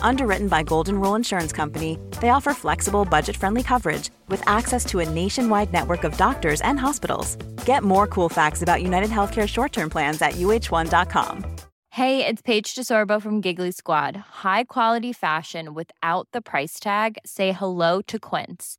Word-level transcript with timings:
Underwritten 0.00 0.48
by 0.48 0.62
Golden 0.62 1.00
Rule 1.00 1.16
Insurance 1.16 1.52
Company, 1.52 1.98
they 2.20 2.28
offer 2.28 2.54
flexible, 2.54 3.04
budget 3.04 3.36
friendly 3.36 3.62
coverage 3.62 4.10
with 4.28 4.42
access 4.46 4.84
to 4.86 5.00
a 5.00 5.08
nationwide 5.08 5.72
network 5.72 6.04
of 6.04 6.16
doctors 6.16 6.60
and 6.60 6.78
hospitals. 6.78 7.36
Get 7.66 7.82
more 7.82 8.06
cool 8.06 8.28
facts 8.28 8.62
about 8.62 8.82
United 8.82 9.10
Healthcare 9.10 9.48
short 9.48 9.72
term 9.72 9.90
plans 9.90 10.22
at 10.22 10.34
uh1.com. 10.34 11.44
Hey, 11.90 12.26
it's 12.26 12.42
Paige 12.42 12.74
DeSorbo 12.74 13.22
from 13.22 13.40
Giggly 13.40 13.70
Squad. 13.70 14.16
High 14.42 14.64
quality 14.64 15.12
fashion 15.12 15.74
without 15.74 16.26
the 16.32 16.40
price 16.40 16.80
tag? 16.80 17.18
Say 17.24 17.52
hello 17.52 18.02
to 18.08 18.18
Quince. 18.18 18.78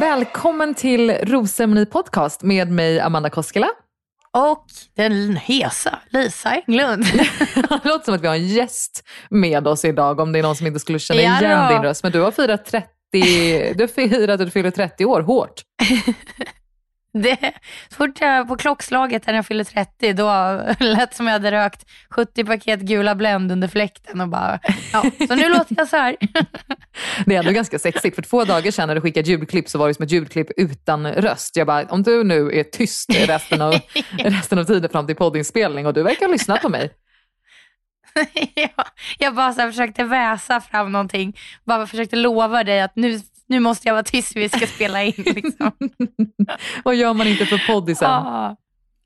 Välkommen 0.00 0.74
till 0.74 1.10
Rosceremoni 1.10 1.86
podcast 1.86 2.42
med 2.42 2.70
mig 2.70 3.00
Amanda 3.00 3.30
Koskela. 3.30 3.68
Och 4.36 4.66
den 4.96 5.36
hesa 5.36 5.98
Lisa 6.10 6.50
Englund. 6.66 7.04
det 7.82 7.88
låter 7.88 8.04
som 8.04 8.14
att 8.14 8.20
vi 8.20 8.26
har 8.26 8.34
en 8.34 8.46
gäst 8.48 9.04
med 9.30 9.68
oss 9.68 9.84
idag 9.84 10.20
om 10.20 10.32
det 10.32 10.38
är 10.38 10.42
någon 10.42 10.56
som 10.56 10.66
inte 10.66 10.80
skulle 10.80 10.98
känna 10.98 11.20
Ja 11.22 11.40
igen 11.40 11.68
då. 11.68 11.74
din 11.74 11.82
röst. 11.82 12.02
Men 12.02 12.12
du 12.12 12.20
har 12.20 12.30
firat 12.30 12.64
30, 12.64 12.86
du 13.74 13.82
har 13.82 13.86
firat 13.86 14.40
att 14.40 14.46
du 14.46 14.50
fyller 14.50 14.70
30 14.70 15.04
år 15.04 15.20
hårt. 15.20 15.62
Det, 17.22 17.52
så 17.88 17.94
fort 17.96 18.20
jag 18.20 18.48
på 18.48 18.56
klockslaget 18.56 19.26
när 19.26 19.34
jag 19.34 19.46
fyllde 19.46 19.64
30, 19.64 20.12
då 20.12 20.26
lät 20.80 21.14
som 21.14 21.26
jag 21.26 21.32
hade 21.32 21.50
rökt 21.50 21.86
70 22.10 22.44
paket 22.44 22.80
gula 22.80 23.14
Blend 23.14 23.52
under 23.52 23.68
fläkten 23.68 24.20
och 24.20 24.28
bara, 24.28 24.60
ja, 24.92 25.04
så 25.28 25.34
nu 25.34 25.48
låter 25.48 25.74
jag 25.78 25.88
så 25.88 25.96
här. 25.96 26.16
Det 27.26 27.34
är 27.34 27.38
ändå 27.38 27.52
ganska 27.52 27.78
sexigt. 27.78 28.14
För 28.14 28.22
två 28.22 28.44
dagar 28.44 28.70
sedan 28.70 28.88
när 28.88 28.94
du 28.94 29.00
skickade 29.00 29.30
ljudklipp 29.30 29.68
så 29.68 29.78
var 29.78 29.88
det 29.88 29.94
som 29.94 30.02
ett 30.02 30.12
ljudklipp 30.12 30.48
utan 30.56 31.12
röst. 31.12 31.56
Jag 31.56 31.66
bara, 31.66 31.84
om 31.84 32.02
du 32.02 32.24
nu 32.24 32.50
är 32.58 32.62
tyst 32.62 33.10
resten 33.28 33.62
av, 33.62 33.74
resten 34.18 34.58
av 34.58 34.64
tiden 34.64 34.90
fram 34.90 35.06
till 35.06 35.16
poddinspelning 35.16 35.86
och 35.86 35.94
du 35.94 36.02
verkar 36.02 36.26
ha 36.26 36.32
lyssnat 36.32 36.62
på 36.62 36.68
mig. 36.68 36.90
ja, 38.54 38.84
jag 39.18 39.34
bara 39.34 39.52
så 39.52 39.60
försökte 39.60 40.04
väsa 40.04 40.60
fram 40.60 40.92
någonting, 40.92 41.36
bara 41.64 41.86
försökte 41.86 42.16
lova 42.16 42.64
dig 42.64 42.80
att 42.80 42.96
nu, 42.96 43.20
nu 43.50 43.60
måste 43.60 43.88
jag 43.88 43.94
vara 43.94 44.02
tyst, 44.02 44.36
vi 44.36 44.48
ska 44.48 44.66
spela 44.66 45.02
in. 45.02 45.12
Liksom. 45.26 45.70
Vad 46.84 46.94
gör 46.94 47.14
man 47.14 47.26
inte 47.26 47.46
för 47.46 47.66
poddisen? 47.66 48.10
Ja, 48.10 48.56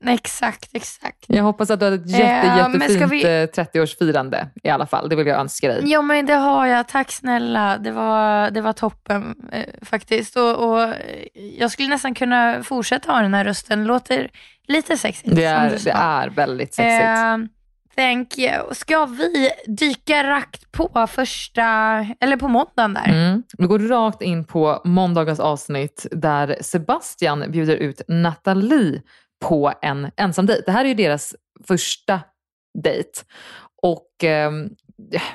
exakt, 0.07 0.69
exakt. 0.73 1.25
Jag 1.27 1.43
hoppas 1.43 1.69
att 1.69 1.79
du 1.79 1.85
hade 1.85 1.95
ett 1.95 2.09
jätte, 2.09 2.67
men 2.69 2.81
jättefint 2.81 3.11
vi- 3.11 3.23
eh, 3.23 3.47
30-årsfirande 3.63 4.47
i 4.63 4.69
alla 4.69 4.85
fall. 4.87 5.09
Det 5.09 5.15
vill 5.15 5.27
jag 5.27 5.39
önska 5.39 5.67
dig. 5.67 5.81
Ja 5.85 6.01
men 6.01 6.25
det 6.25 6.33
har 6.33 6.65
jag, 6.65 6.87
tack 6.87 7.11
snälla. 7.11 7.77
Det 7.77 7.91
var, 7.91 8.51
det 8.51 8.61
var 8.61 8.73
toppen 8.73 9.35
eh, 9.51 9.63
faktiskt. 9.81 10.35
Och, 10.35 10.69
och 10.69 10.81
eh, 10.83 10.95
Jag 11.59 11.71
skulle 11.71 11.89
nästan 11.89 12.13
kunna 12.13 12.63
fortsätta 12.63 13.11
ha 13.11 13.21
den 13.21 13.33
här 13.33 13.43
rösten. 13.45 13.83
Låter 13.85 14.29
lite 14.67 14.97
sexigt. 14.97 15.35
Det 15.35 15.43
är, 15.45 15.69
det 15.83 15.91
är 15.91 16.29
väldigt 16.29 16.73
sexigt. 16.73 17.01
Eh, 17.03 17.37
thank 17.95 18.37
you. 18.37 18.73
Ska 18.73 19.05
vi 19.05 19.51
dyka 19.67 20.23
rakt 20.23 20.71
på 20.71 21.07
första, 21.07 21.63
eller 22.19 22.37
på 22.37 22.47
måndagen 22.47 22.93
där? 22.93 23.07
Mm. 23.07 23.43
Vi 23.57 23.65
går 23.67 23.79
rakt 23.79 24.21
in 24.21 24.45
på 24.45 24.81
måndagens 24.85 25.39
avsnitt 25.39 26.07
där 26.11 26.57
Sebastian 26.61 27.51
bjuder 27.51 27.75
ut 27.75 28.01
Nathalie 28.07 29.01
på 29.45 29.73
en 29.81 30.11
ensam 30.17 30.45
dejt. 30.45 30.63
Det 30.65 30.71
här 30.71 30.85
är 30.85 30.89
ju 30.89 30.93
deras 30.95 31.35
första 31.67 32.19
dejt. 32.83 33.09
Och 33.81 34.09
ehm, 34.23 34.69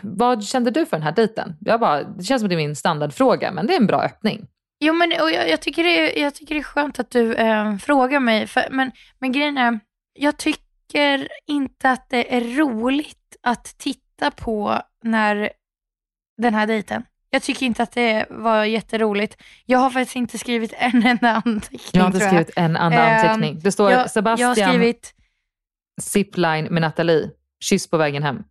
vad 0.03 0.45
kände 0.45 0.71
du 0.71 0.87
för 0.87 0.97
den 0.97 1.03
här 1.05 1.13
dejten? 1.13 1.57
Jag 1.61 1.81
bara, 1.81 2.03
det 2.03 2.25
känns 2.25 2.43
som 2.43 2.49
det 2.49 2.55
är 2.55 2.57
min 2.57 2.77
standardfråga, 2.77 3.53
men 3.53 3.67
det 3.67 3.73
är 3.75 3.81
en 3.81 3.87
bra 3.87 4.03
öppning. 4.03 4.47
Jo, 4.85 4.93
men 4.95 5.13
och 5.23 5.31
jag, 5.31 5.49
jag, 5.51 5.61
tycker 5.61 5.85
det, 5.85 6.19
är- 6.19 6.23
jag 6.23 6.35
tycker 6.35 6.55
det 6.55 6.61
är 6.61 6.65
skönt 6.65 6.99
att 7.01 7.11
du 7.11 7.35
eh, 7.35 7.77
frågar 7.77 8.21
mig. 8.21 8.47
För, 8.47 8.63
men, 8.71 8.91
men 9.19 9.33
grejen 9.33 9.59
är, 9.59 9.81
jag 10.19 10.37
tycker 10.37 10.63
inte 11.47 11.91
att 11.91 12.09
det 12.09 12.37
är 12.37 12.41
roligt 12.57 13.37
att 13.43 13.65
titta 13.79 14.31
på 14.31 14.83
när 15.05 15.51
den 16.43 16.55
här 16.55 16.67
dejten. 16.67 17.05
Jag 17.31 17.43
tycker 17.43 17.67
inte 17.67 17.83
att 17.83 17.93
det 17.93 18.27
var 18.31 18.65
jätteroligt. 18.65 19.43
Jag 19.67 19.79
har 19.79 19.91
faktiskt 19.91 20.17
inte 20.17 20.39
skrivit 20.39 20.73
en 20.77 21.07
enda 21.07 21.43
anteckning. 21.45 21.81
Jag 21.93 22.01
har 22.01 22.07
inte 22.07 22.21
skrivit 22.27 22.51
en 22.57 22.77
enda 22.77 23.03
Ehm, 23.05 23.17
anteckning. 23.27 23.61
Det 23.63 23.73
står 23.73 23.91
jag, 23.91 24.01
jag 24.01 24.11
Sebastian 24.11 24.49
har 24.49 24.55
skrivit, 24.55 25.15
zipline 26.01 26.65
med 26.71 26.83
Nathalie, 26.83 27.31
kyss 27.61 27.91
på 27.91 27.97
vägen 27.97 28.23
hem. 28.23 28.43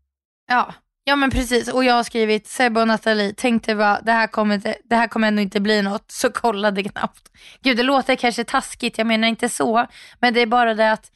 ja, 0.48 0.74
ja 1.04 1.16
men 1.16 1.32
precis. 1.32 1.74
Och 1.74 1.84
jag 1.84 1.94
har 1.94 2.04
skrivit 2.04 2.48
Sebbe 2.48 2.82
och 2.82 2.88
Nathalie, 2.88 3.34
tänkte 3.34 3.76
bara 3.76 4.02
det 4.02 4.12
här 4.12 4.28
kommer, 4.28 4.56
inte, 4.56 4.76
det 4.84 4.96
här 4.96 5.08
kommer 5.08 5.28
ändå 5.28 5.42
inte 5.42 5.60
bli 5.60 5.82
något. 5.82 6.12
Så 6.12 6.32
kollade 6.32 6.84
knappt. 6.84 7.32
Gud, 7.62 7.78
det 7.78 7.84
låter 7.84 8.16
kanske 8.16 8.44
taskigt, 8.44 8.98
jag 8.98 9.08
menar 9.08 9.28
inte 9.28 9.50
så. 9.50 9.88
Men 10.20 10.34
det 10.34 10.42
är 10.42 10.46
bara 10.48 10.74
det 10.74 10.92
att 10.92 11.12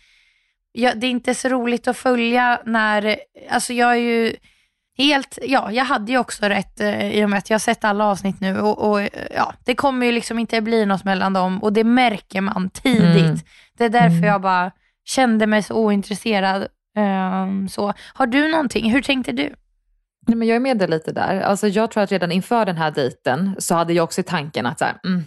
ja, 0.73 0.91
det 0.95 1.07
är 1.07 1.11
inte 1.11 1.35
så 1.35 1.49
roligt 1.49 1.87
att 1.87 1.97
följa 1.97 2.61
när, 2.65 3.17
alltså 3.49 3.73
jag 3.73 3.91
är 3.91 3.95
ju, 3.99 4.35
helt, 4.97 5.39
ja, 5.41 5.71
jag 5.71 5.85
hade 5.85 6.11
ju 6.11 6.17
också 6.17 6.45
rätt 6.45 6.79
eh, 6.79 7.11
i 7.11 7.25
och 7.25 7.29
med 7.29 7.37
att 7.39 7.49
jag 7.49 7.55
har 7.55 7.59
sett 7.59 7.83
alla 7.83 8.05
avsnitt 8.05 8.39
nu 8.41 8.59
och, 8.59 8.91
och 8.91 9.09
ja, 9.35 9.53
det 9.65 9.75
kommer 9.75 10.05
ju 10.05 10.11
liksom 10.11 10.39
inte 10.39 10.61
bli 10.61 10.85
något 10.85 11.03
mellan 11.03 11.33
dem 11.33 11.63
och 11.63 11.73
det 11.73 11.83
märker 11.83 12.41
man 12.41 12.69
tidigt. 12.69 13.23
Mm. 13.25 13.37
Det 13.77 13.85
är 13.85 13.89
därför 13.89 14.07
Mm. 14.17 14.23
jag 14.23 14.41
bara 14.41 14.71
kände 15.05 15.47
mig 15.47 15.63
så 15.63 15.73
ointresserad. 15.75 16.67
ehm, 16.97 17.69
så. 17.69 17.93
Har 18.13 18.27
du 18.27 18.47
någonting? 18.51 18.91
Hur 18.91 19.01
tänkte 19.01 19.31
du? 19.31 19.53
Nej, 20.25 20.37
men 20.37 20.47
jag 20.47 20.55
är 20.55 20.59
med 20.59 20.77
dig 20.77 20.87
lite 20.87 21.11
där. 21.11 21.41
Alltså, 21.41 21.67
jag 21.67 21.91
tror 21.91 22.03
att 22.03 22.11
redan 22.11 22.31
inför 22.31 22.65
den 22.65 22.77
här 22.77 22.91
dejten 22.91 23.55
så 23.59 23.75
hade 23.75 23.93
jag 23.93 24.03
också 24.03 24.21
i 24.21 24.23
tanken 24.23 24.65
att 24.65 24.79
så 24.79 24.85
här, 24.85 24.95
mm, 25.03 25.23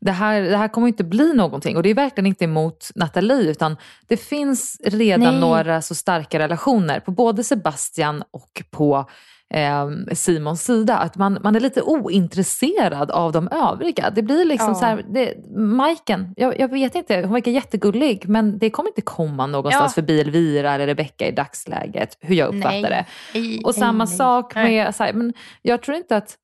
det, 0.00 0.12
här, 0.12 0.42
det 0.42 0.56
här 0.56 0.68
kommer 0.68 0.88
inte 0.88 1.04
bli 1.04 1.34
någonting. 1.34 1.76
Och 1.76 1.82
det 1.82 1.90
är 1.90 1.94
verkligen 1.94 2.26
inte 2.26 2.44
emot 2.44 2.90
Nathalie 2.94 3.50
utan 3.50 3.76
det 4.06 4.16
finns 4.16 4.80
redan 4.84 5.32
Nej. 5.32 5.40
några 5.40 5.82
så 5.82 5.94
starka 5.94 6.38
relationer 6.38 7.00
på 7.00 7.10
både 7.10 7.44
Sebastian 7.44 8.24
och 8.30 8.62
på 8.70 9.08
eh, 9.52 9.88
Simons 10.14 10.64
sida. 10.64 10.98
Att 10.98 11.16
man, 11.16 11.38
man 11.42 11.56
är 11.56 11.60
lite 11.60 11.82
ointresserad 11.82 13.10
av 13.10 13.32
de 13.32 13.48
övriga. 13.48 14.10
Det 14.10 14.22
blir 14.22 14.44
liksom 14.44 14.68
Ja. 14.68 14.74
så 14.74 14.84
här, 14.84 15.04
det, 15.08 15.34
Majken, 15.56 16.34
jag, 16.36 16.60
jag 16.60 16.68
vet 16.68 16.94
inte, 16.94 17.20
hon 17.20 17.32
verkar 17.32 17.50
jättegullig 17.50 18.28
men 18.28 18.58
det 18.58 18.70
kommer 18.70 18.90
inte 18.90 19.02
komma 19.02 19.46
någonstans 19.46 19.92
Ja. 19.96 20.02
förbi 20.02 20.20
Elvira 20.20 20.74
eller 20.74 20.86
Rebecca 20.86 21.26
i 21.26 21.32
dagsläget, 21.32 22.18
hur 22.20 22.34
jag 22.34 22.54
uppfattar 22.54 22.90
Nej. 22.90 23.06
det. 23.34 23.64
Och 23.64 23.74
samma 23.74 24.04
nej, 24.04 24.16
sak 24.16 24.54
med, 24.54 24.94
så 24.94 25.04
här, 25.04 25.12
men 25.12 25.32
jag 25.62 25.82
tror 25.82 25.96
inte 25.96 26.16
att 26.16 26.36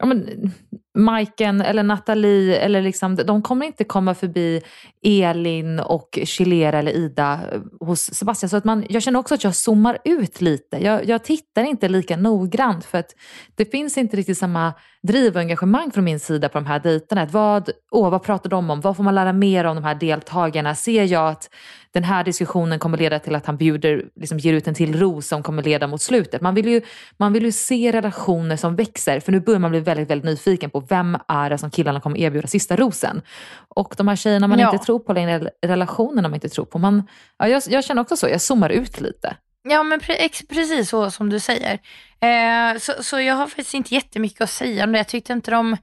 ja, 0.00 0.06
men, 0.06 0.52
Majken 0.94 1.60
eller 1.60 1.82
Nathalie, 1.82 2.58
eller 2.58 2.82
liksom, 2.82 3.16
de 3.16 3.42
kommer 3.42 3.66
inte 3.66 3.84
komma 3.84 4.14
förbi 4.14 4.62
Elin 5.02 5.80
och 5.80 6.18
Chilera 6.24 6.78
eller 6.78 6.92
Ida 6.92 7.40
eh, 7.52 7.86
hos 7.86 8.00
Sebastian. 8.00 8.50
Så 8.50 8.56
att 8.56 8.64
man, 8.64 8.84
jag 8.88 9.02
känner 9.02 9.18
också 9.18 9.34
att 9.34 9.44
jag 9.44 9.54
zoomar 9.54 9.98
ut 10.04 10.40
lite. 10.40 10.78
Jag, 10.78 11.08
jag 11.08 11.24
tittar 11.24 11.62
inte 11.62 11.88
lika 11.88 12.16
noggrant 12.16 12.84
för 12.84 12.98
att 12.98 13.14
det 13.54 13.64
finns 13.64 13.98
inte 13.98 14.16
riktigt 14.16 14.38
samma 14.38 14.72
driv 15.02 15.34
och 15.34 15.40
engagemang 15.40 15.90
från 15.90 16.04
min 16.04 16.20
sida 16.20 16.48
på 16.48 16.58
de 16.58 16.66
här 16.66 16.80
dejterna. 16.80 17.22
Att 17.22 17.32
Vad, 17.32 17.70
åh, 17.90 18.10
vad 18.10 18.22
pratar 18.22 18.50
de 18.50 18.70
om? 18.70 18.80
Vad 18.80 18.96
får 18.96 19.04
man 19.04 19.14
lära 19.14 19.32
mer 19.32 19.64
om 19.64 19.76
de 19.76 19.84
här 19.84 19.94
deltagarna? 19.94 20.74
Ser 20.74 21.04
jag 21.04 21.28
att 21.28 21.48
den 21.92 22.04
här 22.04 22.24
diskussionen 22.24 22.78
kommer 22.78 22.98
leda 22.98 23.18
till 23.18 23.34
att 23.34 23.46
han 23.46 23.56
bjuder, 23.56 24.04
liksom 24.16 24.38
ger 24.38 24.52
ut 24.52 24.68
en 24.68 24.74
till 24.74 25.00
ros 25.00 25.28
som 25.28 25.42
kommer 25.42 25.62
leda 25.62 25.86
mot 25.86 26.02
slutet. 26.02 26.40
Man 26.40 26.54
vill, 26.54 26.68
ju, 26.68 26.80
man 27.16 27.32
vill 27.32 27.44
ju 27.44 27.52
se 27.52 27.92
relationer 27.92 28.56
som 28.56 28.76
växer 28.76 29.20
för 29.20 29.32
nu 29.32 29.40
börjar 29.40 29.60
man 29.60 29.70
bli 29.70 29.80
väldigt, 29.80 30.10
väldigt 30.10 30.24
nyfiken 30.24 30.70
på 30.70 30.79
vem 30.88 31.18
är 31.28 31.50
det 31.50 31.58
som 31.58 31.70
killarna 31.70 32.00
kommer 32.00 32.18
erbjuda 32.18 32.48
sista 32.48 32.76
rosen. 32.76 33.22
Och 33.68 33.94
de 33.96 34.08
här 34.08 34.16
tjejerna 34.16 34.46
man 34.48 34.58
Ja. 34.58 34.72
inte 34.72 34.84
tror 34.84 34.98
på 34.98 35.12
längre, 35.12 35.50
relationerna 35.66 36.28
man 36.28 36.34
inte 36.34 36.48
tror 36.48 36.64
på. 36.64 36.78
Man, 36.78 37.06
ja, 37.38 37.48
jag, 37.48 37.62
jag 37.68 37.84
känner 37.84 38.02
också 38.02 38.16
så, 38.16 38.28
jag 38.28 38.40
zoomar 38.40 38.70
ut 38.70 39.00
lite. 39.00 39.36
Ja, 39.62 39.82
men 39.82 40.00
pre- 40.00 40.46
precis 40.48 40.88
så 40.88 41.10
som 41.10 41.30
du 41.30 41.40
säger. 41.40 41.78
Eh, 42.20 42.78
så, 42.78 42.92
så 43.02 43.20
jag 43.20 43.34
har 43.34 43.46
faktiskt 43.46 43.74
inte 43.74 43.94
jättemycket 43.94 44.40
att 44.40 44.50
säga 44.50 44.84
om 44.84 44.92
det. 44.92 44.98
Jag 44.98 45.08
tyckte 45.08 45.32
inte 45.32 45.50
de 45.50 45.76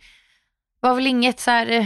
var 0.80 0.94
väl 0.96 1.08
inget 1.08 1.40
så 1.40 1.52
här, 1.52 1.72
eh, 1.72 1.86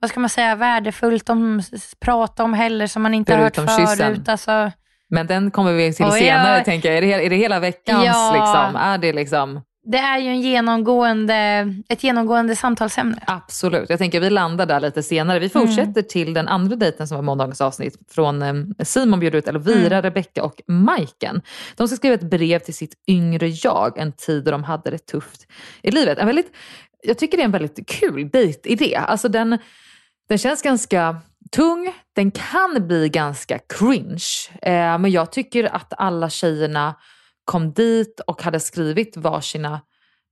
vad 0.00 0.10
ska 0.10 0.20
man 0.20 0.30
säga, 0.30 0.54
värdefullt 0.54 1.26
de 1.26 1.58
s- 1.58 1.94
prata 2.00 2.44
om 2.44 2.54
heller 2.54 2.86
som 2.86 3.02
man 3.02 3.14
inte 3.14 3.34
har 3.34 3.42
hört 3.42 3.54
Förutom 3.56 3.76
kyssen. 3.78 3.96
förut. 4.14 4.28
Alltså, 4.28 4.70
Men 5.08 5.26
den 5.26 5.50
kommer 5.50 5.72
vi 5.72 5.92
till 5.94 6.04
Oj, 6.04 6.18
senare 6.20 6.58
ja. 6.58 6.64
tänker 6.64 6.88
jag. 6.88 6.98
Är 6.98 7.00
det, 7.18 7.26
är 7.26 7.30
det 7.30 7.36
hela 7.36 7.60
veckans 7.60 8.04
Ja. 8.06 8.32
liksom? 8.34 8.76
Är 8.82 8.98
det 8.98 9.12
liksom? 9.12 9.60
Det 9.84 9.98
är 9.98 10.18
ju 10.18 10.28
en 10.28 10.40
genomgående, 10.40 11.74
ett 11.88 12.04
genomgående 12.04 12.56
samtalsämne. 12.56 13.18
Absolut. 13.26 13.90
Jag 13.90 13.98
tänker 13.98 14.20
vi 14.20 14.30
landar 14.30 14.66
där 14.66 14.80
lite 14.80 15.02
senare. 15.02 15.38
Vi 15.38 15.48
fortsätter 15.48 16.02
till 16.02 16.34
den 16.34 16.48
andra 16.48 16.76
dejten 16.76 17.08
som 17.08 17.14
var 17.14 17.22
måndagens 17.22 17.60
avsnitt 17.60 17.98
från 18.10 18.42
eh, 18.42 18.54
Simon 18.84 19.20
bjöd 19.20 19.34
ut 19.34 19.48
Elvira, 19.48 20.02
Rebecca 20.02 20.42
och 20.42 20.62
Majken. 20.66 21.42
De 21.76 21.88
ska 21.88 21.96
skriva 21.96 22.14
ett 22.14 22.30
brev 22.30 22.58
till 22.58 22.74
sitt 22.74 22.94
yngre 23.08 23.48
jag, 23.48 23.98
en 23.98 24.12
tid 24.12 24.44
då 24.44 24.50
de 24.50 24.64
hade 24.64 24.90
det 24.90 24.98
tufft 24.98 25.46
i 25.82 25.90
livet. 25.90 26.18
En 26.18 26.26
väldigt, 26.26 26.52
jag 27.02 27.18
tycker 27.18 27.36
det 27.36 27.42
är 27.42 27.44
en 27.44 27.52
väldigt 27.52 27.88
kul 27.88 28.30
dejtidé. 28.30 28.96
Alltså 28.96 29.28
den, 29.28 29.58
den 30.28 30.38
känns 30.38 30.62
ganska 30.62 31.16
tung, 31.50 31.92
den 32.12 32.30
kan 32.30 32.86
bli 32.86 33.08
ganska 33.08 33.58
cringe. 33.58 34.24
Eh, 34.62 34.98
men 34.98 35.10
jag 35.10 35.32
tycker 35.32 35.74
att 35.74 35.92
alla 35.96 36.30
tjejerna 36.30 36.94
kom 37.44 37.72
dit 37.72 38.20
och 38.26 38.42
hade 38.42 38.60
skrivit 38.60 39.16
varsina 39.16 39.80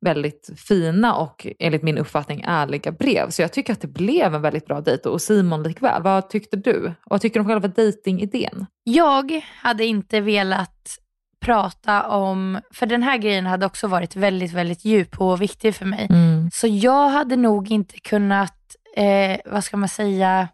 väldigt 0.04 0.50
fina 0.56 1.14
och 1.14 1.46
enligt 1.58 1.82
min 1.82 1.98
uppfattning 1.98 2.44
ärliga 2.46 2.92
brev. 2.92 3.30
Så 3.30 3.42
jag 3.42 3.52
tycker 3.52 3.72
att 3.72 3.80
det 3.80 3.88
blev 3.88 4.34
en 4.34 4.42
väldigt 4.42 4.66
bra 4.66 4.80
dejt 4.80 5.08
och 5.08 5.22
Simon 5.22 5.62
likväl. 5.62 6.02
Vad 6.02 6.30
tyckte 6.30 6.56
du? 6.56 6.86
Och 6.86 7.10
vad 7.10 7.20
tycker 7.20 7.34
du 7.34 7.40
om 7.40 7.48
själva 7.48 7.68
dejtingidén? 7.68 8.66
Jag 8.84 9.40
hade 9.62 9.84
inte 9.84 10.20
velat 10.20 10.98
prata 11.40 12.08
om, 12.08 12.60
för 12.74 12.86
den 12.86 13.02
här 13.02 13.18
grejen 13.18 13.46
hade 13.46 13.66
också 13.66 13.86
varit 13.86 14.16
väldigt, 14.16 14.52
väldigt 14.52 14.84
djup 14.84 15.20
och 15.20 15.42
viktig 15.42 15.74
för 15.74 15.86
mig. 15.86 16.08
Så 16.52 16.66
jag 16.66 17.08
hade 17.08 17.36
nog 17.36 17.70
inte 17.70 18.00
kunnat, 18.00 18.56
eh, 18.96 19.40
vad 19.44 19.64
ska 19.64 19.76
man 19.76 19.88
säga, 19.88 20.48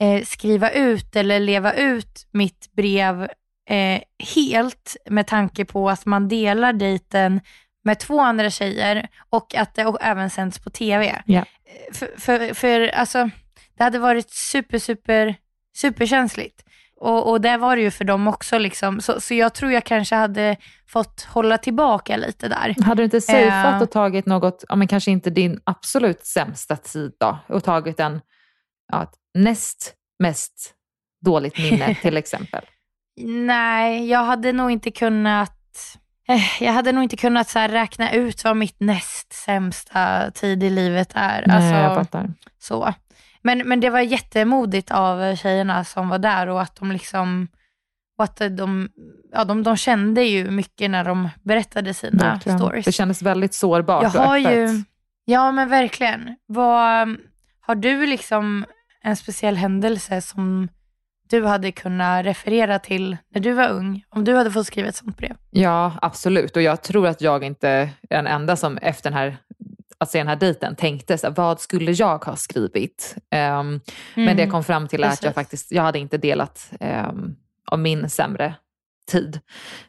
eh, 0.00 0.24
skriva 0.24 0.70
ut 0.70 1.16
eller 1.16 1.40
leva 1.40 1.72
ut 1.72 2.26
mitt 2.30 2.72
brev 2.72 3.28
eh, 3.70 4.00
helt 4.34 4.96
med 5.10 5.26
tanke 5.26 5.64
på 5.64 5.90
att 5.90 6.06
man 6.06 6.28
delar 6.28 6.72
dejten 6.72 7.40
med 7.84 7.98
två 7.98 8.20
andra 8.20 8.50
tjejer 8.50 9.08
och 9.30 9.54
att 9.54 9.74
det 9.74 9.86
och 9.86 9.98
även 10.00 10.30
sänds 10.30 10.58
på 10.58 10.70
TV. 10.70 11.22
Eh, 11.64 11.94
För, 11.94 12.20
för, 12.20 12.54
för 12.54 12.88
alltså, 12.88 13.30
det 13.78 13.84
hade 13.84 13.98
varit 13.98 14.30
super, 14.30 14.78
super, 14.78 15.34
superkänsligt. 15.76 16.60
Och, 16.96 17.30
och 17.30 17.40
det 17.40 17.56
var 17.56 17.76
det 17.76 17.82
ju 17.82 17.90
för 17.90 18.04
dem 18.04 18.28
också. 18.28 18.58
Liksom. 18.58 19.00
Så, 19.00 19.20
så 19.20 19.34
jag 19.34 19.54
tror 19.54 19.72
jag 19.72 19.84
kanske 19.84 20.14
hade 20.14 20.56
fått 20.86 21.22
hålla 21.22 21.58
tillbaka 21.58 22.16
lite 22.16 22.48
där. 22.48 22.74
Hade 22.84 23.00
du 23.00 23.04
inte 23.04 23.20
safeat 23.20 23.74
Eh. 23.74 23.82
och 23.82 23.90
tagit 23.90 24.26
något, 24.26 24.64
ja, 24.68 24.76
men 24.76 24.88
kanske 24.88 25.10
inte 25.10 25.30
din 25.30 25.60
absolut 25.64 26.26
sämsta 26.26 26.76
tid 26.76 27.12
då, 27.20 27.38
och 27.46 27.64
tagit 27.64 28.00
en 28.00 28.20
ja, 28.92 29.10
näst 29.34 29.94
mest 30.18 30.74
dåligt 31.24 31.58
minne 31.58 31.94
till 32.02 32.16
exempel? 32.16 32.64
Nej, 33.20 34.08
jag 34.08 34.24
hade 34.24 34.52
nog 34.52 34.70
inte 34.70 34.90
kunnat 34.90 35.52
eh, 36.28 36.62
jag 36.62 36.72
hade 36.72 36.92
nog 36.92 37.02
inte 37.04 37.16
kunnat 37.16 37.48
så 37.48 37.58
räkna 37.58 38.12
ut 38.12 38.44
vad 38.44 38.56
mitt 38.56 38.76
näst 38.80 39.32
sämsta 39.32 40.30
tid 40.30 40.62
i 40.62 40.70
livet 40.70 41.10
är. 41.14 41.44
Nej, 41.46 41.56
Alltså, 41.56 41.74
jag 41.80 41.94
fattar. 41.94 42.30
så. 42.58 42.94
Men, 43.42 43.58
men 43.68 43.80
det 43.80 43.90
var 43.90 44.00
jättemodigt 44.00 44.90
av 44.90 45.36
tjejerna 45.36 45.84
som 45.84 46.08
var 46.08 46.18
där 46.18 46.46
och 46.48 46.62
att 46.62 46.76
de 46.76 46.92
liksom 46.92 47.48
att 48.18 48.36
de, 48.50 48.88
ja, 49.32 49.44
de, 49.44 49.62
de 49.62 49.76
kände 49.76 50.22
ju 50.22 50.50
mycket 50.50 50.90
när 50.90 51.04
de 51.04 51.28
berättade 51.42 51.94
sina 51.94 52.24
Verkligen. 52.32 52.58
stories. 52.58 52.84
Det 52.84 52.92
kändes 52.92 53.22
väldigt 53.22 53.54
sårbart 53.54 54.02
Jag 54.02 54.14
och 54.16 54.22
har 54.22 54.38
öppet. 54.38 54.52
ju, 54.70 54.82
ja 55.24 55.52
men 55.52 55.68
verkligen. 55.68 56.36
Vad, 56.46 57.16
har 57.60 57.74
du 57.74 58.06
liksom 58.06 58.64
en 59.02 59.16
speciell 59.16 59.56
händelse 59.56 60.20
som 60.20 60.68
du 61.40 61.44
hade 61.46 61.72
kunnat 61.72 62.24
referera 62.26 62.78
till 62.78 63.16
när 63.34 63.40
du 63.40 63.52
var 63.52 63.68
ung? 63.68 64.04
Om 64.10 64.24
du 64.24 64.34
hade 64.36 64.50
fått 64.50 64.66
skriva 64.66 64.88
ett 64.88 64.96
sånt 64.96 65.16
brev? 65.16 65.36
Ja, 65.50 65.92
absolut. 66.02 66.56
Och 66.56 66.62
jag 66.62 66.82
tror 66.82 67.06
att 67.06 67.20
jag 67.20 67.44
inte 67.44 67.68
är 67.68 67.88
den 68.10 68.26
enda 68.26 68.56
som 68.56 68.76
efter 68.78 69.10
den 69.10 69.18
här, 69.18 69.36
att 69.98 70.10
se 70.10 70.18
den 70.18 70.28
här 70.28 70.36
dejten 70.36 70.76
tänkte, 70.76 71.18
så 71.18 71.26
här, 71.26 71.34
vad 71.34 71.60
skulle 71.60 71.92
jag 71.92 72.24
ha 72.24 72.36
skrivit? 72.36 73.16
Ehm, 73.30 73.80
Men 74.14 74.36
det 74.36 74.42
jag 74.42 74.50
kom 74.50 74.64
fram 74.64 74.88
till 74.88 75.04
att 75.04 75.22
jag 75.22 75.28
Mm. 75.30 75.34
faktiskt, 75.34 75.72
jag 75.72 75.82
hade 75.82 75.98
inte 75.98 76.18
delat 76.18 76.70
um, 76.80 77.36
av 77.66 77.78
min 77.78 78.08
sämre 78.10 78.54
tid. 79.10 79.40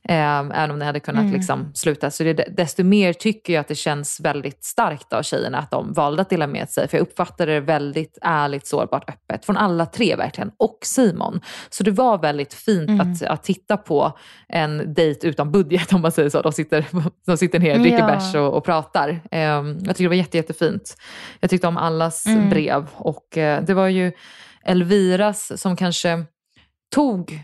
Ehm, 0.09 0.51
även 0.51 0.71
om 0.71 0.79
det 0.79 0.85
hade 0.85 0.99
kunnat 0.99 1.21
Mm. 1.21 1.33
liksom 1.33 1.71
sluta. 1.73 2.11
Så 2.11 2.23
det, 2.23 2.33
desto 2.33 2.83
mer 2.83 3.13
tycker 3.13 3.53
jag 3.53 3.61
att 3.61 3.67
det 3.67 3.75
känns 3.75 4.19
väldigt 4.19 4.63
starkt 4.63 5.13
av 5.13 5.23
tjejerna 5.23 5.57
att 5.57 5.71
de 5.71 5.93
valde 5.93 6.21
att 6.21 6.29
dela 6.29 6.47
med 6.47 6.69
sig. 6.69 6.87
För 6.87 6.97
jag 6.97 7.01
uppfattade 7.01 7.53
det 7.53 7.59
väldigt 7.59 8.17
ärligt, 8.21 8.67
sårbart, 8.67 9.09
öppet. 9.09 9.45
Från 9.45 9.57
alla 9.57 9.85
tre 9.85 10.15
verkligen. 10.15 10.51
Och 10.57 10.77
Simon. 10.83 11.41
Så 11.69 11.83
det 11.83 11.91
var 11.91 12.17
väldigt 12.17 12.53
fint 12.53 12.89
Mm. 12.89 12.99
att, 13.13 13.23
att 13.23 13.43
titta 13.43 13.77
på 13.77 14.17
en 14.47 14.93
dejt 14.93 15.27
utan 15.27 15.51
budget 15.51 15.93
om 15.93 16.01
man 16.01 16.11
säger 16.11 16.29
så. 16.29 16.41
De 16.41 16.51
sitter, 16.51 16.85
de 17.25 17.37
sitter 17.37 17.59
ner, 17.59 17.79
dricker 17.79 17.99
Ja. 17.99 18.07
bärs 18.07 18.35
och, 18.35 18.53
och 18.53 18.63
pratar. 18.65 19.21
Ehm, 19.31 19.67
jag 19.85 19.95
tycker 19.95 20.03
det 20.03 20.07
var 20.09 20.15
jätte, 20.15 20.37
jättefint. 20.37 20.97
Jag 21.39 21.49
tyckte 21.49 21.67
om 21.67 21.77
allas 21.77 22.25
Mm. 22.25 22.49
brev. 22.49 22.87
Och 22.93 23.37
eh, 23.37 23.63
det 23.63 23.73
var 23.73 23.87
ju 23.87 24.11
Elviras 24.65 25.61
som 25.61 25.75
kanske 25.75 26.23
tog 26.95 27.39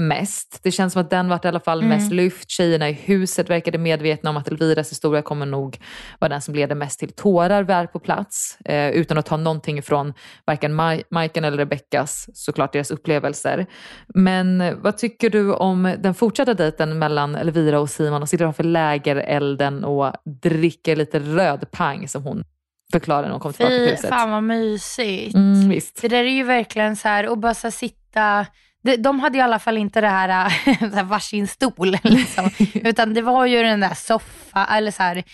mest. 0.00 0.60
Det 0.62 0.70
känns 0.70 0.92
som 0.92 1.02
att 1.02 1.10
den 1.10 1.28
vart 1.28 1.44
i 1.44 1.48
alla 1.48 1.60
fall 1.60 1.78
Mm. 1.78 1.88
mest 1.88 2.12
lyft. 2.12 2.50
Tjejerna 2.50 2.88
i 2.88 2.92
huset 2.92 3.50
verkade 3.50 3.78
medvetna 3.78 4.30
om 4.30 4.36
att 4.36 4.48
Elviras 4.48 4.90
historia 4.90 5.22
kommer 5.22 5.46
nog 5.46 5.78
vara 6.18 6.28
den 6.28 6.42
som 6.42 6.54
leder 6.54 6.74
mest 6.74 6.98
till 7.00 7.12
tårar 7.12 7.62
väl 7.62 7.86
på 7.86 7.98
plats. 7.98 8.58
Eh, 8.64 8.90
utan 8.90 9.18
att 9.18 9.26
ta 9.26 9.36
någonting 9.36 9.82
från 9.82 10.12
varken 10.46 10.74
Maj- 10.80 11.02
Majken 11.10 11.44
eller 11.44 11.56
Rebeckas, 11.58 12.26
såklart 12.34 12.72
deras 12.72 12.90
upplevelser. 12.90 13.66
Men 14.14 14.60
eh, 14.60 14.74
vad 14.74 14.98
tycker 14.98 15.30
du 15.30 15.52
om 15.54 15.94
den 15.98 16.14
fortsatta 16.14 16.54
dejten 16.54 16.98
mellan 16.98 17.34
Elvira 17.34 17.80
och 17.80 17.90
Simon? 17.90 18.22
Och 18.22 18.28
sitter 18.28 18.44
framför 18.44 18.64
lägerelden 18.64 19.84
och 19.84 20.12
dricker 20.42 20.96
lite 20.96 21.18
rödpang 21.18 22.08
som 22.08 22.22
hon 22.22 22.44
förklarade 22.92 23.26
när 23.26 23.32
hon 23.32 23.40
kom 23.40 23.52
tillbaka 23.52 23.74
till 23.76 23.84
Fy 23.86 23.90
huset. 23.90 24.08
fan 24.10 24.30
vad 24.30 24.42
mysigt. 24.42 25.34
Mm. 25.34 25.80
Det 26.00 26.08
där 26.08 26.24
är 26.24 26.28
ju 26.30 26.42
verkligen 26.44 26.96
så 26.96 27.08
här, 27.08 27.28
och 27.28 27.38
bara 27.38 27.54
så 27.54 27.70
sitta 27.70 28.46
de, 28.82 28.96
de 28.96 29.20
hade 29.20 29.38
i 29.38 29.40
alla 29.40 29.58
fall 29.58 29.78
inte 29.78 30.00
det 30.00 30.08
här, 30.08 30.48
så 30.90 30.96
här 30.96 31.04
varsin 31.04 31.48
stol. 31.48 31.90
Liksom. 32.02 32.50
Utan 32.74 33.14
det 33.14 33.22
var 33.22 33.46
ju 33.46 33.62
den 33.62 33.80
där 33.80 33.94
soffa, 33.94 34.66
eller 34.66 34.90
så 34.90 35.02
här, 35.02 35.24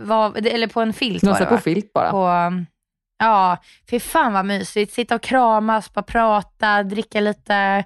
var, 0.00 0.46
eller 0.46 0.66
på 0.66 0.80
en 0.80 0.92
filt 0.92 1.22
var 1.22 1.38
det 1.38 1.46
på 1.46 1.54
va? 1.54 1.60
filt 1.60 1.92
bara. 1.92 2.10
På, 2.10 2.52
ja, 3.18 3.56
fy 3.90 4.00
fan 4.00 4.32
vad 4.32 4.46
mysigt. 4.46 4.92
Sitta 4.92 5.14
och 5.14 5.22
kramas, 5.22 5.92
bara 5.92 6.02
prata, 6.02 6.82
dricka 6.82 7.20
lite 7.20 7.84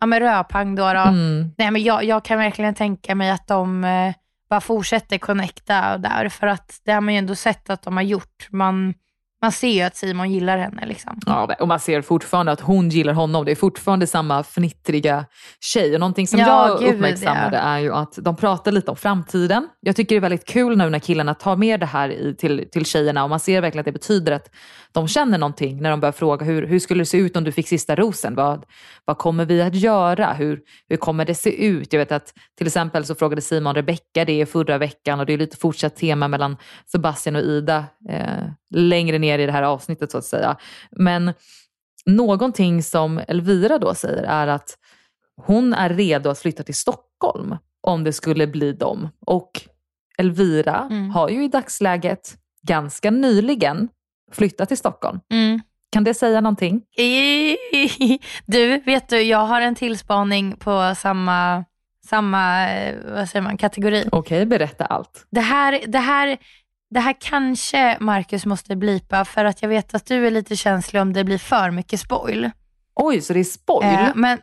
ja, 0.00 0.06
men 0.06 0.20
rödpang 0.20 0.74
då. 0.74 0.92
då. 0.92 1.00
Mm. 1.00 1.52
Nej, 1.58 1.70
men 1.70 1.82
jag, 1.82 2.04
jag 2.04 2.24
kan 2.24 2.38
verkligen 2.38 2.74
tänka 2.74 3.14
mig 3.14 3.30
att 3.30 3.46
de 3.46 3.84
eh, 3.84 4.14
bara 4.50 4.60
fortsätter 4.60 5.18
connecta 5.18 5.98
där, 5.98 6.28
för 6.28 6.46
att 6.46 6.80
det 6.84 6.92
har 6.92 7.00
man 7.00 7.14
ju 7.14 7.18
ändå 7.18 7.34
sett 7.34 7.70
att 7.70 7.82
de 7.82 7.96
har 7.96 8.04
gjort. 8.04 8.48
Man, 8.50 8.94
man 9.42 9.52
ser 9.52 9.68
ju 9.68 9.82
att 9.82 9.96
Simon 9.96 10.32
gillar 10.32 10.58
henne. 10.58 10.86
Liksom. 10.86 11.20
Ja, 11.26 11.54
och 11.60 11.68
man 11.68 11.80
ser 11.80 12.02
fortfarande 12.02 12.52
att 12.52 12.60
hon 12.60 12.88
gillar 12.88 13.12
honom. 13.12 13.44
Det 13.44 13.50
är 13.50 13.56
fortfarande 13.56 14.06
samma 14.06 14.42
fnittriga 14.42 15.24
tjej. 15.60 15.94
Och 15.94 16.00
någonting 16.00 16.26
som 16.26 16.38
Ja, 16.40 16.68
jag 16.68 16.78
gud, 16.80 16.94
uppmärksammade 16.94 17.56
ja. 17.56 17.62
är 17.62 17.78
ju 17.78 17.94
att 17.94 18.18
de 18.22 18.36
pratar 18.36 18.72
lite 18.72 18.90
om 18.90 18.96
framtiden. 18.96 19.68
Jag 19.80 19.96
tycker 19.96 20.14
det 20.14 20.18
är 20.18 20.20
väldigt 20.20 20.44
kul 20.46 20.78
nu 20.78 20.90
när 20.90 20.98
killarna 20.98 21.34
tar 21.34 21.56
med 21.56 21.80
det 21.80 21.86
här 21.86 22.08
i, 22.08 22.36
till, 22.36 22.68
till 22.72 22.84
tjejerna 22.84 23.24
och 23.24 23.30
man 23.30 23.40
ser 23.40 23.60
verkligen 23.60 23.80
att 23.80 23.86
det 23.86 23.92
betyder 23.92 24.32
att 24.32 24.50
de 24.92 25.08
känner 25.08 25.38
någonting 25.38 25.82
när 25.82 25.90
de 25.90 26.00
börjar 26.00 26.12
fråga 26.12 26.46
hur, 26.46 26.66
hur 26.66 26.78
skulle 26.78 27.00
det 27.00 27.06
se 27.06 27.18
ut 27.18 27.36
om 27.36 27.44
du 27.44 27.52
fick 27.52 27.68
sista 27.68 27.96
rosen? 27.96 28.34
Vad, 28.34 28.64
vad 29.04 29.18
kommer 29.18 29.44
vi 29.44 29.62
att 29.62 29.74
göra? 29.74 30.32
Hur, 30.32 30.60
hur 30.88 30.96
kommer 30.96 31.24
det 31.24 31.34
se 31.34 31.64
ut? 31.66 31.92
Jag 31.92 32.00
vet 32.00 32.12
att 32.12 32.34
till 32.58 32.66
exempel 32.66 33.04
så 33.04 33.14
frågade 33.14 33.42
Simon 33.42 33.74
Rebecca 33.74 34.24
det 34.24 34.46
förra 34.46 34.78
veckan 34.78 35.20
och 35.20 35.26
det 35.26 35.32
är 35.32 35.38
lite 35.38 35.56
fortsatt 35.56 35.96
tema 35.96 36.28
mellan 36.28 36.56
Sebastian 36.92 37.36
och 37.36 37.42
Ida 37.42 37.84
eh, 38.08 38.44
längre 38.74 39.18
ner 39.18 39.38
i 39.38 39.46
det 39.46 39.52
här 39.52 39.62
avsnittet 39.62 40.10
så 40.10 40.18
att 40.18 40.24
säga. 40.24 40.56
Men 40.90 41.32
någonting 42.06 42.82
som 42.82 43.20
Elvira 43.28 43.78
då 43.78 43.94
säger 43.94 44.22
är 44.22 44.46
att 44.46 44.76
hon 45.46 45.74
är 45.74 45.88
redo 45.88 46.30
att 46.30 46.38
flytta 46.38 46.62
till 46.62 46.74
Stockholm 46.74 47.56
om 47.80 48.04
det 48.04 48.12
skulle 48.12 48.46
bli 48.46 48.72
dem. 48.72 49.08
Och 49.26 49.50
Elvira 50.18 50.86
Mm. 50.90 51.10
har 51.10 51.28
ju 51.28 51.44
i 51.44 51.48
dagsläget 51.48 52.34
ganska 52.62 53.10
nyligen 53.10 53.88
flyttat 54.32 54.68
till 54.68 54.76
Stockholm. 54.76 55.20
Mm. 55.32 55.60
Kan 55.92 56.04
det 56.04 56.14
säga 56.14 56.40
någonting? 56.40 56.82
Du, 58.46 58.78
vet 58.78 59.08
du, 59.08 59.20
jag 59.20 59.46
har 59.46 59.60
en 59.60 59.74
tillspaning 59.74 60.56
på 60.56 60.94
samma, 60.96 61.64
samma 62.06 62.70
eh, 62.70 62.94
vad 63.14 63.28
säger 63.28 63.42
man, 63.42 63.56
kategori. 63.56 64.08
Okej, 64.12 64.46
berätta 64.46 64.84
allt. 64.84 65.26
Det 65.30 65.40
här, 65.40 65.80
det, 65.86 65.98
här, 65.98 66.38
det 66.90 67.00
här 67.00 67.14
kanske 67.20 67.96
Marcus 68.00 68.46
måste 68.46 68.76
blipa 68.76 69.24
för 69.24 69.44
att 69.44 69.62
jag 69.62 69.68
vet 69.68 69.94
att 69.94 70.06
du 70.06 70.26
är 70.26 70.30
lite 70.30 70.56
känslig 70.56 71.02
om 71.02 71.12
det 71.12 71.24
blir 71.24 71.38
för 71.38 71.70
mycket 71.70 72.00
spoil. 72.00 72.50
Oj, 72.94 73.20
så 73.20 73.32
det 73.32 73.40
är 73.40 73.44
spoil? 73.44 73.88
Eh, 73.88 74.08
men 74.14 74.38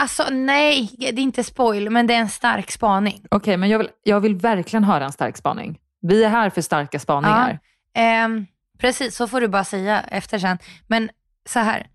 alltså 0.00 0.24
nej, 0.30 0.90
det 0.98 1.06
är 1.06 1.18
inte 1.18 1.44
spoil, 1.44 1.90
men 1.90 2.06
det 2.06 2.14
är 2.14 2.20
en 2.20 2.28
stark 2.28 2.70
spaning. 2.70 3.24
Okej, 3.30 3.56
men 3.56 3.68
jag 3.68 3.78
vill, 3.78 3.88
jag 4.02 4.20
vill 4.20 4.36
verkligen 4.36 4.84
höra 4.84 5.04
en 5.04 5.12
stark 5.12 5.36
spaning. 5.36 5.78
Vi 6.02 6.24
är 6.24 6.28
här 6.28 6.50
för 6.50 6.62
starka 6.62 6.98
spaningar. 6.98 7.58
Ehm, 7.94 8.46
precis, 8.80 9.16
så 9.16 9.26
får 9.28 9.40
du 9.40 9.48
bara 9.48 9.64
säga 9.64 10.00
efter 10.00 10.38
sen. 10.38 10.58
Men 10.86 11.10
så 11.48 11.58
här, 11.58 11.86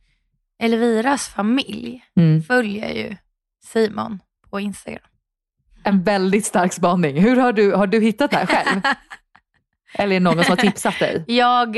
Elviras 0.59 1.27
familj 1.27 2.03
Mm. 2.15 2.43
följer 2.43 2.89
ju 2.93 3.15
Simon 3.65 4.19
på 4.49 4.59
Instagram. 4.59 5.01
En 5.83 6.03
väldigt 6.03 6.45
stark 6.45 6.73
spaning. 6.73 7.21
Hur 7.21 7.35
har 7.35 7.53
du, 7.53 7.73
har 7.73 7.87
du 7.87 7.99
hittat 8.01 8.31
det 8.31 8.37
här 8.37 8.45
själv? 8.45 8.81
Eller 9.93 10.15
är 10.15 10.19
det 10.19 10.23
någon 10.23 10.43
som 10.43 10.51
har 10.57 10.57
tipsat 10.57 10.99
dig? 10.99 11.23
Jag, 11.27 11.77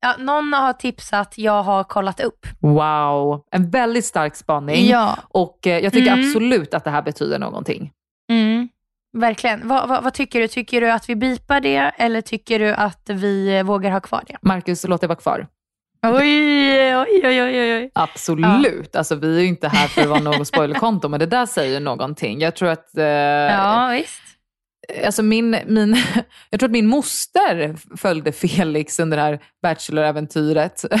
ja, 0.00 0.16
någon 0.18 0.52
har 0.52 0.72
tipsat, 0.72 1.38
jag 1.38 1.62
har 1.62 1.84
kollat 1.84 2.20
upp. 2.20 2.46
Wow, 2.60 3.44
en 3.50 3.70
väldigt 3.70 4.04
stark 4.04 4.36
spaning. 4.36 4.86
Ja, 4.86 5.18
Och 5.28 5.66
eh, 5.66 5.78
jag 5.78 5.92
tycker 5.92 6.12
Mm. 6.12 6.26
absolut 6.26 6.74
att 6.74 6.84
det 6.84 6.90
här 6.90 7.02
betyder 7.02 7.38
någonting. 7.38 7.92
Verkligen. 9.12 9.68
Vad, 9.68 9.88
vad, 9.88 10.02
vad 10.04 10.14
tycker 10.14 10.40
du? 10.40 10.48
Tycker 10.48 10.80
du 10.80 10.90
att 10.90 11.08
vi 11.08 11.16
bipar 11.16 11.60
det 11.60 11.76
eller 11.96 12.20
tycker 12.20 12.58
du 12.58 12.68
att 12.74 13.10
vi 13.10 13.62
vågar 13.62 13.90
ha 13.90 14.00
kvar 14.00 14.22
det? 14.26 14.36
Marcus, 14.42 14.84
låt 14.88 15.00
det 15.00 15.06
vara 15.06 15.18
kvar. 15.18 15.46
Oj, 16.06 16.96
oj, 16.96 17.20
oj, 17.24 17.42
oj, 17.42 17.74
oj. 17.74 17.90
Absolut. 17.94 18.96
Alltså, 18.96 19.14
vi 19.14 19.36
är 19.36 19.40
ju 19.40 19.46
inte 19.46 19.68
här 19.68 19.88
för 19.88 20.02
att 20.02 20.08
vara 20.08 20.20
något 20.20 20.46
spoilerkonto, 20.54 21.08
men 21.08 21.20
det 21.20 21.26
där 21.26 21.46
säger 21.46 21.80
någonting. 21.80 22.40
Jag 22.40 22.56
tror 22.56 22.68
att... 22.68 22.96
Eh, 22.98 23.04
Ja, 23.04 23.88
visst. 23.92 24.22
Alltså 25.04 25.22
min, 25.22 25.50
min, 25.66 25.96
jag 26.50 26.60
tror 26.60 26.68
att 26.68 26.72
min 26.72 26.86
moster 26.86 27.76
följde 27.96 28.32
Felix 28.32 28.98
under 28.98 29.16
det 29.16 29.22
här 29.22 29.40
Bachelor-äventyret. 29.62 30.84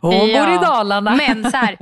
Hon 0.00 0.10
bor 0.10 0.28
i 0.28 0.32
Ja, 0.32 0.60
Dalarna. 0.60 1.16
Men 1.16 1.50
så 1.50 1.56
här, 1.56 1.78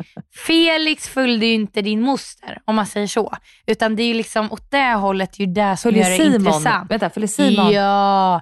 Felix 0.46 1.08
följde 1.08 1.46
ju 1.46 1.52
inte 1.54 1.82
din 1.82 2.02
moster, 2.02 2.58
om 2.64 2.76
man 2.76 2.86
säger 2.86 3.06
så. 3.06 3.36
Utan 3.66 3.96
det 3.96 4.02
är 4.02 4.08
ju 4.08 4.14
liksom 4.14 4.52
åt 4.52 4.70
det 4.70 4.92
hållet, 4.94 5.38
ju 5.38 5.46
det 5.46 5.76
som 5.76 5.88
Följer 5.90 6.04
gör 6.04 6.10
det 6.10 6.16
Simon. 6.24 6.34
intressant. 6.34 6.90
Vänta, 6.90 7.10
följer 7.10 7.28
Simon? 7.28 7.72
Ja. 7.72 8.40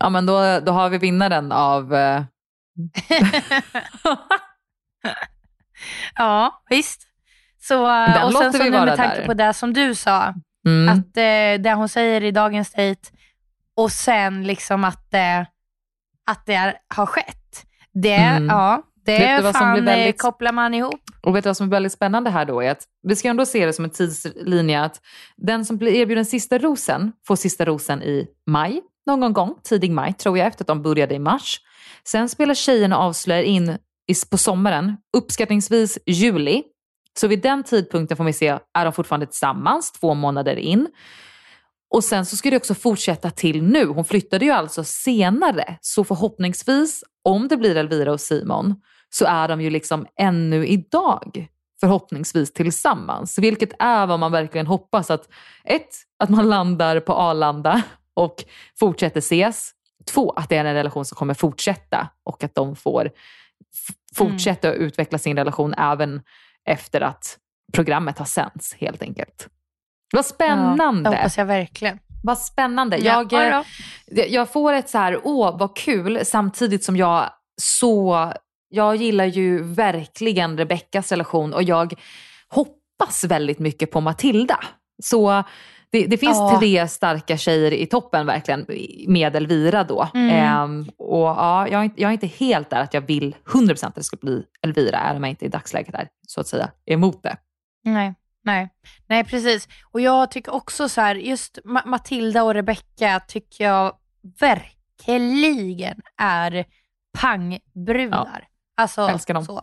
Ja, 0.00 0.08
men 0.08 0.26
då, 0.26 0.60
då 0.60 0.72
har 0.72 0.88
vi 0.88 0.98
vinnaren 0.98 1.52
av... 1.52 1.94
Eh, 1.94 2.22
ja, 6.14 6.62
visst. 6.70 7.06
Så, 7.62 7.86
Den 7.86 8.22
och 8.26 8.32
sen 8.32 8.52
så 8.52 8.62
nu 8.62 8.70
med 8.70 8.96
tanke 8.96 9.16
där. 9.20 9.26
på 9.26 9.34
det 9.34 9.54
som 9.54 9.72
du 9.72 9.94
sa, 9.94 10.34
mm. 10.66 10.88
att 10.88 11.16
eh, 11.16 11.62
det 11.62 11.74
hon 11.74 11.88
säger 11.88 12.22
i 12.22 12.30
dagens 12.30 12.72
dejt 12.72 13.00
och 13.76 13.92
sen 13.92 14.46
liksom 14.46 14.84
att, 14.84 15.14
eh, 15.14 15.40
att 16.30 16.46
det 16.46 16.74
har 16.94 17.06
skett. 17.06 17.66
Det, 17.92 18.12
Mm. 18.14 18.46
ja, 18.48 18.82
det 19.06 19.18
Vet 19.18 19.42
vad 19.44 19.54
som 19.54 19.60
fan 19.60 19.72
blir 19.74 19.82
väldigt- 19.82 20.14
eh, 20.14 20.18
kopplar 20.30 20.52
man 20.52 20.74
ihop. 20.74 21.00
Och 21.22 21.36
vet 21.36 21.44
du 21.44 21.48
vad 21.48 21.56
som 21.56 21.66
är 21.66 21.70
väldigt 21.70 21.92
spännande 21.92 22.30
här 22.30 22.44
då 22.44 22.60
är 22.62 22.70
att 22.70 22.84
vi 23.02 23.16
ska 23.16 23.28
ändå 23.28 23.46
se 23.46 23.66
det 23.66 23.72
som 23.72 23.84
en 23.84 23.90
tidslinje 23.90 24.82
att 24.82 25.00
den 25.36 25.64
som 25.64 25.76
blir 25.76 25.92
erbjuden 25.92 26.24
sista 26.24 26.58
rosen 26.58 27.12
får 27.26 27.36
sista 27.36 27.64
rosen 27.64 28.02
i 28.02 28.26
maj, 28.46 28.80
någon 29.06 29.32
gång, 29.32 29.54
tidig 29.64 29.90
maj 29.90 30.12
tror 30.12 30.38
jag, 30.38 30.46
efter 30.46 30.62
att 30.62 30.68
de 30.68 30.82
började 30.82 31.14
i 31.14 31.18
mars. 31.18 31.60
Sen 32.04 32.28
spelar 32.28 32.54
tjejerna 32.54 32.98
och 32.98 33.04
avslöjar 33.04 33.42
in 33.42 33.78
på 34.30 34.38
sommaren, 34.38 34.96
uppskattningsvis 35.16 35.98
juli. 36.06 36.62
Så 37.18 37.28
vid 37.28 37.42
den 37.42 37.62
tidpunkten 37.62 38.16
får 38.16 38.24
vi 38.24 38.32
se, 38.32 38.58
är 38.74 38.84
de 38.84 38.92
fortfarande 38.92 39.26
tillsammans 39.26 39.92
två 39.92 40.14
månader 40.14 40.56
in? 40.56 40.88
Och 41.90 42.04
sen 42.04 42.26
så 42.26 42.36
ska 42.36 42.50
det 42.50 42.56
också 42.56 42.74
fortsätta 42.74 43.30
till 43.30 43.62
nu. 43.62 43.86
Hon 43.86 44.04
flyttade 44.04 44.44
ju 44.44 44.50
alltså 44.50 44.84
senare. 44.84 45.78
Så 45.80 46.04
förhoppningsvis, 46.04 47.04
om 47.24 47.48
det 47.48 47.56
blir 47.56 47.76
Elvira 47.76 48.12
och 48.12 48.20
Simon, 48.20 48.74
så 49.10 49.24
är 49.24 49.48
de 49.48 49.60
ju 49.60 49.70
liksom 49.70 50.06
ännu 50.20 50.66
idag 50.66 51.48
förhoppningsvis 51.80 52.52
tillsammans. 52.52 53.38
Vilket 53.38 53.72
är 53.78 54.06
vad 54.06 54.20
man 54.20 54.32
verkligen 54.32 54.66
hoppas 54.66 55.10
att 55.10 55.28
ett, 55.64 55.88
att 56.18 56.30
man 56.30 56.48
landar 56.48 57.00
på 57.00 57.12
Arlanda 57.12 57.82
och 58.14 58.44
fortsätter 58.78 59.18
ses. 59.18 59.70
Två, 60.10 60.30
att 60.30 60.48
det 60.48 60.56
är 60.56 60.64
en 60.64 60.74
relation 60.74 61.04
som 61.04 61.16
kommer 61.16 61.34
fortsätta 61.34 62.08
och 62.24 62.44
att 62.44 62.54
de 62.54 62.76
får 62.76 63.10
fortsätta 64.16 64.68
mm. 64.68 64.86
utveckla 64.86 65.18
sin 65.18 65.36
relation 65.36 65.74
även 65.74 66.22
efter 66.68 67.00
att 67.00 67.38
programmet 67.72 68.18
har 68.18 68.26
sänts 68.26 68.74
helt 68.74 69.02
enkelt. 69.02 69.48
Vad 70.12 70.18
Ja, 70.18 70.22
spännande! 70.22 71.10
det 71.10 71.16
hoppas 71.16 71.38
jag 71.38 71.44
verkligen. 71.44 71.98
Vad 72.22 72.38
spännande. 72.38 72.96
Ja, 72.96 73.04
Jag, 73.30 73.32
ja 73.32 73.64
då. 74.06 74.22
jag 74.28 74.48
får 74.52 74.72
ett 74.72 74.88
så 74.88 74.98
här, 74.98 75.20
åh 75.24 75.58
vad 75.58 75.76
kul, 75.76 76.20
samtidigt 76.24 76.84
som 76.84 76.96
jag 76.96 77.30
så, 77.62 78.32
jag 78.68 78.96
gillar 78.96 79.24
ju 79.24 79.62
verkligen 79.62 80.58
Rebeckas 80.58 81.10
relation 81.12 81.54
och 81.54 81.62
jag 81.62 81.94
hoppas 82.48 83.24
väldigt 83.24 83.58
mycket 83.58 83.90
på 83.90 84.00
Matilda. 84.00 84.58
Så 85.02 85.42
det, 85.92 86.06
det 86.06 86.18
finns 86.18 86.36
Ja. 86.38 86.58
tre 86.60 86.88
starka 86.88 87.36
tjejer 87.36 87.72
i 87.72 87.86
toppen 87.86 88.26
verkligen 88.26 88.66
med 89.08 89.36
Elvira 89.36 89.84
då. 89.84 90.08
Mm. 90.14 90.30
Ehm, 90.30 90.86
och 90.98 91.18
ja, 91.20 91.68
jag, 91.68 91.80
är 91.80 91.84
inte- 91.84 92.00
jag 92.02 92.08
är 92.08 92.12
inte 92.12 92.26
helt 92.26 92.70
där 92.70 92.80
att 92.80 92.94
jag 92.94 93.00
vill 93.00 93.36
100% 93.46 93.86
att 93.86 93.94
det 93.94 94.04
ska 94.04 94.16
bli 94.16 94.42
Elvira, 94.62 95.12
om 95.16 95.24
jag 95.24 95.30
inte 95.30 95.44
i 95.44 95.48
dagsläget 95.48 95.94
är 95.94 96.08
så 96.30 96.40
att 96.40 96.46
säga 96.46 96.70
emot 96.86 97.22
det. 97.22 97.36
Nej, 97.84 98.14
nej, 98.42 98.70
nej 99.06 99.24
precis. 99.24 99.68
Och 99.92 100.00
jag 100.00 100.30
tycker 100.30 100.54
också 100.54 100.88
så 100.88 101.00
här, 101.00 101.14
just 101.14 101.58
Ma- 101.64 101.86
Matilda 101.86 102.42
och 102.42 102.54
Rebecca 102.54 103.20
tycker 103.28 103.64
jag 103.64 103.96
verkligen 104.40 106.00
är 106.16 106.64
pangbrudar. 107.18 108.46
Alltså, 108.76 109.02
älskar 109.08 109.34
dem. 109.34 109.44
Så, 109.44 109.62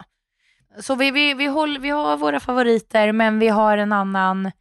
så 0.79 0.95
vi, 0.95 1.11
vi, 1.11 1.33
vi, 1.33 1.45
håll, 1.45 1.77
vi 1.79 1.89
har 1.89 2.17
våra 2.17 2.39
favoriter, 2.39 3.11
men 3.11 3.39
vi 3.39 3.47
har 3.47 3.77
en 3.77 3.93
annan, 3.93 4.51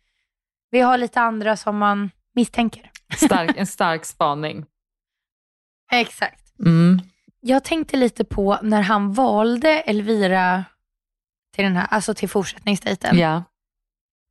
vi 0.70 0.80
har 0.80 0.98
lite 0.98 1.20
andra 1.20 1.56
som 1.56 1.78
man 1.78 2.10
misstänker. 2.34 2.90
Stark, 3.16 3.56
en 3.56 3.66
stark 3.76 4.04
spaning. 4.04 4.66
Exakt. 5.92 6.58
Mm. 6.58 7.00
Jag 7.40 7.64
tänkte 7.64 7.96
lite 7.96 8.24
på 8.24 8.58
när 8.62 8.82
han 8.82 9.12
valde 9.12 9.68
Elvira 9.80 10.64
till 11.56 11.64
den 11.64 11.76
här, 11.76 11.86
alltså 11.90 12.14
till 12.14 12.28
fortsättningsdejten. 12.28 13.18
Ja. 13.18 13.42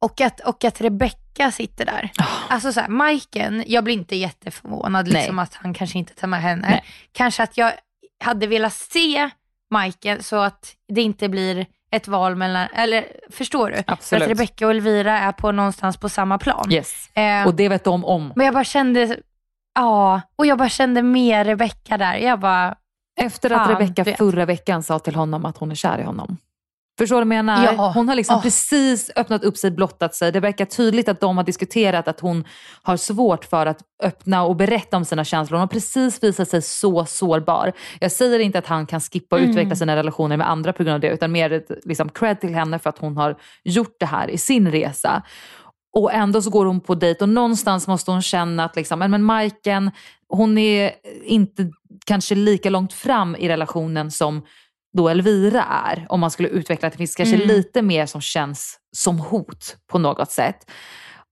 Och 0.01 0.21
att, 0.21 0.39
och 0.39 0.63
att 0.63 0.81
Rebecca 0.81 1.51
sitter 1.51 1.85
där. 1.85 2.11
Alltså 2.49 2.73
så 2.73 2.79
här, 2.79 2.87
Majken, 2.87 3.63
jag 3.67 3.83
blir 3.83 3.93
inte 3.93 4.15
jätteförvånad 4.15 5.07
liksom 5.07 5.35
Nej. 5.35 5.43
att 5.43 5.53
han 5.53 5.73
kanske 5.73 5.97
inte 5.99 6.13
tar 6.13 6.27
med 6.27 6.41
henne. 6.41 6.69
Nej. 6.69 6.83
Kanske 7.11 7.43
att 7.43 7.57
jag 7.57 7.73
hade 8.23 8.47
velat 8.47 8.73
se 8.73 9.29
Majken 9.71 10.23
så 10.23 10.35
att 10.35 10.75
det 10.93 11.01
inte 11.01 11.29
blir 11.29 11.65
ett 11.91 12.07
val 12.07 12.35
mellan, 12.35 12.67
eller 12.75 13.05
förstår 13.29 13.69
du? 13.69 13.83
Absolut. 13.87 14.23
För 14.23 14.31
att 14.31 14.37
Rebecca 14.39 14.65
och 14.65 14.71
Elvira 14.71 15.19
är 15.19 15.31
på 15.31 15.51
någonstans 15.51 15.97
på 15.97 16.09
samma 16.09 16.37
plan. 16.37 16.71
Yes. 16.71 17.09
Eh, 17.15 17.47
Och 17.47 17.55
det 17.55 17.69
vet 17.69 17.83
de 17.83 18.05
om. 18.05 18.33
men 18.35 18.45
jag 18.45 18.53
bara 18.53 18.63
kände, 18.63 19.17
ja, 19.75 20.21
och 20.35 20.45
jag 20.45 20.57
bara 20.57 20.69
kände 20.69 21.01
mer 21.01 21.45
Rebecca 21.45 21.97
där. 21.97 22.15
Jag 22.15 22.39
bara, 22.39 22.75
Efter 23.21 23.49
att 23.51 23.69
Rebecca 23.69 24.15
förra 24.15 24.45
veckan 24.45 24.83
sa 24.83 24.99
till 24.99 25.15
honom 25.15 25.45
att 25.45 25.57
hon 25.57 25.71
är 25.71 25.75
kär 25.75 25.99
i 25.99 26.03
honom. 26.03 26.37
Förstår 26.97 27.15
du 27.15 27.19
vad 27.27 27.35
jag 27.37 27.45
menar? 27.45 27.73
Ja. 27.73 27.91
Hon 27.95 28.07
har 28.09 28.15
liksom 28.15 28.35
Åh. 28.35 28.41
precis 28.41 29.11
öppnat 29.15 29.43
upp 29.43 29.57
sig, 29.57 29.71
blottat 29.71 30.15
sig. 30.15 30.31
Det 30.31 30.39
verkar 30.39 30.65
tydligt 30.65 31.09
att 31.09 31.19
de 31.19 31.37
har 31.37 31.43
diskuterat 31.43 32.07
att 32.07 32.19
hon 32.19 32.43
har 32.81 32.97
svårt 32.97 33.45
för 33.45 33.65
att 33.65 33.77
öppna 34.03 34.43
och 34.43 34.55
berätta 34.55 34.97
om 34.97 35.05
sina 35.05 35.23
känslor. 35.23 35.55
Hon 35.57 35.61
har 35.61 35.67
precis 35.67 36.23
visat 36.23 36.49
sig 36.49 36.61
så 36.61 37.05
sårbar. 37.05 37.71
Jag 37.99 38.11
säger 38.11 38.39
inte 38.39 38.59
att 38.59 38.67
han 38.67 38.85
kan 38.85 39.01
skippa 39.01 39.35
och 39.35 39.39
Mm. 39.39 39.51
utveckla 39.51 39.75
sina 39.75 39.95
relationer 39.95 40.37
med 40.37 40.49
andra 40.49 40.73
på 40.73 40.83
grund 40.83 40.93
av 40.93 40.99
det, 40.99 41.09
utan 41.09 41.31
mer 41.31 41.63
liksom, 41.85 42.09
cred 42.09 42.41
till 42.41 42.53
henne 42.55 42.79
för 42.79 42.89
att 42.89 42.97
hon 42.99 43.17
har 43.17 43.35
gjort 43.63 43.95
det 43.99 44.05
här 44.05 44.27
i 44.29 44.37
sin 44.37 44.71
resa. 44.71 45.23
Och 45.93 46.13
ändå 46.13 46.41
så 46.41 46.49
går 46.49 46.65
hon 46.65 46.79
på 46.81 46.95
dejt 46.95 47.23
och 47.23 47.29
någonstans 47.29 47.87
måste 47.87 48.11
hon 48.11 48.21
känna 48.21 48.65
att 48.65 48.75
liksom, 48.75 48.99
men 48.99 49.23
Majken, 49.23 49.91
hon 50.29 50.57
är 50.57 50.91
inte 51.23 51.71
kanske 52.05 52.35
lika 52.35 52.69
långt 52.69 52.93
fram 52.93 53.35
i 53.35 53.49
relationen 53.49 54.11
som 54.11 54.41
då 54.97 55.09
Elvira 55.09 55.63
är. 55.63 56.05
Om 56.09 56.19
man 56.19 56.31
skulle 56.31 56.49
utveckla 56.49 56.87
att 56.87 56.93
det 56.93 56.97
finns 56.97 57.15
kanske 57.15 57.35
Mm. 57.35 57.47
lite 57.47 57.81
mer 57.81 58.05
som 58.05 58.21
känns 58.21 58.77
som 58.97 59.19
hot 59.19 59.75
på 59.91 59.97
något 59.99 60.31
sätt. 60.31 60.71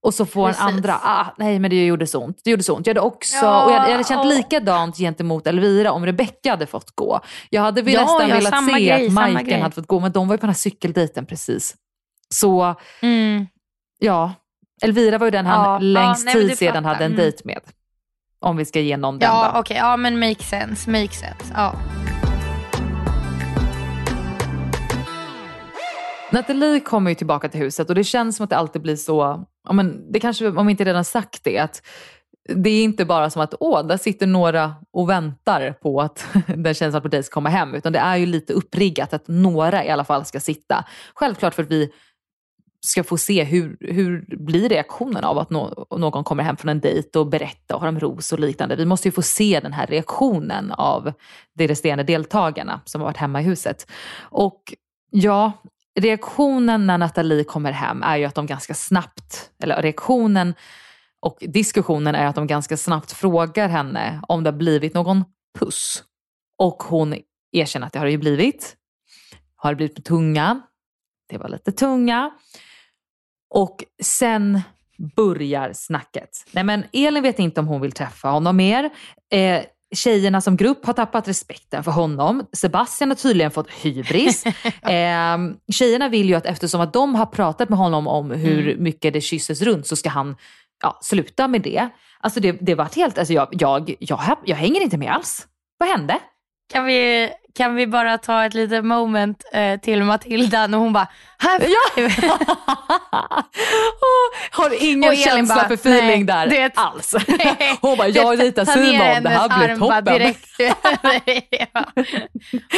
Och 0.02 0.14
så 0.14 0.26
får 0.26 0.46
Precis. 0.48 0.62
en 0.62 0.68
andra, 0.68 0.94
ah, 1.02 1.26
nej 1.38 1.58
men 1.58 1.70
det 1.70 1.86
gjorde 1.86 2.06
så 2.06 2.20
ont. 2.24 2.40
Det 2.44 2.50
gjorde 2.50 2.62
så 2.62 2.74
ont. 2.76 2.86
Jag 2.86 2.90
hade 2.94 3.06
också, 3.06 3.36
Ja, 3.36 3.64
och 3.64 3.72
jag, 3.72 3.84
jag 3.86 3.92
hade 3.92 4.04
känt 4.04 4.20
åh. 4.26 4.36
likadant 4.36 4.96
gentemot 4.96 5.46
Elvira 5.46 5.92
om 5.92 6.06
Rebecca 6.06 6.50
hade 6.50 6.66
fått 6.66 6.90
gå. 6.94 7.20
Jag 7.50 7.62
hade 7.62 7.80
Ja, 7.80 8.00
nästan 8.00 8.28
ja, 8.28 8.34
velat 8.36 8.64
se 8.66 8.72
grej, 8.72 9.06
att 9.06 9.12
Majken 9.12 9.62
hade 9.62 9.74
fått 9.74 9.86
gå, 9.86 10.00
men 10.00 10.12
de 10.12 10.28
var 10.28 10.34
ju 10.34 10.38
på 10.38 10.46
den 10.46 10.50
här 10.50 10.54
cykeldejten 10.54 11.26
precis. 11.26 11.74
Så 12.34 12.74
mm, 13.02 13.46
ja, 13.98 14.32
Elvira 14.82 15.18
var 15.18 15.26
ju 15.26 15.30
den 15.30 15.46
han 15.46 15.64
Ja, 15.72 15.78
längst 15.78 16.20
ja, 16.20 16.24
nej, 16.24 16.34
tid 16.34 16.50
du 16.50 16.56
sedan 16.56 16.84
hade 16.84 17.04
en 17.04 17.12
Mm. 17.12 17.16
dejt 17.16 17.38
med. 17.44 17.60
Om 18.40 18.56
vi 18.56 18.64
ska 18.64 18.80
ge 18.80 18.96
någon 18.96 19.18
den 19.18 19.28
ja 19.30 19.52
okej, 19.60 19.76
ja 19.76 19.96
men 19.96 20.18
make 20.18 20.42
sense, 20.44 20.90
make 20.90 21.12
sense. 21.14 21.52
Ja. 21.54 21.74
Nathalie 26.34 26.80
kommer 26.80 27.10
ju 27.10 27.14
tillbaka 27.14 27.48
till 27.48 27.60
huset 27.60 27.88
och 27.88 27.94
det 27.94 28.04
känns 28.04 28.36
som 28.36 28.44
att 28.44 28.50
det 28.50 28.56
alltid 28.56 28.82
blir 28.82 28.96
så, 28.96 29.44
men 29.72 30.12
det 30.12 30.20
kanske, 30.20 30.48
om 30.48 30.66
vi 30.66 30.70
inte 30.70 30.84
redan 30.84 31.04
sagt 31.04 31.44
det, 31.44 31.58
att 31.58 31.82
det 32.48 32.70
är 32.70 32.84
inte 32.84 33.04
bara 33.04 33.30
som 33.30 33.42
att 33.42 33.54
åh, 33.60 33.86
där 33.86 33.96
sitter 33.96 34.26
några 34.26 34.74
och 34.92 35.10
väntar 35.10 35.72
på 35.72 36.00
att 36.00 36.26
den 36.56 36.74
känslan 36.74 37.02
på 37.02 37.08
dig 37.08 37.22
ska 37.22 37.34
komma 37.34 37.48
hem, 37.48 37.74
utan 37.74 37.92
det 37.92 37.98
är 37.98 38.16
ju 38.16 38.26
lite 38.26 38.52
uppriggat 38.52 39.12
att 39.12 39.28
några 39.28 39.84
i 39.84 39.90
alla 39.90 40.04
fall 40.04 40.24
ska 40.24 40.40
sitta. 40.40 40.84
Självklart 41.14 41.54
för 41.54 41.62
att 41.62 41.70
vi 41.70 41.92
ska 42.86 43.04
få 43.04 43.18
se 43.18 43.44
hur, 43.44 43.76
hur 43.80 44.36
blir 44.36 44.68
reaktionen 44.68 45.24
av 45.24 45.38
att 45.38 45.50
no 45.50 45.86
någon 45.98 46.24
kommer 46.24 46.42
hem 46.42 46.56
från 46.56 46.68
en 46.68 46.80
dejt 46.80 47.18
och 47.18 47.26
berättar 47.26 47.74
och 47.74 47.80
har 47.80 47.88
en 47.88 48.00
ros 48.00 48.32
och 48.32 48.40
liknande. 48.40 48.76
Vi 48.76 48.86
måste 48.86 49.08
ju 49.08 49.12
få 49.12 49.22
se 49.22 49.60
den 49.60 49.72
här 49.72 49.86
reaktionen 49.86 50.72
av 50.72 51.12
de 51.54 51.68
resterande 51.68 52.04
deltagarna 52.04 52.80
som 52.84 53.00
har 53.00 53.08
varit 53.08 53.16
hemma 53.16 53.40
i 53.40 53.44
huset. 53.44 53.86
Och 54.20 54.74
ja, 55.10 55.52
reaktionen 56.00 56.86
när 56.86 56.98
Nathalie 56.98 57.44
kommer 57.44 57.72
hem 57.72 58.02
är 58.02 58.16
ju 58.16 58.24
att 58.24 58.34
de 58.34 58.46
ganska 58.46 58.74
snabbt, 58.74 59.50
eller 59.62 59.82
reaktionen 59.82 60.54
och 61.20 61.36
diskussionen 61.40 62.14
är 62.14 62.26
att 62.26 62.34
de 62.34 62.46
ganska 62.46 62.76
snabbt 62.76 63.12
frågar 63.12 63.68
henne 63.68 64.20
om 64.28 64.44
det 64.44 64.50
har 64.50 64.58
blivit 64.58 64.94
någon 64.94 65.24
puss. 65.58 66.04
Och 66.58 66.82
hon 66.82 67.14
erkänner 67.52 67.86
att 67.86 67.92
det 67.92 67.98
har 67.98 68.06
det 68.06 68.12
ju 68.12 68.18
blivit. 68.18 68.76
Har 69.56 69.70
det 69.70 69.76
blivit 69.76 69.96
på 69.96 70.02
tunga? 70.02 70.60
Det 71.28 71.38
var 71.38 71.48
lite 71.48 71.72
tunga. 71.72 72.30
Och 73.50 73.84
sen 74.02 74.60
börjar 75.16 75.72
snacket. 75.72 76.30
Nej 76.52 76.64
men 76.64 76.84
Elin 76.92 77.22
vet 77.22 77.38
inte 77.38 77.60
om 77.60 77.66
hon 77.66 77.80
vill 77.80 77.92
träffa 77.92 78.28
honom 78.28 78.56
mer. 78.56 78.90
Eh, 79.32 79.64
tjejerna 79.94 80.40
som 80.40 80.56
grupp 80.56 80.86
har 80.86 80.92
tappat 80.92 81.28
respekten 81.28 81.84
för 81.84 81.90
honom. 81.90 82.46
Sebastian 82.52 83.10
har 83.10 83.16
tydligen 83.16 83.50
fått 83.50 83.70
hybris. 83.70 84.46
eh, 84.82 85.38
tjejerna 85.72 86.08
vill 86.08 86.28
ju 86.28 86.34
att 86.34 86.46
eftersom 86.46 86.80
att 86.80 86.92
de 86.92 87.14
har 87.14 87.26
pratat 87.26 87.68
med 87.68 87.78
honom 87.78 88.06
om 88.08 88.30
hur 88.30 88.76
mycket 88.76 89.12
det 89.12 89.20
kysses 89.20 89.62
runt 89.62 89.86
så 89.86 89.96
ska 89.96 90.08
han 90.08 90.36
ja, 90.82 90.98
sluta 91.02 91.48
med 91.48 91.62
det. 91.62 91.88
Alltså 92.20 92.40
det, 92.40 92.52
det 92.52 92.74
var 92.74 92.88
helt, 92.96 93.18
alltså 93.18 93.34
jag, 93.34 93.48
jag, 93.50 93.94
jag, 93.98 94.36
jag 94.44 94.56
hänger 94.56 94.80
inte 94.80 94.96
med 94.96 95.12
alls. 95.12 95.46
Vad 95.78 95.88
hände? 95.88 96.18
Kan, 96.72 96.84
vi, 96.84 97.30
kan 97.56 97.74
vi 97.74 97.86
bara 97.86 98.18
ta 98.18 98.44
ett 98.44 98.54
litet 98.54 98.84
moment 98.84 99.44
eh, 99.52 99.80
till 99.80 100.02
Matilda 100.04 100.66
när 100.66 100.78
hon 100.78 100.92
bara, 100.92 101.08
här 101.38 101.60
Ja. 101.60 102.08
har 104.50 104.82
ingen 104.84 105.10
Och 105.10 105.16
känsla 105.16 105.54
bara, 105.54 105.68
för 105.68 105.74
feeling 105.74 106.24
nej, 106.26 106.46
där 106.46 106.46
det- 106.46 106.72
alls. 106.74 107.14
Hon 107.80 107.96
bara, 107.98 108.08
jag 108.08 108.40
ritar 108.40 108.64
Simon, 108.64 109.22
det 109.22 109.28
här 109.28 109.66
blir 109.66 109.76
toppen. 109.76 110.04
Direkt. 110.04 110.46
ja. 111.50 111.84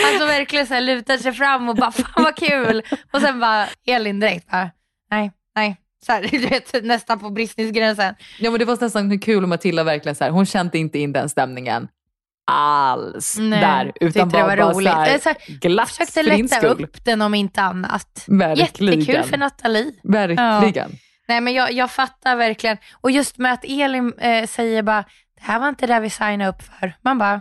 Alltså 0.07 0.27
verkligen 0.27 0.67
så 0.67 0.75
här, 0.75 0.81
lutar 0.81 1.17
sig 1.19 1.33
fram 1.33 1.69
och 1.69 1.75
bara, 1.77 1.91
fan 1.93 2.25
vad 2.25 2.37
kul. 2.37 2.83
Och 3.12 3.21
sen 3.21 3.41
bara 3.41 3.67
Elin 3.87 4.21
direkt 4.21 4.51
bara, 4.51 4.71
nej, 5.11 5.33
nej. 5.57 5.77
Så 6.07 6.12
här, 6.12 6.29
du 6.31 6.39
vet, 6.39 6.85
nästan 6.85 7.19
på 7.19 7.31
bristningsgränsen. 7.31 8.15
Ja 8.39 8.51
men 8.51 8.59
det 8.59 8.65
var 8.65 8.79
nästan 8.81 9.19
kul 9.19 9.43
och 9.43 9.49
Matilda 9.49 9.85
verkligen 9.85 10.17
så 10.17 10.25
här, 10.25 10.31
hon 10.31 10.47
kände 10.47 10.79
inte 10.79 10.99
in 10.99 11.12
den 11.12 11.29
stämningen 11.29 11.89
alls 12.47 13.37
Nej, 13.39 13.61
där. 13.61 13.93
Utan 14.01 14.13
tyckte 14.13 14.39
det 14.39 14.45
bara, 14.45 14.47
var 14.47 14.57
bara 14.57 14.73
roligt. 14.73 14.93
så 14.93 14.99
här, 14.99 15.19
så 15.19 15.29
här, 15.29 15.59
glatt 15.61 15.89
Försökte 15.91 16.23
lätta 16.23 16.57
skull. 16.57 16.85
upp 16.85 17.05
den 17.05 17.23
om 17.23 17.35
inte 17.35 17.63
annat. 17.63 18.25
Verkligen. 18.27 19.01
Jättekul 19.01 19.23
för 19.23 19.37
Nathalie. 19.37 19.93
Verkligen. 20.03 20.91
Nej 21.29 21.41
men 21.41 21.55
jag, 21.55 21.73
jag 21.73 21.91
fattar 21.91 22.37
verkligen. 22.37 22.77
Och 23.01 23.11
just 23.11 23.39
med 23.39 23.53
att 23.53 23.65
Elin 23.65 24.13
eh, 24.19 24.47
säger 24.47 24.83
bara, 24.83 25.03
det 25.37 25.43
här 25.43 25.59
var 25.61 25.69
inte 25.69 25.87
det 25.87 26.01
vi 26.01 26.11
signade 26.11 26.51
upp 26.51 26.63
för. 26.63 26.93
Man 27.03 27.19
bara, 27.19 27.41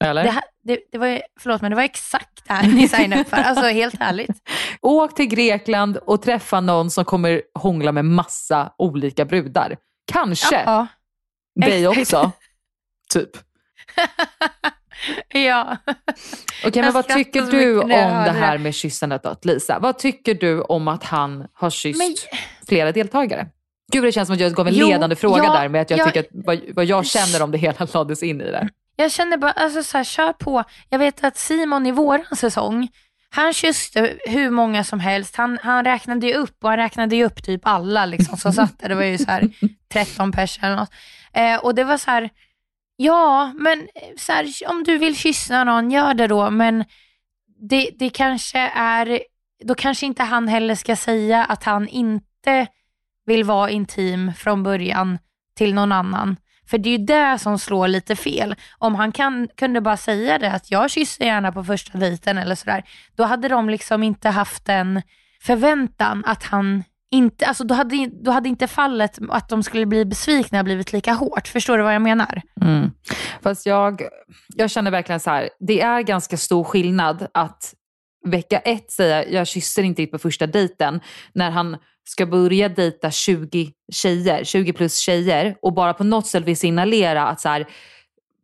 Eller? 0.00 0.24
det, 0.24 0.30
här, 0.30 0.42
det, 0.64 0.78
det 0.92 0.98
var 0.98 1.22
förlåt 1.40 1.62
men 1.62 1.70
det 1.70 1.76
var 1.76 1.82
exakt 1.82 2.42
det 2.46 2.52
här 2.52 2.68
ni 2.68 2.88
signade 2.88 3.22
upp 3.22 3.28
för. 3.28 3.36
Alltså 3.36 3.64
helt 3.64 3.96
ärligt. 4.00 4.30
Åk 4.80 5.14
till 5.14 5.26
Grekland 5.26 5.96
och 5.96 6.22
träffa 6.22 6.60
någon 6.60 6.90
som 6.90 7.04
kommer 7.04 7.42
hångla 7.54 7.92
med 7.92 8.04
massa 8.04 8.72
olika 8.78 9.24
brudar. 9.24 9.76
Kanske 10.12 10.62
Ja. 10.62 10.86
dig 11.66 11.88
också. 11.88 12.32
typ. 13.12 13.30
ja. 15.28 15.76
Okej, 15.86 16.72
men 16.74 16.84
Jag 16.84 16.92
vad 16.92 17.08
tycker 17.08 17.42
du 17.42 17.80
om 17.80 17.88
det 17.88 18.30
här 18.30 18.58
med 18.58 18.74
kyssandet 18.74 19.22
då, 19.22 19.36
Lisa? 19.42 19.78
Vad 19.78 19.98
tycker 19.98 20.34
du 20.34 20.60
om 20.60 20.88
att 20.88 21.04
han 21.04 21.46
har 21.52 21.70
kysst 21.70 21.98
Men- 21.98 22.14
flera 22.68 22.92
deltagare? 22.92 23.46
Gud, 23.92 24.04
det 24.04 24.12
känns 24.12 24.26
som 24.26 24.34
att 24.34 24.40
jag 24.40 24.52
gav 24.52 24.68
en 24.68 24.74
Jo, 24.74 24.86
ledande 24.88 25.16
fråga 25.16 25.44
ja, 25.44 25.52
där 25.52 25.68
med 25.68 25.82
att 25.82 25.90
jag 25.90 25.98
jag- 25.98 26.06
tycker 26.06 26.20
att 26.20 26.26
vad, 26.30 26.60
vad 26.74 26.84
jag 26.84 27.06
känner 27.06 27.42
om 27.42 27.50
det 27.50 27.58
hela 27.58 27.86
lades 27.94 28.22
in 28.22 28.40
i 28.40 28.44
det. 28.44 28.68
Jag 28.96 29.12
känner 29.12 29.36
bara, 29.36 29.50
alltså 29.50 29.82
så 29.82 29.96
här, 29.96 30.04
kör 30.04 30.32
på. 30.32 30.64
Jag 30.88 30.98
vet 30.98 31.24
att 31.24 31.36
Simon 31.36 31.86
i 31.86 31.90
våran 31.90 32.36
säsong, 32.36 32.88
han 33.30 33.52
kysste 33.52 34.12
hur 34.26 34.50
många 34.50 34.84
som 34.84 35.00
helst. 35.00 35.36
Han, 35.36 35.58
han 35.62 35.84
räknade 35.84 36.26
ju 36.26 36.34
upp 36.34 36.56
och 36.64 36.68
han 36.70 36.78
räknade 36.78 37.16
ju 37.16 37.24
upp 37.24 37.44
typ 37.44 37.60
alla 37.64 38.06
liksom, 38.06 38.36
som 38.36 38.52
satt 38.52 38.78
där. 38.78 38.88
Det 38.88 38.94
var 38.94 39.02
ju 39.04 39.18
så 39.18 39.30
här 39.30 39.50
13 39.92 40.32
pers 40.32 40.58
eller 40.62 40.76
något. 40.76 40.90
Eh, 41.32 41.56
och 41.56 41.74
det 41.74 41.84
var 41.84 41.98
så 41.98 42.10
här, 42.10 42.30
ja 42.96 43.52
men 43.56 43.80
eh, 43.80 44.08
så 44.16 44.32
här, 44.32 44.46
om 44.66 44.84
du 44.84 44.98
vill 44.98 45.16
kyssa 45.16 45.64
någon, 45.64 45.90
gör 45.90 46.14
det 46.14 46.26
då. 46.26 46.50
Men 46.50 46.84
det, 47.68 47.90
det 47.98 48.10
kanske 48.10 48.58
är, 48.74 49.20
då 49.64 49.74
kanske 49.74 50.06
inte 50.06 50.22
han 50.22 50.48
heller 50.48 50.74
ska 50.74 50.96
säga 50.96 51.44
att 51.44 51.64
han 51.64 51.88
inte 51.88 52.66
vill 53.26 53.44
vara 53.44 53.70
intim 53.70 54.32
från 54.34 54.62
början 54.62 55.18
till 55.56 55.74
någon 55.74 55.92
annan. 55.92 56.36
För 56.66 56.78
det 56.78 56.88
är 56.88 56.98
ju 56.98 57.04
det 57.04 57.38
som 57.38 57.58
slår 57.58 57.88
lite 57.88 58.16
fel. 58.16 58.54
Om 58.78 58.94
han 58.94 59.12
kan, 59.12 59.48
kunde 59.56 59.80
bara 59.80 59.96
säga 59.96 60.38
det, 60.38 60.52
att 60.52 60.70
jag 60.70 60.90
kysser 60.90 61.24
gärna 61.24 61.52
på 61.52 61.64
första 61.64 61.98
dejten 61.98 62.38
eller 62.38 62.54
sådär, 62.54 62.84
då 63.16 63.24
hade 63.24 63.48
de 63.48 63.68
liksom 63.68 64.02
inte 64.02 64.28
haft 64.28 64.68
en 64.68 65.02
förväntan 65.40 66.24
att 66.26 66.42
han 66.44 66.84
inte, 67.10 67.46
alltså 67.46 67.64
då 67.64 67.74
hade, 67.74 68.10
då 68.24 68.30
hade 68.30 68.48
inte 68.48 68.66
fallet 68.66 69.18
att 69.28 69.48
de 69.48 69.62
skulle 69.62 69.86
bli 69.86 70.04
besvikna 70.04 70.64
blivit 70.64 70.92
lika 70.92 71.12
hårt. 71.12 71.48
Förstår 71.48 71.78
du 71.78 71.84
vad 71.84 71.94
jag 71.94 72.02
menar? 72.02 72.42
Mm. 72.60 72.90
Fast 73.42 73.66
jag, 73.66 74.02
jag 74.56 74.70
känner 74.70 74.90
verkligen 74.90 75.20
så 75.20 75.30
här, 75.30 75.50
det 75.60 75.80
är 75.80 76.02
ganska 76.02 76.36
stor 76.36 76.64
skillnad 76.64 77.26
att 77.34 77.74
vecka 78.26 78.58
ett 78.58 78.90
säga 78.90 79.28
jag 79.28 79.46
kysser 79.46 79.82
inte 79.82 80.02
dig 80.02 80.06
på 80.06 80.18
första 80.18 80.46
dejten 80.46 81.00
när 81.32 81.50
han 81.50 81.76
ska 82.04 82.26
börja 82.26 82.68
dejta 82.68 83.10
20 83.10 83.72
tjejer, 83.92 84.44
20 84.44 84.72
plus 84.72 84.98
tjejer 84.98 85.56
och 85.62 85.74
bara 85.74 85.94
på 85.94 86.04
något 86.04 86.26
sätt 86.26 86.44
vill 86.44 86.56
signalera 86.56 87.26
att 87.26 87.40
så 87.40 87.48
här, 87.48 87.66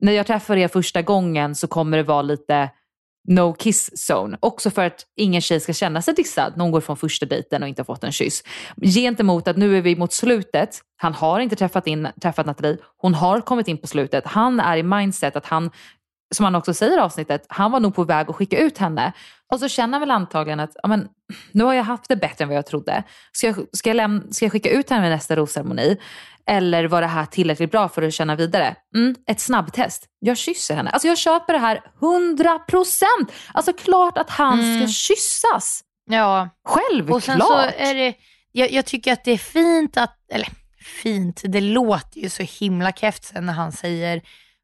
när 0.01 0.12
jag 0.12 0.27
träffar 0.27 0.57
er 0.57 0.68
första 0.68 1.03
gången 1.03 1.55
så 1.55 1.66
kommer 1.66 1.96
det 1.96 2.03
vara 2.03 2.23
lite 2.23 2.70
no 3.31 3.55
kiss 3.55 3.90
zone. 4.11 4.38
Också 4.40 4.71
för 4.71 4.85
att 4.85 5.07
ingen 5.16 5.40
tjej 5.40 5.61
ska 5.61 5.73
känna 5.73 6.03
sig 6.03 6.14
dissad 6.14 6.53
när 6.57 6.62
hon 6.62 6.73
går 6.73 6.81
från 6.81 6.97
första 6.97 7.27
dejten 7.27 7.62
och 7.62 7.69
inte 7.69 7.81
har 7.81 7.85
fått 7.85 8.05
en 8.05 8.12
kyss. 8.12 8.45
Gentemot 8.83 9.49
att 9.49 9.57
nu 9.57 9.79
är 9.79 9.83
vi 9.83 9.97
mot 9.97 10.12
slutet, 10.12 10.81
han 10.97 11.14
har 11.14 11.40
inte 11.40 11.57
träffat, 11.57 11.87
in, 11.87 12.09
träffat 12.23 12.47
Nathalie, 12.47 12.79
hon 12.97 13.14
har 13.14 13.40
kommit 13.40 13.69
in 13.69 13.79
på 13.79 13.87
slutet, 13.87 14.27
han 14.27 14.61
är 14.61 14.77
i 14.77 14.83
mindset 14.83 15.37
att 15.37 15.47
han 15.47 15.71
som 16.35 16.45
han 16.45 16.55
också 16.55 16.75
säger 16.75 16.97
i 16.97 17.01
avsnittet, 17.01 17.47
han 17.49 17.73
var 17.73 17.81
nog 17.81 17.95
på 17.95 18.05
väg 18.05 18.31
att 18.31 18.37
skicka 18.37 18.59
ut 18.59 18.79
henne. 18.79 19.12
Och 19.53 19.61
så 19.61 19.69
känner 19.69 19.93
han 19.93 20.01
väl 20.01 20.11
antagligen 20.11 20.61
att, 20.61 20.77
ja, 20.83 20.88
men, 20.88 21.09
nu 21.53 21.64
har 21.64 21.75
jag 21.75 21.85
haft 21.85 22.09
det 22.09 22.16
bättre 22.16 22.43
än 22.43 22.49
vad 22.49 22.57
jag 22.57 22.66
trodde. 22.66 23.03
Ska 23.33 23.47
jag, 23.47 23.57
ska 23.73 23.90
jag, 23.90 23.95
lämna, 23.95 24.23
ska 24.33 24.45
jag 24.45 24.53
skicka 24.53 24.71
ut 24.71 24.90
henne 24.90 25.03
vid 25.03 25.11
nästa 25.11 25.37
rosceremoni? 25.37 25.97
Eller 26.50 26.84
var 26.84 27.00
det 27.00 27.06
här 27.06 27.26
tillräckligt 27.26 27.70
bra 27.70 27.88
för 27.88 28.02
att 28.02 28.14
känna 28.14 28.36
vidare? 28.36 28.76
Mm, 28.94 29.14
ett 29.26 29.40
snabbtest. 29.40 30.06
Jag 30.18 30.36
kysser 30.38 30.74
henne. 30.74 30.90
Alltså 30.90 31.08
jag 31.08 31.18
köper 31.18 31.52
det 31.52 31.58
här 31.58 31.80
100%. 32.00 33.04
Alltså 33.54 33.72
klart 33.72 34.18
att 34.18 34.30
han 34.30 34.60
Mm. 34.60 34.78
ska 34.80 34.92
kyssas. 34.92 35.84
Ja. 36.10 36.48
Självklart. 36.64 37.16
Och 37.16 37.22
sen 37.22 37.40
så 37.40 37.58
är 37.58 37.94
det, 37.94 38.14
jag, 38.52 38.70
jag 38.72 38.86
tycker 38.86 39.12
att 39.12 39.24
det 39.24 39.30
är 39.32 39.38
fint 39.38 39.96
att, 39.96 40.16
eller 40.32 40.48
fint, 41.02 41.42
det 41.44 41.60
låter 41.60 42.20
ju 42.20 42.28
så 42.28 42.42
himla 42.42 42.92
keft 42.92 43.24
sen 43.24 43.46
när 43.46 43.52
han 43.52 43.72
säger, 43.72 44.22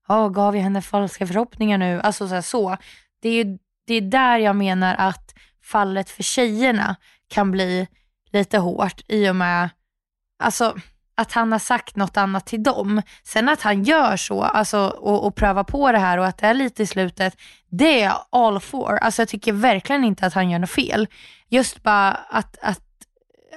ja 0.09 0.29
gav 0.29 0.57
jag 0.57 0.63
henne 0.63 0.83
falska 0.83 1.27
förhoppningar 1.27 1.79
nu? 1.79 2.01
Alltså 2.01 2.29
så, 2.29 2.35
här, 2.35 2.43
så. 2.43 2.77
Det 3.23 3.29
är 3.29 3.45
ju 3.45 3.59
det 3.87 3.95
är 3.95 4.01
där 4.01 4.39
jag 4.39 4.57
menar 4.57 4.95
att 4.99 5.35
fallet 5.63 6.11
för 6.11 6.23
tjejerna 6.23 6.97
kan 7.29 7.51
bli 7.51 7.87
lite 8.33 8.59
hårt 8.59 9.01
i 9.09 9.29
och 9.31 9.37
med, 9.37 9.71
alltså 10.43 10.77
att 11.17 11.33
han 11.33 11.53
har 11.53 11.59
sagt 11.59 11.97
något 11.97 12.17
annat 12.17 12.47
till 12.47 12.63
dem. 12.63 13.03
Sen 13.23 13.49
att 13.49 13.63
han 13.63 13.83
gör 13.83 14.17
så 14.17 14.43
alltså, 14.43 14.79
och, 14.79 15.27
och 15.27 15.35
prövar 15.35 15.65
på 15.65 15.93
det 15.93 15.99
här 15.99 16.19
och 16.19 16.27
att 16.27 16.39
det 16.39 16.47
är 16.47 16.55
lite 16.55 16.83
i 16.83 16.87
slutet, 16.87 17.37
det 17.71 18.01
är 18.01 18.05
jag 18.05 18.27
all 18.31 18.61
for. 18.61 18.99
Alltså 19.03 19.23
jag 19.23 19.29
tycker 19.29 19.53
verkligen 19.53 20.05
inte 20.05 20.27
att 20.27 20.35
han 20.35 20.51
gör 20.51 20.59
något 20.59 20.71
fel. 20.71 21.09
Just 21.49 21.83
bara 21.83 22.11
att, 22.13 22.59
att, 22.63 22.83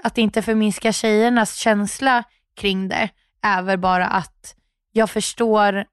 att 0.04 0.18
inte 0.18 0.42
förminska 0.42 0.92
tjejernas 0.92 1.56
känsla 1.56 2.24
kring 2.56 2.88
det 2.88 3.10
är 3.42 3.62
väl 3.62 3.78
bara 3.78 4.08
att 4.08 4.56
jag 4.92 5.10
förstår 5.10 5.86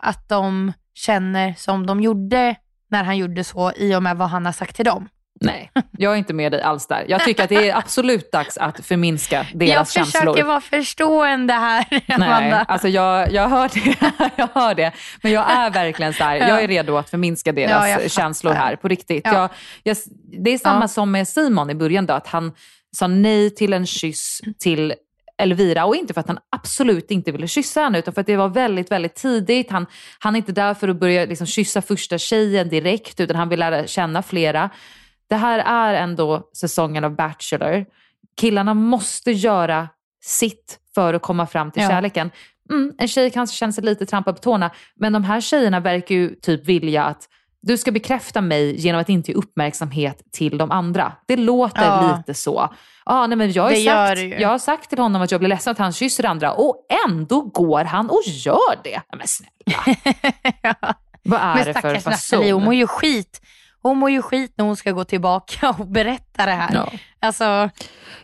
att 0.00 0.28
de 0.28 0.72
känner 0.94 1.54
som 1.54 1.86
de 1.86 2.00
gjorde 2.00 2.56
när 2.90 3.04
han 3.04 3.18
gjorde 3.18 3.44
så 3.44 3.72
i 3.72 3.94
och 3.94 4.02
med 4.02 4.16
vad 4.16 4.28
han 4.28 4.46
har 4.46 4.52
sagt 4.52 4.76
till 4.76 4.84
dem. 4.84 5.08
Nej, 5.44 5.70
jag 5.98 6.12
är 6.12 6.16
inte 6.16 6.32
med 6.34 6.52
dig 6.52 6.62
alls 6.62 6.86
där. 6.86 7.04
Jag 7.08 7.24
tycker 7.24 7.42
att 7.42 7.48
det 7.48 7.68
är 7.70 7.76
absolut 7.76 8.32
dags 8.32 8.56
att 8.58 8.86
förminska 8.86 9.46
jag 9.50 9.58
deras 9.58 9.88
försöker 9.92 10.10
känslor. 10.10 10.42
vara 10.44 10.60
förstående 10.60 11.52
här, 11.52 11.84
Nej, 11.90 12.02
Amanda. 12.08 12.64
alltså 12.68 12.88
jag, 12.88 13.32
jag, 13.32 13.48
hör 13.48 13.70
det, 13.74 13.96
jag 14.36 14.48
hör 14.54 14.74
det. 14.74 14.92
Men 15.22 15.32
jag 15.32 15.50
är 15.50 15.70
verkligen 15.70 16.12
så 16.14 16.24
här, 16.24 16.36
Ja. 16.36 16.48
jag 16.48 16.62
är 16.62 16.68
redo 16.68 16.96
att 16.96 17.10
förminska 17.10 17.52
deras 17.52 17.70
Ja, 17.70 17.88
jag 17.88 17.96
fattar. 17.96 18.08
känslor 18.08 18.52
här 18.52 18.76
på 18.76 18.88
riktigt. 18.88 19.22
Ja. 19.24 19.32
Jag, 19.34 19.50
jag, 19.82 19.96
det 20.44 20.50
är 20.50 20.58
samma 20.58 20.80
Ja. 20.84 20.88
som 20.88 21.10
med 21.10 21.28
Simon 21.28 21.70
i 21.70 21.74
början 21.74 22.06
då, 22.06 22.14
att 22.14 22.26
han 22.26 22.52
sa 22.96 23.06
nej 23.06 23.50
till 23.54 23.72
en 23.72 23.86
kyss 23.86 24.40
till 24.58 24.94
Elvira 25.38 25.84
och 25.84 25.96
inte 25.96 26.14
för 26.14 26.20
att 26.20 26.28
han 26.28 26.38
absolut 26.50 27.10
inte 27.10 27.32
ville 27.32 27.48
kyssa 27.48 27.80
henne 27.82 27.98
utan 27.98 28.14
för 28.14 28.20
att 28.20 28.26
det 28.26 28.36
var 28.36 28.48
väldigt, 28.48 28.90
väldigt 28.90 29.14
tidigt. 29.14 29.70
Han, 29.70 29.86
han 30.18 30.34
är 30.34 30.38
inte 30.38 30.52
där 30.52 30.74
för 30.74 30.88
att 30.88 30.96
börja 31.00 31.24
liksom 31.24 31.46
kyssa 31.46 31.82
första 31.82 32.18
tjejen 32.18 32.68
direkt 32.68 33.20
utan 33.20 33.36
han 33.36 33.48
vill 33.48 33.58
lära 33.60 33.86
känna 33.86 34.22
flera. 34.22 34.70
Det 35.30 35.36
här 35.36 35.58
är 35.58 35.94
ändå 36.02 36.48
säsongen 36.56 37.04
av 37.04 37.14
Bachelor. 37.16 37.84
Killarna 38.40 38.74
måste 38.74 39.30
göra 39.30 39.88
sitt 40.24 40.78
för 40.94 41.14
att 41.14 41.22
komma 41.22 41.46
fram 41.46 41.70
till 41.70 41.82
Ja. 41.82 41.88
kärleken. 41.88 42.30
Mm, 42.70 42.92
en 42.98 43.08
tjej 43.08 43.30
kanske 43.30 43.56
känner 43.56 43.72
sig 43.72 43.84
lite 43.84 44.06
trampad 44.06 44.34
på 44.36 44.42
tårna, 44.42 44.70
men 44.96 45.12
de 45.12 45.24
här 45.24 45.40
tjejerna 45.40 45.80
verkar 45.80 46.14
ju 46.14 46.34
typ 46.34 46.64
vilja 46.66 47.04
att 47.04 47.28
du 47.62 47.78
ska 47.78 47.92
bekräfta 47.92 48.40
mig 48.40 48.80
genom 48.80 49.00
att 49.00 49.08
inte 49.08 49.30
ge 49.30 49.36
uppmärksamhet 49.38 50.22
till 50.32 50.58
de 50.58 50.70
andra. 50.70 51.12
Det 51.28 51.36
låter 51.36 51.84
Ja. 51.84 52.16
lite 52.16 52.34
så. 52.34 52.68
Ah, 53.04 53.26
nej, 53.26 53.36
men 53.38 53.52
jag, 53.52 53.62
har 53.62 53.70
Det 53.70 53.84
sagt, 53.84 54.40
jag 54.40 54.48
har 54.48 54.58
sagt 54.58 54.88
till 54.88 54.98
honom 54.98 55.22
att 55.22 55.30
jag 55.30 55.40
blir 55.40 55.48
ledsen 55.48 55.70
att 55.70 55.78
han 55.78 55.92
kysser 55.92 56.24
andra 56.26 56.52
och 56.52 56.86
ändå 57.06 57.40
går 57.40 57.84
han 57.84 58.10
och 58.10 58.22
gör 58.24 58.82
det. 58.84 59.00
Men 59.18 59.26
snälla, 59.26 59.96
ja. 60.62 60.74
vad 61.22 61.40
är 61.40 61.54
Men 61.54 61.64
det 61.66 61.72
för 61.72 61.80
stackars 61.98 62.06
Nathalie, 62.32 62.52
hon 62.52 62.64
mår 62.64 62.74
ju 62.74 62.86
skit. 62.86 63.40
Hon 63.82 63.98
mår 63.98 64.10
ju 64.10 64.22
skit 64.22 64.52
när 64.56 64.64
hon 64.64 64.76
ska 64.76 64.92
gå 64.92 65.04
tillbaka 65.04 65.70
och 65.78 65.86
berätta 65.86 66.46
det 66.46 66.52
här. 66.52 66.74
Ja. 66.74 66.92
Alltså, 67.20 67.44
Jag 67.44 67.70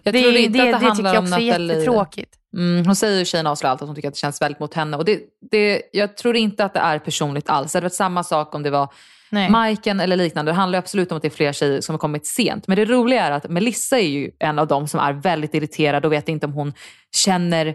det, 0.03 0.23
tror 0.23 0.33
det, 0.33 0.41
inte 0.41 0.59
det, 0.59 0.75
att 0.75 0.81
det, 0.81 0.87
tycker 0.87 0.87
handlar 0.87 1.15
jag 1.15 1.23
också 1.23 1.35
är 1.35 1.41
jättetråkigt. 1.41 2.33
Mm, 2.57 2.87
hon 2.87 2.97
säger 2.97 3.19
ju 3.19 3.25
tjejen 3.25 3.47
avslöjar 3.47 3.73
allt 3.73 3.83
att 3.83 3.89
hon 3.89 3.95
tycker 3.95 4.09
att 4.09 4.15
det 4.15 4.21
känns 4.21 4.43
väldigt 4.43 4.61
mot 4.61 4.75
henne. 4.75 4.97
Och 4.97 5.05
det, 5.05 5.21
det, 5.51 5.83
jag 5.93 6.17
tror 6.17 6.37
inte 6.37 6.65
att 6.65 6.75
det 6.75 6.81
är 6.81 6.99
personligt 6.99 7.49
alls. 7.51 7.73
Det 7.73 7.77
hade 7.77 7.85
varit 7.85 7.95
samma 7.95 8.25
sak 8.25 8.55
om 8.55 8.63
det 8.63 8.71
var 8.71 8.89
Nej. 9.31 9.51
Majken 9.51 10.01
eller 10.01 10.17
liknande. 10.17 10.53
Det 10.53 10.57
handlar 10.57 10.79
absolut 10.79 11.11
om 11.11 11.17
att 11.17 11.23
det 11.23 11.29
är 11.29 11.31
fler 11.31 11.53
tjejer 11.53 11.81
som 11.81 11.93
har 11.93 11.99
kommit 11.99 12.27
sent. 12.27 12.67
Men 12.67 12.77
det 12.77 12.85
roliga 12.85 13.25
är 13.25 13.31
att 13.31 13.51
Melissa 13.51 13.99
är 13.99 14.09
ju 14.09 14.31
en 14.39 14.59
av 14.59 14.67
dem 14.67 14.89
som 14.89 15.01
är 15.01 15.13
väldigt 15.13 15.55
irriterad 15.55 16.05
och 16.05 16.13
vet 16.13 16.29
inte 16.29 16.47
om 16.47 16.53
hon 16.53 16.73
känner 17.15 17.75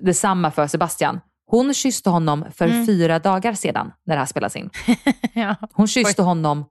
detsamma 0.00 0.50
för 0.50 0.66
Sebastian. 0.66 1.20
Hon 1.54 1.74
kysste 1.74 2.10
honom 2.10 2.44
för 2.54 2.64
Mm. 2.64 2.86
fyra 2.86 3.18
dagar 3.18 3.54
sedan 3.54 3.92
när 4.06 4.14
det 4.14 4.18
här 4.20 4.26
spelas 4.26 4.56
in. 4.56 4.70
ja. 5.34 5.56
Hon 5.72 5.88
kysste 5.88 6.22
honom 6.22 6.64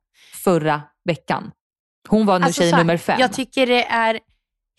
förra 0.44 0.82
veckan. 1.06 1.52
Hon 2.10 2.26
var 2.26 2.40
nu 2.40 2.46
Alltså, 2.46 2.62
tjej 2.62 2.72
här, 2.72 2.78
nummer 2.78 2.98
fem. 2.98 3.20
Jag 3.20 3.34
tycker 3.34 3.68
det 3.68 3.86
är 3.86 4.20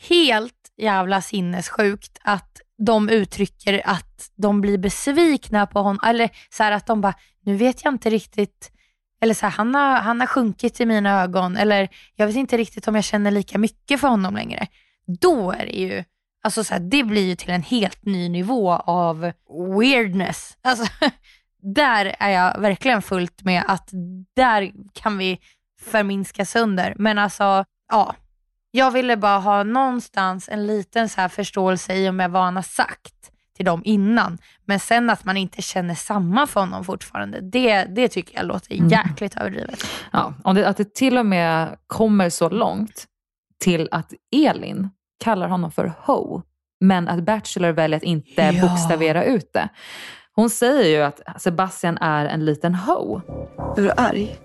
helt 0.08 0.54
jävla 0.76 1.20
sinnessjukt 1.22 2.18
att 2.22 2.60
de 2.86 3.08
uttrycker 3.08 3.82
att 3.84 4.30
de 4.36 4.60
blir 4.60 4.78
besvikna 4.78 5.66
på 5.66 5.78
honom. 5.78 6.00
Eller 6.06 6.30
så 6.50 6.62
här 6.62 6.72
att 6.72 6.86
de 6.86 7.00
bara, 7.00 7.14
nu 7.44 7.56
vet 7.56 7.84
jag 7.84 7.94
inte 7.94 8.10
riktigt, 8.10 8.70
eller 9.20 9.34
så 9.34 9.46
här, 9.46 9.50
han, 9.52 9.74
har, 9.74 9.96
han 10.00 10.20
har 10.20 10.26
sjunkit 10.26 10.80
i 10.80 10.86
mina 10.86 11.22
ögon. 11.22 11.56
Eller 11.56 11.88
jag 12.14 12.26
vet 12.26 12.36
inte 12.36 12.56
riktigt 12.56 12.88
om 12.88 12.94
jag 12.94 13.04
känner 13.04 13.30
lika 13.30 13.58
mycket 13.58 14.00
för 14.00 14.08
honom 14.08 14.34
längre. 14.34 14.66
Då 15.20 15.52
är 15.52 15.66
det 15.66 15.72
ju, 15.72 16.04
alltså 16.44 16.64
så 16.64 16.74
här, 16.74 16.80
det 16.80 17.04
blir 17.04 17.26
ju 17.26 17.36
till 17.36 17.50
en 17.50 17.62
helt 17.62 18.04
ny 18.04 18.28
nivå 18.28 18.72
av 18.72 19.32
weirdness. 19.78 20.56
Alltså, 20.62 20.84
där 21.74 22.16
är 22.18 22.30
jag 22.30 22.60
verkligen 22.60 23.02
fullt 23.02 23.42
med 23.44 23.64
att 23.68 23.88
där 24.36 24.72
kan 24.92 25.18
vi 25.18 25.38
förminska 25.80 26.44
sönder. 26.44 26.94
Men 26.98 27.18
alltså, 27.18 27.64
ja. 27.92 28.14
Jag 28.70 28.90
ville 28.90 29.16
bara 29.16 29.38
ha 29.38 29.62
någonstans 29.62 30.48
en 30.48 30.66
liten 30.66 31.08
så 31.08 31.20
här 31.20 31.28
förståelse 31.28 31.94
i 31.94 32.08
och 32.08 32.14
med 32.14 32.30
vad 32.30 32.42
han 32.42 32.56
har 32.56 32.62
sagt 32.62 33.30
till 33.56 33.64
dem 33.64 33.82
innan. 33.84 34.38
Men 34.64 34.80
sen 34.80 35.10
att 35.10 35.24
man 35.24 35.36
inte 35.36 35.62
känner 35.62 35.94
samma 35.94 36.46
för 36.46 36.60
honom 36.60 36.84
fortfarande, 36.84 37.40
det, 37.40 37.84
det 37.84 38.08
tycker 38.08 38.36
jag 38.36 38.46
låter 38.46 38.74
Mm. 38.74 38.88
jäkligt 38.88 39.36
överdrivet. 39.36 39.84
Ja, 40.12 40.34
om 40.44 40.54
det, 40.54 40.68
att 40.68 40.76
det 40.76 40.94
till 40.94 41.18
och 41.18 41.26
med 41.26 41.76
kommer 41.86 42.30
så 42.30 42.48
långt 42.48 43.04
till 43.58 43.88
att 43.90 44.12
Elin 44.36 44.90
kallar 45.24 45.48
honom 45.48 45.70
för 45.72 45.92
ho, 46.06 46.42
men 46.80 47.08
att 47.08 47.22
Bachelor 47.24 47.70
väljer 47.72 47.96
att 47.96 48.02
inte 48.02 48.42
Ja. 48.42 48.68
bokstavera 48.68 49.24
ut 49.24 49.52
det. 49.52 49.68
Hon 50.36 50.50
säger 50.50 50.98
ju 50.98 51.02
att 51.04 51.42
Sebastian 51.42 51.98
är 51.98 52.26
en 52.26 52.44
liten 52.44 52.74
ho. 52.74 53.20
Är 53.76 53.82
du 53.82 53.90
arg? 53.96 54.36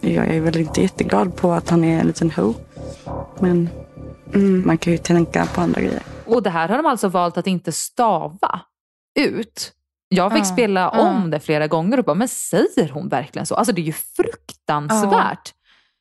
Jag 0.00 0.26
är 0.28 0.40
väl 0.40 0.56
inte 0.56 0.82
jätteglad 0.82 1.36
på 1.36 1.52
att 1.52 1.70
han 1.70 1.84
är 1.84 2.00
en 2.00 2.06
liten 2.06 2.30
ho. 2.30 2.54
Men 3.40 3.68
mm, 4.34 4.66
man 4.66 4.78
kan 4.78 4.92
ju 4.92 4.98
tänka 4.98 5.46
på 5.46 5.60
andra 5.60 5.80
grejer. 5.80 6.02
Och 6.26 6.42
det 6.42 6.50
här 6.50 6.68
har 6.68 6.76
de 6.76 6.86
alltså 6.86 7.08
valt 7.08 7.38
att 7.38 7.46
inte 7.46 7.72
stava 7.72 8.60
ut. 9.18 9.72
Jag 10.08 10.32
fick 10.32 10.40
Ja, 10.40 10.44
spela 10.44 10.88
om 10.90 11.30
det 11.30 11.40
flera 11.40 11.66
gånger 11.66 11.98
och 11.98 12.04
bara, 12.04 12.14
men 12.14 12.28
säger 12.28 12.88
hon 12.88 13.08
verkligen 13.08 13.46
så? 13.46 13.54
Alltså 13.54 13.72
det 13.72 13.80
är 13.80 13.84
ju 13.84 13.92
fruktansvärt. 13.92 15.52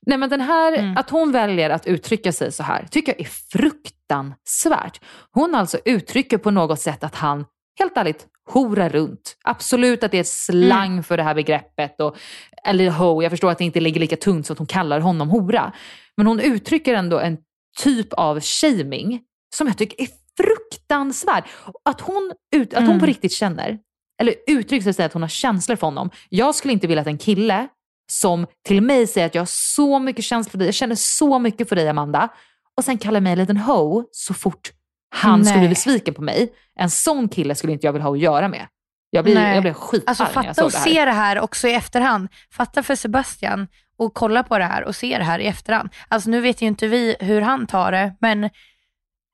Nej 0.06 0.18
men 0.18 0.30
den 0.30 0.42
här, 0.42 0.74
Mm. 0.78 0.98
att 0.98 1.10
hon 1.10 1.32
väljer 1.32 1.70
att 1.70 1.88
uttrycka 1.88 2.32
sig 2.32 2.52
så 2.52 2.64
här, 2.64 2.88
tycker 2.92 3.12
jag 3.12 3.22
är 3.22 3.30
fruktansvärt. 3.52 5.02
Hon 5.32 5.56
alltså 5.56 5.78
uttrycker 5.86 6.38
på 6.38 6.52
något 6.52 6.80
sätt 6.80 7.04
att 7.04 7.16
han, 7.16 7.46
helt 7.80 7.98
ärligt, 7.98 8.28
horar 8.50 8.90
runt. 8.90 9.38
Absolut 9.44 10.04
att 10.04 10.12
det 10.12 10.18
är 10.20 10.24
slang 10.24 10.92
Mm. 10.92 11.04
för 11.04 11.18
det 11.18 11.24
här 11.24 11.36
begreppet. 11.36 12.02
Och, 12.02 12.18
eller 12.66 12.90
ho, 12.90 13.22
jag 13.24 13.32
förstår 13.32 13.52
att 13.52 13.58
det 13.58 13.64
inte 13.64 13.80
ligger 13.80 14.00
lika 14.00 14.16
tungt 14.16 14.48
så 14.48 14.54
att 14.54 14.60
hon 14.60 14.68
kallar 14.68 15.00
honom 15.00 15.30
hora. 15.30 15.74
Men 16.18 16.28
hon 16.28 16.40
uttrycker 16.40 16.94
ändå 16.94 17.20
en 17.20 17.38
typ 17.80 18.14
av 18.14 18.40
shaming 18.42 19.22
som 19.56 19.68
jag 19.68 19.78
tycker 19.78 20.02
är 20.02 20.08
fruktansvärd. 20.38 21.44
Att 21.86 22.02
hon, 22.02 22.32
ut, 22.56 22.74
att 22.74 22.80
hon 22.80 22.88
Mm. 22.90 23.00
på 23.00 23.06
riktigt 23.06 23.32
känner, 23.32 23.80
eller 24.22 24.36
uttrycker 24.48 24.92
sig 24.94 25.06
att 25.06 25.14
hon 25.14 25.22
har 25.22 25.30
känslor 25.30 25.76
för 25.76 25.88
honom. 25.88 26.10
Jag 26.30 26.56
skulle 26.56 26.74
inte 26.74 26.88
vilja 26.88 27.02
att 27.02 27.08
en 27.08 27.18
kille 27.18 27.68
som 28.12 28.48
till 28.66 28.82
mig 28.82 29.08
säger 29.08 29.28
att 29.28 29.36
jag 29.36 29.42
har 29.42 29.50
så 29.76 30.00
mycket 30.00 30.26
känslor 30.26 30.52
för 30.52 30.58
dig, 30.58 30.68
jag 30.68 30.76
känner 30.76 30.96
så 30.96 31.40
mycket 31.40 31.70
för 31.70 31.76
dig 31.76 31.90
Amanda, 31.90 32.30
och 32.78 32.84
sen 32.84 32.98
kallar 32.98 33.22
mig 33.22 33.32
en 33.32 33.38
liten 33.38 33.58
ho 33.58 34.04
så 34.12 34.34
fort 34.34 34.72
han 35.16 35.46
skulle 35.46 35.58
Nej. 35.60 35.68
bli 35.68 35.70
besviken 35.70 36.14
på 36.14 36.22
mig. 36.22 36.54
En 36.76 36.90
sån 36.90 37.30
kille 37.30 37.56
skulle 37.56 37.74
inte 37.74 37.88
jag 37.88 37.94
vilja 37.94 38.06
ha 38.06 38.14
att 38.14 38.20
göra 38.20 38.48
med. 38.48 38.68
Jag 39.10 39.24
blir, 39.24 39.36
Nej. 39.36 39.54
jag 39.54 39.64
blir 39.64 39.74
skitarg 39.74 40.04
Alltså 40.08 40.24
när 40.24 40.30
jag 40.30 40.44
fatta 40.46 40.54
såg 40.54 40.66
och 40.66 40.72
det 40.72 40.78
här. 40.78 40.86
se 40.86 41.06
det 41.06 41.12
här 41.12 41.40
också 41.40 41.68
i 41.68 41.74
efterhand. 41.74 42.30
Fatta 42.52 42.84
för 42.84 42.96
Sebastian 42.96 43.68
och 43.98 44.14
kolla 44.14 44.44
på 44.44 44.58
det 44.58 44.64
här 44.64 44.84
och 44.84 44.96
se 44.96 45.18
det 45.18 45.24
här 45.24 45.40
i 45.40 45.48
efterhand. 45.48 45.90
Alltså 46.08 46.30
nu 46.30 46.42
vet 46.42 46.62
ju 46.62 46.66
inte 46.68 46.88
vi 46.88 47.16
hur 47.20 47.42
han 47.42 47.68
tar 47.68 47.92
det, 47.92 48.16
men 48.20 48.50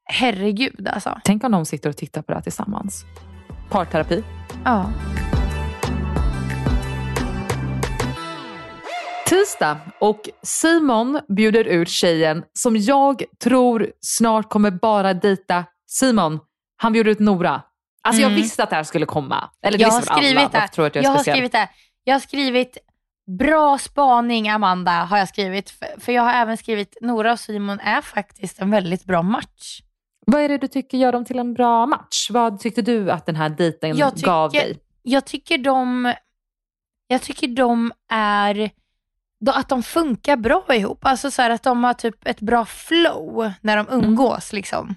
herregud 0.06 0.88
alltså. 0.88 1.20
Tänk 1.24 1.44
om 1.44 1.52
de 1.52 1.66
sitter 1.66 1.90
och 1.90 1.98
tittar 1.98 2.22
på 2.22 2.32
det 2.32 2.36
här 2.36 2.44
tillsammans. 2.44 3.06
Parterapi. 3.70 4.24
Ja. 4.66 4.90
Tisdag 9.30 9.78
och 10.00 10.30
Simon 10.44 11.20
bjuder 11.28 11.64
ut 11.64 11.90
tjejen 11.90 12.44
som 12.54 12.76
jag 12.78 13.24
tror 13.44 13.92
snart 14.00 14.50
kommer 14.50 14.72
bara 14.72 15.14
dejta 15.14 15.64
Simon. 15.88 16.40
Han 16.78 16.94
bjuder 16.94 17.12
ut 17.12 17.20
Nora. 17.20 17.62
Alltså 18.04 18.22
jag 18.22 18.32
Mm. 18.32 18.42
visste 18.42 18.64
att 18.64 18.70
det 18.70 18.76
här 18.76 18.84
skulle 18.84 19.06
komma. 19.06 19.50
Eller 19.62 19.80
Jag 19.80 19.90
har 19.90 20.02
skrivit 20.02 20.38
alla. 20.38 20.50
det. 20.50 20.68
Tror 20.68 20.86
att 20.88 20.96
jag 20.96 21.04
Jag 21.04 21.10
har 21.12 21.18
skrivit 21.20 21.52
det. 21.52 21.70
Jag 22.04 22.16
har 22.16 22.20
skrivit 22.20 22.78
bra 23.40 23.78
spaning 23.78 24.50
Amanda 24.50 24.92
har 24.92 25.18
jag 25.18 25.28
skrivit. 25.30 25.70
För, 25.70 25.88
för 26.00 26.12
jag 26.12 26.24
har 26.24 26.34
även 26.34 26.58
skrivit 26.58 26.98
Nora 27.02 27.32
och 27.32 27.40
Simon 27.40 27.80
är 27.80 28.02
faktiskt 28.02 28.60
en 28.60 28.72
väldigt 28.72 29.04
bra 29.06 29.22
match. 29.22 29.82
Vad 30.26 30.42
är 30.42 30.50
det 30.50 30.58
du 30.58 30.68
tycker 30.68 30.98
gör 30.98 31.12
dem 31.12 31.26
till 31.26 31.40
en 31.40 31.54
bra 31.54 31.86
match? 31.86 32.30
Vad 32.30 32.60
tyckte 32.60 32.82
du 32.82 33.12
att 33.12 33.26
den 33.26 33.36
här 33.36 33.50
dejten 33.50 33.98
Jag 33.98 34.16
tycker- 34.16 34.28
gav 34.28 34.52
dig? 34.52 34.80
Jag 35.04 35.26
tycker 35.26 35.58
de, 35.58 36.14
jag 37.08 37.22
tycker 37.22 37.48
de 37.48 37.92
är, 38.12 38.72
att 39.50 39.70
de 39.70 39.84
funkar 39.84 40.38
bra 40.38 40.64
ihop. 40.70 41.06
Alltså 41.06 41.32
så 41.32 41.42
att 41.42 41.64
de 41.64 41.84
har 41.84 41.94
typ 41.94 42.28
ett 42.28 42.42
bra 42.42 42.66
flow 42.66 43.52
när 43.62 43.78
de 43.78 43.88
umgås 43.90 44.54
liksom. 44.54 44.96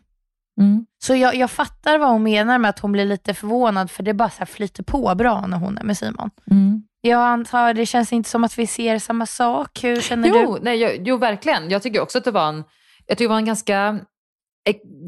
Mm. 0.60 0.86
Så 1.02 1.14
jag, 1.14 1.34
jag 1.34 1.50
fattar 1.50 1.98
vad 1.98 2.10
hon 2.10 2.22
menar 2.22 2.58
med 2.58 2.68
att 2.68 2.78
hon 2.78 2.92
blir 2.92 3.04
lite 3.04 3.34
förvånad 3.34 3.90
för 3.90 4.02
det 4.02 4.14
bara 4.14 4.30
så 4.30 4.46
flyter 4.46 4.82
på 4.82 5.14
bra 5.14 5.46
när 5.46 5.56
hon 5.56 5.78
är 5.78 5.82
med 5.84 5.98
Simon. 5.98 6.30
Mm. 6.50 6.82
Jag 7.00 7.20
antar, 7.20 7.74
det 7.74 7.86
känns 7.86 8.12
inte 8.12 8.30
som 8.30 8.44
att 8.44 8.58
vi 8.58 8.66
ser 8.66 8.98
samma 8.98 9.26
sak. 9.26 9.84
Hur 9.84 10.00
känner 10.00 10.28
Jo, 10.28 10.54
du? 10.56 10.64
nej, 10.64 10.76
jag, 10.76 11.08
jo, 11.08 11.16
verkligen. 11.16 11.70
Jag 11.70 11.82
tycker 11.82 12.00
också 12.00 12.18
att 12.18 12.24
det 12.24 12.30
var 12.30 12.48
en, 12.48 12.64
jag 13.06 13.18
tycker 13.18 13.24
det 13.24 13.32
var 13.32 13.36
en 13.36 13.44
ganska, 13.44 13.98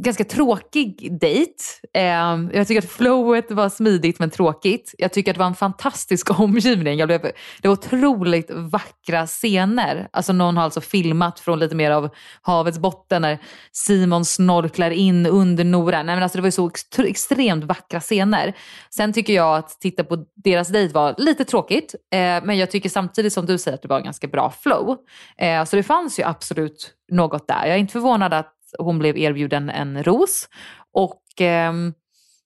ganska 0.03 0.25
tråkig 0.25 1.19
dejt. 1.21 1.55
Ehm, 1.95 2.51
jag 2.55 2.69
tycker 2.69 2.83
att 2.83 2.91
flowet 2.91 3.51
var 3.51 3.69
smidigt 3.69 4.19
men 4.19 4.31
tråkigt. 4.31 4.95
Jag 4.99 5.13
tycker 5.13 5.31
att 5.31 5.35
det 5.35 5.39
var 5.39 5.47
en 5.47 5.55
fantastisk 5.55 6.31
omgivning. 6.41 6.99
Jag 6.99 7.09
blev, 7.09 7.21
det 7.63 7.69
var 7.69 7.73
otroligt 7.73 8.51
vackra 8.51 9.27
scener. 9.27 10.09
Alltså 10.13 10.33
någon 10.33 10.57
har 10.57 10.65
alltså 10.65 10.81
filmat 10.81 11.41
från 11.41 11.59
lite 11.59 11.75
mer 11.75 11.91
av 11.91 12.09
havets 12.43 12.79
botten 12.79 13.23
när 13.23 13.39
Simon 13.73 14.25
snorklar 14.25 14.91
in 14.91 15.27
under 15.27 15.65
Nora. 15.65 16.03
Nej, 16.03 16.17
men 16.17 16.23
alltså 16.23 16.39
det 16.39 16.43
var 16.43 16.49
ju 16.49 16.53
så 16.53 16.71
extremt 16.99 17.65
vackra 17.65 18.01
scener. 18.01 18.57
Sen 18.91 19.13
tycker 19.13 19.33
jag 19.33 19.57
att 19.57 19.81
titta 19.81 20.05
på 20.05 20.25
deras 20.35 20.69
dejt 20.69 20.95
var 20.95 21.15
lite 21.19 21.45
tråkigt. 21.45 21.95
Eh, 22.13 22.19
men 22.19 22.59
jag 22.59 22.71
tycker 22.71 22.89
samtidigt 22.89 23.33
som 23.33 23.47
du 23.47 23.59
säger 23.59 23.75
att 23.75 23.83
det 23.83 23.89
var 23.89 23.97
en 23.97 24.05
ganska 24.05 24.27
bra 24.27 24.53
flow. 24.63 24.97
Eh, 25.39 25.65
så 25.65 25.77
det 25.77 25.83
fanns 25.83 26.19
ju 26.19 26.23
absolut 26.23 26.95
något 27.13 27.49
där. 27.49 27.67
Jag 27.67 27.75
är 27.75 27.79
inte 27.79 27.93
förvånad 27.93 28.35
att 28.35 28.52
hon 28.79 28.99
blev 28.99 29.17
erbjuden 29.19 29.71
en 29.71 30.03
ros. 30.05 30.49
Och 30.93 31.23
ehm, 31.41 31.95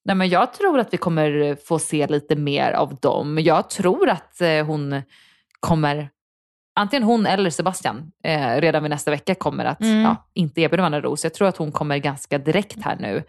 nej, 0.05 0.17
men 0.17 0.29
jag 0.29 0.53
tror 0.53 0.79
att 0.81 0.93
vi 0.93 0.97
kommer 0.97 1.57
få 1.67 1.79
se 1.79 2.07
lite 2.07 2.37
mer 2.37 2.73
av 2.73 2.95
dem. 2.97 3.39
Jag 3.41 3.71
tror 3.71 4.09
att 4.09 4.41
eh, 4.41 4.67
hon 4.67 5.03
kommer 5.61 6.11
Antingen 6.79 7.03
hon 7.03 7.27
eller 7.27 7.51
Sebastian 7.51 8.12
eh, 8.25 8.57
redan 8.61 8.83
vid 8.83 8.91
nästa 8.91 9.11
vecka 9.11 9.35
kommer 9.35 9.65
att 9.65 9.81
Mm. 9.81 10.03
ja, 10.03 10.17
inte 10.35 10.61
erbjuda 10.61 10.83
varandra 10.83 11.01
ros. 11.01 11.25
Jag 11.25 11.35
tror 11.35 11.49
att 11.49 11.57
hon 11.57 11.73
kommer 11.73 11.99
ganska 11.99 12.39
direkt 12.39 12.83
här 12.83 12.97
nu 12.97 13.23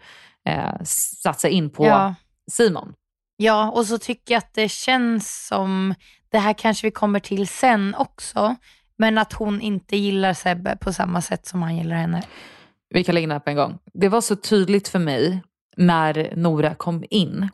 eh, 0.48 0.82
satsa 0.84 1.48
in 1.48 1.70
på 1.70 1.86
Ja. 1.86 2.14
Simon. 2.50 2.94
ja, 3.36 3.70
och 3.70 3.86
så 3.86 3.98
tycker 3.98 4.34
jag 4.34 4.38
att 4.38 4.54
det 4.54 4.68
känns 4.68 5.46
som, 5.46 5.94
det 6.30 6.38
här 6.38 6.52
kanske 6.52 6.86
vi 6.86 6.90
kommer 6.90 7.20
till 7.20 7.48
sen 7.48 7.94
också, 7.98 8.56
men 8.96 9.18
att 9.18 9.32
hon 9.32 9.60
inte 9.60 9.96
gillar 9.96 10.32
Sebbe 10.34 10.76
på 10.76 10.92
samma 10.92 11.22
sätt 11.22 11.46
som 11.46 11.62
han 11.62 11.76
gillar 11.76 11.96
henne. 11.96 12.22
Vi 12.94 13.04
kan 13.04 13.14
lägga 13.14 13.26
det 13.26 13.32
här 13.32 13.40
på 13.40 13.50
en 13.50 13.56
gång. 13.56 13.78
Det 13.94 14.08
var 14.08 14.20
så 14.20 14.36
tydligt 14.36 14.88
för 14.88 14.98
mig 14.98 15.42
när 15.76 16.32
Nora 16.36 16.74
kom 16.74 17.04
in 17.10 17.48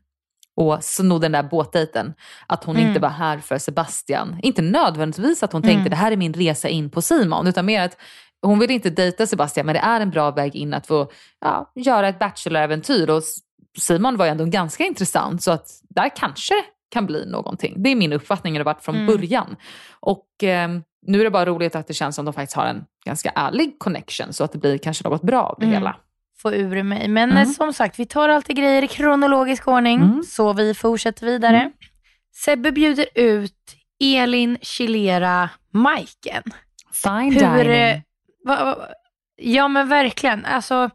och 0.56 0.84
snodde 0.84 1.24
den 1.24 1.32
där 1.32 1.42
båtdejten. 1.42 2.14
Att 2.46 2.64
hon 2.64 2.76
Mm. 2.76 2.88
inte 2.88 3.00
var 3.00 3.08
här 3.08 3.38
för 3.38 3.58
Sebastian. 3.58 4.38
Inte 4.42 4.62
nödvändigtvis 4.62 5.42
att 5.42 5.52
hon 5.52 5.62
tänkte 5.62 5.78
Mm. 5.80 5.90
det 5.90 5.96
här 5.96 6.12
är 6.12 6.16
min 6.16 6.34
resa 6.34 6.68
in 6.68 6.90
på 6.90 7.02
Simon. 7.02 7.46
Utan 7.46 7.66
mer 7.66 7.80
att 7.82 7.96
hon 8.42 8.58
vill 8.58 8.70
inte 8.70 8.90
dejta 8.90 9.26
Sebastian 9.26 9.66
men 9.66 9.74
det 9.74 9.80
är 9.80 10.00
en 10.00 10.10
bra 10.10 10.30
väg 10.30 10.56
in 10.56 10.74
att 10.74 10.86
få 10.86 11.10
ja, 11.40 11.72
göra 11.74 12.08
ett 12.08 12.18
Bachelor-äventyr. 12.18 13.10
Och 13.10 13.22
Simon 13.78 14.16
var 14.16 14.24
ju 14.24 14.30
ändå 14.30 14.44
ganska 14.44 14.84
intressant 14.84 15.42
så 15.42 15.50
att 15.50 15.68
där 15.90 16.10
kanske 16.16 16.54
kan 16.94 17.07
bli 17.07 17.26
någonting. 17.26 17.74
Det 17.83 17.90
är 17.90 17.96
min 17.96 18.12
uppfattning 18.12 18.54
det 18.54 18.61
har 18.61 18.64
varit 18.64 18.85
från 18.85 18.94
Mm. 18.94 19.07
början. 19.07 19.57
Och 20.00 20.26
ehm, 20.42 20.83
nu 21.07 21.20
är 21.20 21.24
det 21.24 21.30
bara 21.30 21.46
roligt 21.46 21.76
att 21.76 21.87
det 21.87 21.94
känns 21.94 22.16
som 22.16 22.24
de 22.24 22.35
faktiskt 22.35 22.57
har 22.57 22.66
en 22.66 22.85
ganska 23.07 23.30
ärlig 23.35 23.78
connection 23.78 24.33
så 24.33 24.44
att 24.44 24.52
det 24.52 24.59
blir 24.59 24.78
kanske 24.78 25.09
något 25.09 25.22
bra 25.22 25.42
av 25.42 25.57
det 25.59 25.64
Mm. 25.66 25.74
hela. 25.74 25.96
Få 26.42 26.52
ur 26.52 26.83
mig. 26.83 27.09
Men 27.09 27.30
Mm. 27.30 27.42
eh, 27.42 27.48
som 27.48 27.72
sagt, 27.72 27.98
vi 27.98 28.07
tar 28.07 28.28
alltid 28.28 28.57
grejer 28.57 28.83
i 28.83 28.88
kronologisk 28.88 29.68
ordning, 29.68 30.00
Mm. 30.02 30.22
så 30.22 30.52
vi 30.52 30.74
fortsätter 30.74 31.26
vidare. 31.26 31.61
Mm. 31.61 31.72
Sebbe 32.44 32.72
bjuder 32.72 33.07
ut 33.14 33.54
Elin 34.04 34.59
Chilera 34.62 35.50
Majken. 35.70 36.42
Fine 36.92 37.33
Hur, 37.35 37.64
dining. 37.64 37.72
eh, 37.83 38.00
va, 38.46 38.64
va, 38.64 38.76
ja 39.37 39.68
men 39.68 39.88
verkligen. 39.88 40.44
Alltså, 40.44 40.90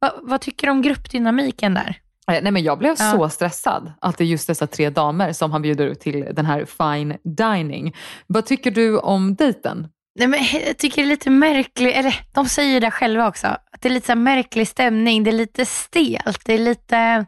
va, 0.00 0.12
vad 0.22 0.40
tycker 0.40 0.66
du 0.66 0.70
om 0.70 0.82
gruppdynamiken 0.82 1.74
där? 1.74 1.96
Eh, 2.32 2.42
Nej, 2.42 2.52
men 2.52 2.62
jag 2.62 2.78
blev 2.78 2.94
Ja. 2.98 3.10
så 3.12 3.28
stressad 3.28 3.92
att 4.00 4.18
det 4.18 4.24
är 4.24 4.26
just 4.26 4.46
dessa 4.46 4.66
tre 4.66 4.90
damer 4.90 5.32
som 5.32 5.52
han 5.52 5.62
bjuder 5.62 5.86
ut 5.86 6.00
till 6.00 6.26
den 6.32 6.46
här 6.46 6.64
fine 6.64 7.16
dining. 7.36 7.94
Vad 8.26 8.46
tycker 8.46 8.70
du 8.70 8.98
om 8.98 9.34
dejten? 9.34 9.88
Nej, 10.18 10.28
men 10.28 10.40
jag 10.66 10.78
tycker 10.78 11.02
det 11.02 11.06
är 11.08 11.10
lite 11.10 11.30
märkligt, 11.30 11.94
eller 11.96 12.20
de 12.34 12.48
säger 12.48 12.80
det 12.80 12.90
själva 12.90 13.28
också, 13.28 13.46
att 13.46 13.80
det 13.80 13.88
är 13.88 13.92
lite 13.92 14.06
så 14.06 14.14
märklig 14.14 14.68
stämning, 14.68 15.24
det 15.24 15.30
är 15.30 15.32
lite 15.32 15.66
stelt, 15.66 16.44
det 16.44 16.52
är 16.54 16.58
lite, 16.58 17.26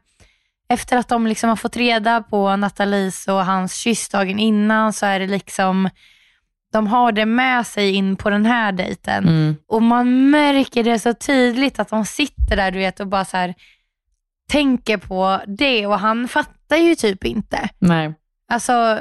efter 0.69 0.97
att 0.97 1.09
de 1.09 1.27
liksom 1.27 1.49
har 1.49 1.57
fått 1.57 1.77
reda 1.77 2.23
på 2.23 2.57
Nathalies 2.57 3.29
och 3.29 3.45
hans 3.45 3.75
kyss 3.75 4.09
dagen 4.09 4.39
innan 4.39 4.93
så 4.93 5.07
är 5.07 5.21
det 5.21 5.27
liksom, 5.27 5.91
de 6.73 6.87
har 6.87 7.13
det 7.13 7.27
med 7.27 7.67
sig 7.67 7.93
in 7.95 8.17
på 8.17 8.31
den 8.31 8.47
här 8.47 8.73
dejten. 8.73 9.57
Och 9.69 9.83
man 9.83 10.31
märker 10.31 10.85
det 10.85 10.99
så 10.99 11.15
tydligt 11.15 11.79
att 11.79 11.89
de 11.89 12.05
sitter 12.05 12.57
där 12.57 12.71
du 12.71 12.79
vet 12.79 13.01
och 13.01 13.07
bara 13.07 13.25
så 13.25 13.37
här 13.37 13.55
tänker 14.49 14.97
på 14.97 15.41
det 15.47 15.87
och 15.87 15.99
han 15.99 16.29
fattar 16.29 16.77
ju 16.77 16.95
typ 16.95 17.25
inte. 17.25 17.69
Nej. 17.79 18.15
Alltså, 18.49 19.01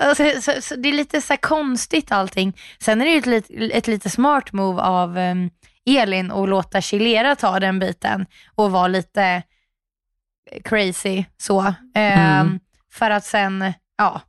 alltså 0.00 0.24
så, 0.42 0.62
så, 0.62 0.76
det 0.76 0.88
är 0.88 0.92
lite 0.92 1.20
så 1.20 1.36
konstigt 1.36 2.12
allting. 2.12 2.56
Sen 2.80 3.00
är 3.00 3.04
det 3.04 3.10
ju 3.10 3.36
ett, 3.36 3.74
ett 3.74 3.86
lite 3.86 4.10
smart 4.10 4.52
move 4.52 4.82
av 4.82 5.18
em, 5.18 5.50
Elin 5.86 6.30
att 6.30 6.48
låta 6.48 6.80
Chilera 6.80 7.36
ta 7.36 7.60
den 7.60 7.78
biten 7.78 8.26
och 8.54 8.70
vara 8.70 8.88
lite 8.88 9.42
crazy 10.64 11.24
så. 11.36 11.60
Ehm, 11.94 12.40
Mm. 12.40 12.60
För 12.92 13.10
att 13.10 13.24
sen, 13.24 13.72
ja, 13.98 14.20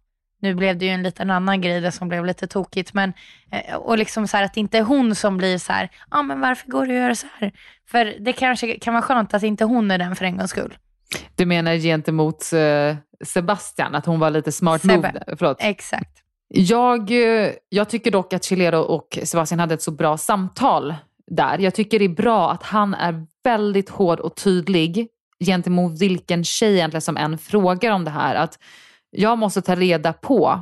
nu 0.41 0.56
blev 0.56 0.78
det 0.78 0.86
ju 0.86 0.91
en 0.91 1.04
liten 1.04 1.32
annan 1.32 1.62
grej 1.62 1.82
där 1.82 1.91
som 1.91 2.10
blev 2.10 2.25
lite 2.25 2.47
tokigt, 2.47 2.93
men 2.93 3.13
eh, 3.52 3.75
och 3.75 3.97
liksom 3.97 4.28
så 4.28 4.38
här 4.38 4.43
att 4.43 4.54
det 4.54 4.60
inte 4.60 4.78
är 4.78 4.82
hon 4.82 5.15
som 5.15 5.38
blir 5.38 5.58
så 5.58 5.73
här, 5.73 5.89
ja 6.12 6.19
ah, 6.19 6.23
men 6.23 6.41
varför 6.41 6.71
går 6.71 6.86
du 6.86 6.91
att 6.91 6.99
göra 7.02 7.15
så 7.15 7.28
här? 7.38 7.52
För 7.88 8.15
det 8.19 8.34
kanske 8.34 8.80
kan 8.80 8.93
vara 8.93 9.02
skönt 9.02 9.34
att 9.34 9.43
inte 9.43 9.63
hon 9.65 9.91
är 9.91 9.97
den 9.97 10.15
för 10.15 10.25
en 10.25 10.38
gångs 10.38 10.52
skull. 10.52 10.78
Du 11.36 11.45
menar 11.45 11.75
gentemot 11.75 12.54
eh, 12.54 12.95
Sebastian, 13.25 13.95
att 13.95 14.06
hon 14.06 14.19
var 14.19 14.30
lite 14.30 14.52
smart 14.52 14.84
move? 14.84 14.95
Sebbe. 14.95 15.23
där? 15.28 15.36
Förlåt. 15.36 15.58
Exakt. 15.60 16.23
Jag, 16.47 17.12
eh, 17.12 17.52
jag 17.69 17.89
tycker 17.89 18.12
dock 18.12 18.34
att 18.34 18.43
Chilero 18.43 18.80
och 18.80 19.19
Sebastian 19.23 19.60
hade 19.60 19.73
ett 19.73 19.82
så 19.82 19.91
bra 19.91 20.17
samtal 20.17 20.95
där. 21.28 21.60
Jag 21.60 21.75
tycker 21.75 21.99
det 21.99 22.06
är 22.06 22.10
bra 22.10 22.52
att 22.52 22.63
han 22.63 22.93
är 22.93 23.25
väldigt 23.43 23.89
hård 23.89 24.19
och 24.19 24.36
tydlig 24.36 25.08
gentemot 25.45 26.02
vilken 26.02 26.43
tjej 26.43 26.73
egentligen 26.73 27.02
som 27.02 27.17
än 27.17 27.38
frågar 27.38 27.91
om 27.91 28.06
det 28.06 28.12
här. 28.12 28.36
Att 28.36 28.60
jag 29.10 29.38
måste 29.38 29.62
ta 29.62 29.76
reda 29.76 30.13
på 30.13 30.62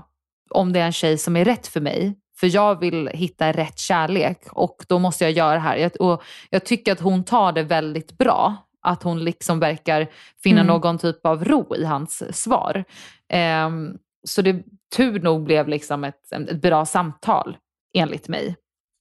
om 0.50 0.74
det 0.74 0.80
är 0.80 0.86
en 0.86 0.92
tjej 0.92 1.18
som 1.18 1.36
är 1.36 1.46
rätt 1.46 1.68
för 1.68 1.82
mig. 1.82 2.20
För 2.40 2.56
jag 2.56 2.80
vill 2.80 3.08
hitta 3.14 3.52
rätt 3.52 3.80
kärlek 3.80 4.44
och 4.52 4.86
då 4.88 5.00
måste 5.00 5.24
jag 5.24 5.32
göra 5.34 5.54
det 5.54 5.60
här. 5.60 6.02
Och 6.02 6.24
jag 6.50 6.66
tycker 6.66 6.92
att 6.92 7.00
hon 7.00 7.24
tar 7.24 7.52
det 7.52 7.64
väldigt 7.64 8.18
bra. 8.18 8.56
Att 8.82 9.04
hon 9.04 9.24
liksom 9.24 9.60
verkar 9.60 10.08
finna 10.44 10.62
Mm. 10.62 10.74
någon 10.74 10.98
typ 10.98 11.26
av 11.26 11.46
ro 11.46 11.76
i 11.76 11.86
hans 11.86 12.42
svar. 12.44 12.84
Ehm, 13.30 13.98
så 14.28 14.42
det 14.42 14.64
tur 14.96 15.20
nog 15.20 15.44
blev 15.44 15.68
liksom 15.68 16.04
ett, 16.04 16.32
ett 16.32 16.62
bra 16.62 16.86
samtal 16.86 17.58
enligt 17.94 18.28
mig. 18.28 18.56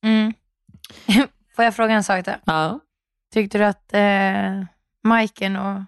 Mm. 0.05 0.33
Får 1.57 1.65
jag 1.65 1.77
fråga 1.77 1.95
en 1.95 2.05
sak 2.05 2.25
då? 2.25 2.33
Ja. 2.47 2.81
Tyckte 3.35 3.59
du 3.59 3.65
att 3.65 3.93
eh, 3.95 4.65
Majken 5.05 5.57
och 5.57 5.81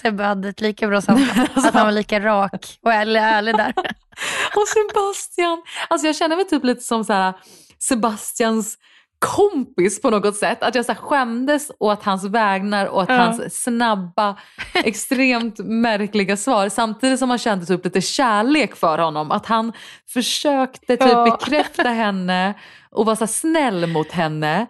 Sebbe 0.00 0.24
hade 0.24 0.48
ett 0.48 0.60
lika 0.60 0.88
bra 0.88 1.00
samtal? 1.00 1.46
att 1.54 1.74
han 1.74 1.86
var 1.86 1.92
lika 1.92 2.20
rak 2.20 2.78
och 2.82 2.92
ärlig, 2.92 3.20
ärlig 3.20 3.56
där? 3.56 3.72
Och 4.56 4.68
Sebastian, 4.68 5.62
alltså 5.88 6.06
jag 6.06 6.16
känner 6.16 6.36
mig 6.36 6.44
typ 6.44 6.64
lite 6.64 6.80
som 6.82 7.04
så 7.04 7.12
här, 7.12 7.32
Sebastians 7.78 8.78
kompis 9.18 10.02
på 10.02 10.10
något 10.10 10.36
sätt. 10.36 10.62
Att 10.62 10.74
jag 10.74 10.84
så 10.84 10.92
här 10.92 10.98
skämdes 11.00 11.70
åt 11.78 12.02
hans 12.02 12.24
vägnar 12.24 12.86
och 12.86 13.02
att 13.02 13.08
Ja. 13.08 13.14
hans 13.16 13.62
snabba, 13.62 14.36
extremt 14.74 15.58
märkliga 15.58 16.36
svar. 16.36 16.68
Samtidigt 16.68 17.18
som 17.18 17.28
man 17.28 17.38
kände 17.38 17.66
typ 17.66 17.84
lite 17.84 18.00
kärlek 18.00 18.76
för 18.76 18.98
honom. 18.98 19.30
Att 19.30 19.46
han 19.46 19.72
försökte 20.12 20.96
typ 20.96 21.00
Ja. 21.12 21.24
bekräfta 21.24 21.88
henne 21.88 22.54
och 22.90 23.06
vara 23.06 23.16
så 23.16 23.26
snäll 23.26 23.86
mot 23.86 24.12
henne. 24.12 24.66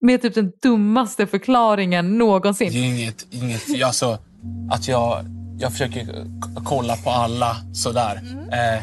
Med 0.00 0.22
typ 0.22 0.34
den 0.34 0.52
dummaste 0.62 1.26
förklaringen 1.26 2.18
någonsin. 2.18 2.72
Det 2.72 2.78
är 2.78 2.84
inget, 3.00 3.26
inget 3.30 3.84
alltså, 3.84 4.18
att 4.70 4.88
jag, 4.88 5.24
jag 5.58 5.72
försöker 5.72 6.06
kolla 6.64 6.96
på 6.96 7.10
alla 7.10 7.56
sådär. 7.74 8.20
Eh, 8.52 8.82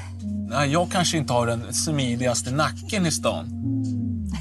nej, 0.50 0.72
jag 0.72 0.91
kanske 0.91 1.17
inte 1.17 1.34
har 1.34 1.48
den 1.48 1.74
smidigaste 1.74 2.52
nacken 2.52 3.06
i 3.06 3.12
stan. 3.12 3.45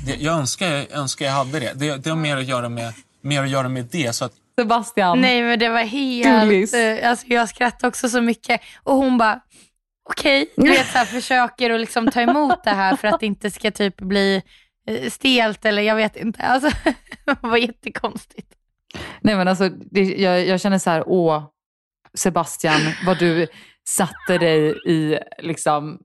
Det, 0.07 0.15
jag 0.15 0.39
önskar, 0.39 0.67
jag 0.67 0.93
önskar 0.93 1.27
jag 1.27 1.33
hade 1.33 1.61
det. 1.61 1.73
Det, 1.75 1.97
det 1.97 2.11
har 2.11 2.17
mer 2.17 2.37
att 2.37 2.47
göra 2.47 2.69
med, 2.69 2.93
mer 3.23 3.43
att 3.43 3.51
göra 3.51 3.69
med 3.69 3.85
det. 3.91 4.13
Så 4.13 4.25
att, 4.25 4.33
Sebastian. 4.59 5.21
Nej 5.21 5.43
men 5.43 5.59
det 5.59 5.69
var 5.69 5.85
helt, 5.85 6.75
eh, 6.75 7.11
alltså 7.11 7.27
jag 7.27 7.49
skrattade 7.49 7.89
också 7.89 8.09
så 8.09 8.21
mycket. 8.21 8.61
Och 8.83 8.95
hon 8.97 9.19
bara, 9.19 9.41
okej, 10.11 10.53
du 10.57 10.69
vet 10.69 10.87
så 10.87 10.99
här, 10.99 11.05
försöker 11.21 11.71
att 11.71 11.81
liksom 11.81 12.11
ta 12.11 12.21
emot 12.21 12.65
det 12.65 12.71
här 12.71 12.97
för 12.97 13.09
att 13.09 13.21
det 13.21 13.27
inte 13.27 13.51
ska 13.51 13.71
typ 13.71 13.97
bli 13.97 14.43
eh, 14.89 15.11
stelt 15.11 15.65
eller 15.65 15.83
jag 15.83 15.97
vet 15.97 16.17
inte. 16.17 16.43
Alltså, 16.43 16.71
det 17.25 17.37
var 17.41 17.57
jättekonstigt. 17.57 18.58
Nej 19.20 19.37
men 19.37 19.48
alltså, 19.48 19.68
det, 19.68 20.01
jag, 20.05 20.46
jag 20.46 20.61
känner 20.61 20.79
så 20.79 20.90
här, 20.90 21.05
åh 21.07 21.42
Sebastian, 22.14 22.81
vad 23.07 23.18
du 23.18 23.46
satte 23.88 24.38
dig 24.38 24.74
i 24.87 25.18
liksom 25.38 25.98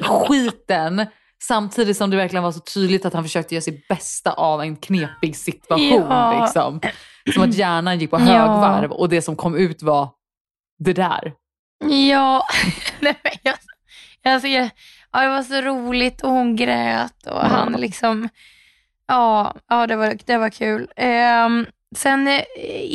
skiten. 0.00 1.06
Samtidigt 1.42 1.96
som 1.96 2.10
det 2.10 2.16
verkligen 2.16 2.42
var 2.42 2.52
så 2.52 2.60
tydligt 2.60 3.04
att 3.04 3.12
han 3.12 3.22
försökte 3.24 3.54
göra 3.54 3.62
sitt 3.62 3.88
bästa 3.88 4.32
av 4.32 4.60
en 4.62 4.76
knepig 4.76 5.36
situation. 5.36 6.06
Ja. 6.10 6.42
Liksom. 6.42 6.80
Som 7.34 7.42
att 7.42 7.54
hjärnan 7.54 7.98
gick 7.98 8.10
på 8.10 8.16
Ja. 8.16 8.22
högvarv 8.24 8.92
och 8.92 9.08
det 9.08 9.22
som 9.22 9.36
kom 9.36 9.56
ut 9.56 9.82
var 9.82 10.10
det 10.78 10.92
där. 10.92 11.32
Ja, 12.10 12.42
nej, 13.00 13.20
men 13.22 13.32
jag, 13.42 13.54
alltså, 14.34 14.48
jag, 14.48 14.70
ja, 15.12 15.20
det 15.22 15.28
var 15.28 15.42
så 15.42 15.60
roligt 15.60 16.22
och 16.22 16.30
hon 16.30 16.56
grät 16.56 17.26
och 17.26 17.40
han 17.40 17.72
liksom, 17.72 18.28
ja, 19.08 19.54
ja 19.68 19.86
det, 19.86 19.96
var, 19.96 20.16
det 20.26 20.38
var 20.38 20.50
kul. 20.50 20.88
Ehm, 20.96 21.66
sen 21.96 22.28
eh, 22.28 22.42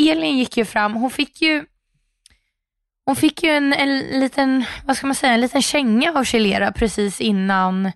Elin 0.10 0.38
gick 0.38 0.58
ju 0.58 0.66
fram, 0.66 0.94
hon 0.94 1.10
fick 1.12 1.42
ju 1.42 1.66
hon 3.06 3.16
fick 3.16 3.44
ju 3.44 3.50
en, 3.50 3.74
en 3.74 4.00
liten, 4.00 4.66
vad 4.86 4.98
ska 4.98 5.08
man 5.08 5.16
säga, 5.16 5.34
en 5.34 5.42
liten 5.42 5.62
känga 5.62 6.14
av 6.20 6.24
Chilera 6.24 6.72
precis 6.72 7.22
innan, 7.22 7.92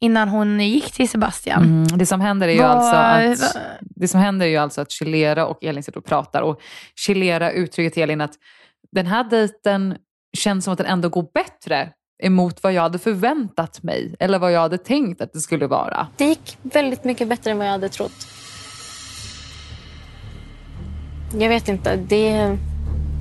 innan 0.00 0.28
hon 0.28 0.60
gick 0.60 0.92
till 0.92 1.08
Sebastian. 1.08 1.62
Mm, 1.64 1.98
det 1.98 2.06
som 2.06 2.20
händer 2.20 2.48
är 2.48 2.52
ju 2.52 2.58
Vad- 2.62 2.70
alltså 2.70 2.96
att, 3.44 3.54
vad- 3.54 3.62
det 3.80 4.08
som 4.08 4.20
händer 4.20 4.46
är 4.46 4.50
ju 4.50 4.56
alltså 4.56 4.80
att 4.80 4.90
Chilera 4.90 5.46
och 5.46 5.64
Elin 5.64 5.82
sitter 5.82 5.98
och 5.98 6.04
pratar 6.04 6.42
och 6.42 6.60
Chilera 6.96 7.50
uttrycker 7.52 7.90
till 7.90 8.02
Elin 8.02 8.20
att 8.20 8.34
den 8.92 9.06
här 9.06 9.24
dejten 9.24 9.96
känns 10.38 10.64
som 10.64 10.72
att 10.72 10.78
den 10.78 10.86
ändå 10.86 11.08
går 11.08 11.26
bättre 11.34 11.90
emot 12.22 12.62
vad 12.62 12.72
jag 12.72 12.82
hade 12.82 12.98
förväntat 12.98 13.82
mig 13.82 14.14
eller 14.18 14.38
vad 14.38 14.52
jag 14.52 14.60
hade 14.60 14.78
tänkt 14.78 15.20
att 15.20 15.32
det 15.32 15.40
skulle 15.40 15.66
vara. 15.66 16.06
Det 16.16 16.24
gick 16.24 16.58
väldigt 16.62 17.04
mycket 17.04 17.28
bättre 17.28 17.50
än 17.50 17.58
vad 17.58 17.66
jag 17.66 17.72
hade 17.72 17.88
trott. 17.88 18.26
Jag 21.38 21.48
vet 21.48 21.68
inte, 21.68 21.96
det 21.96 22.28
är 22.28 22.58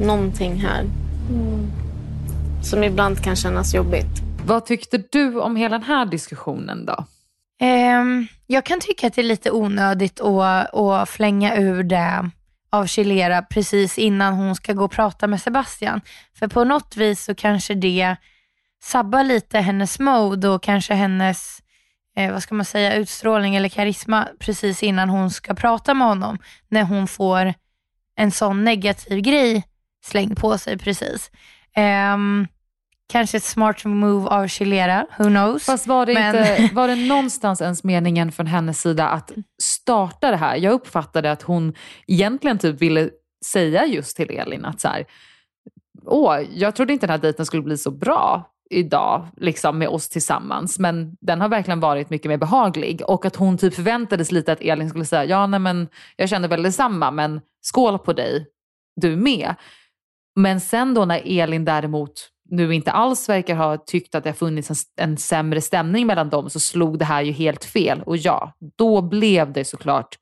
någonting 0.01 0.55
här 0.55 0.85
som 2.63 2.83
ibland 2.83 3.23
kan 3.23 3.35
kännas 3.35 3.73
jobbigt. 3.73 4.21
Vad 4.45 4.65
tyckte 4.65 5.03
du 5.11 5.39
om 5.39 5.55
hela 5.55 5.77
den 5.77 5.87
här 5.87 6.05
diskussionen 6.05 6.85
då? 6.85 7.05
Ehm, 7.61 8.27
jag 8.47 8.65
kan 8.65 8.79
tycka 8.79 9.07
att 9.07 9.13
det 9.13 9.21
är 9.21 9.23
lite 9.23 9.51
onödigt 9.51 10.21
att, 10.21 10.75
att 10.75 11.09
flänga 11.09 11.55
ur 11.55 11.83
det 11.83 12.29
av 12.71 12.85
Chilera 12.85 13.41
precis 13.41 13.97
innan 13.97 14.33
hon 14.33 14.55
ska 14.55 14.73
gå 14.73 14.85
och 14.85 14.91
prata 14.91 15.27
med 15.27 15.41
Sebastian. 15.41 16.01
För 16.39 16.47
på 16.47 16.63
något 16.63 16.97
vis 16.97 17.23
så 17.23 17.35
kanske 17.35 17.73
det 17.73 18.15
sabbar 18.83 19.23
lite 19.23 19.59
hennes 19.59 19.99
mode 19.99 20.49
och 20.49 20.63
kanske 20.63 20.93
hennes 20.93 21.59
eh, 22.17 22.31
vad 22.33 22.43
ska 22.43 22.55
man 22.55 22.65
säga, 22.65 22.95
utstrålning 22.95 23.55
eller 23.55 23.69
karisma 23.69 24.27
precis 24.39 24.83
innan 24.83 25.09
hon 25.09 25.31
ska 25.31 25.53
prata 25.53 25.93
med 25.93 26.07
honom. 26.07 26.37
När 26.69 26.83
hon 26.83 27.07
får 27.07 27.53
en 28.15 28.31
sån 28.31 28.63
negativ 28.63 29.19
grej 29.21 29.63
slängd 30.05 30.37
på 30.37 30.57
sig 30.57 30.77
precis. 30.77 31.31
Ehm, 31.75 32.47
kanske 33.11 33.37
ett 33.37 33.43
smart 33.43 33.85
move 33.85 34.29
av 34.29 34.47
Chilera, 34.47 35.07
who 35.17 35.23
knows. 35.23 35.65
Fast 35.65 35.87
var 35.87 36.05
det, 36.05 36.13
Men- 36.13 36.35
inte, 36.35 36.69
var 36.75 36.87
det 36.87 36.95
någonstans 36.95 37.61
ens 37.61 37.83
meningen 37.83 38.31
från 38.31 38.47
hennes 38.47 38.81
sida 38.81 39.07
att 39.09 39.31
starta 39.61 40.31
det 40.31 40.37
här? 40.37 40.55
Jag 40.55 40.73
uppfattade 40.73 41.31
att 41.31 41.41
hon 41.41 41.73
egentligen 42.07 42.57
typ 42.57 42.81
ville 42.81 43.09
säga 43.45 43.85
just 43.85 44.17
till 44.17 44.29
Elin 44.29 44.65
att 44.65 44.81
så 44.81 44.87
här, 44.87 45.05
åh, 46.05 46.39
jag 46.51 46.75
trodde 46.75 46.93
inte 46.93 47.07
den 47.07 47.11
här 47.11 47.21
dejten 47.21 47.45
skulle 47.45 47.63
bli 47.63 47.77
så 47.77 47.91
bra 47.91 48.47
idag, 48.71 49.27
liksom 49.37 49.77
med 49.77 49.87
oss 49.87 50.09
tillsammans. 50.09 50.79
Men 50.79 51.17
den 51.21 51.41
har 51.41 51.49
verkligen 51.49 51.79
varit 51.79 52.09
mycket 52.09 52.29
mer 52.29 52.37
behaglig. 52.37 53.01
Och 53.07 53.25
att 53.25 53.35
hon 53.35 53.57
typ 53.57 53.73
förväntades 53.73 54.31
lite 54.31 54.51
att 54.51 54.61
Elin 54.61 54.89
skulle 54.89 55.05
säga, 55.05 55.25
ja 55.25 55.47
nej 55.47 55.59
men 55.59 55.87
jag 56.15 56.29
känner 56.29 56.47
väl 56.47 56.63
detsamma, 56.63 57.11
men 57.11 57.41
skål 57.61 57.99
på 57.99 58.13
dig, 58.13 58.45
du 58.95 59.15
med. 59.15 59.55
Men 60.35 60.61
sen 60.61 60.93
då 60.93 61.05
när 61.05 61.21
Elin 61.25 61.65
däremot 61.65 62.27
nu 62.49 62.73
inte 62.73 62.91
alls 62.91 63.29
verkar 63.29 63.55
ha 63.55 63.77
tyckt 63.77 64.15
att 64.15 64.23
det 64.23 64.29
har 64.29 64.35
funnits 64.35 64.69
en, 64.69 64.75
en 65.09 65.17
sämre 65.17 65.61
stämning 65.61 66.07
mellan 66.07 66.29
dem 66.29 66.49
så 66.49 66.59
slog 66.59 66.99
det 66.99 67.05
här 67.05 67.21
ju 67.21 67.31
helt 67.31 67.65
fel. 67.65 68.01
Och 68.05 68.17
ja, 68.17 68.53
då 68.77 69.01
blev 69.01 69.53
det 69.53 69.65
såklart 69.65 70.17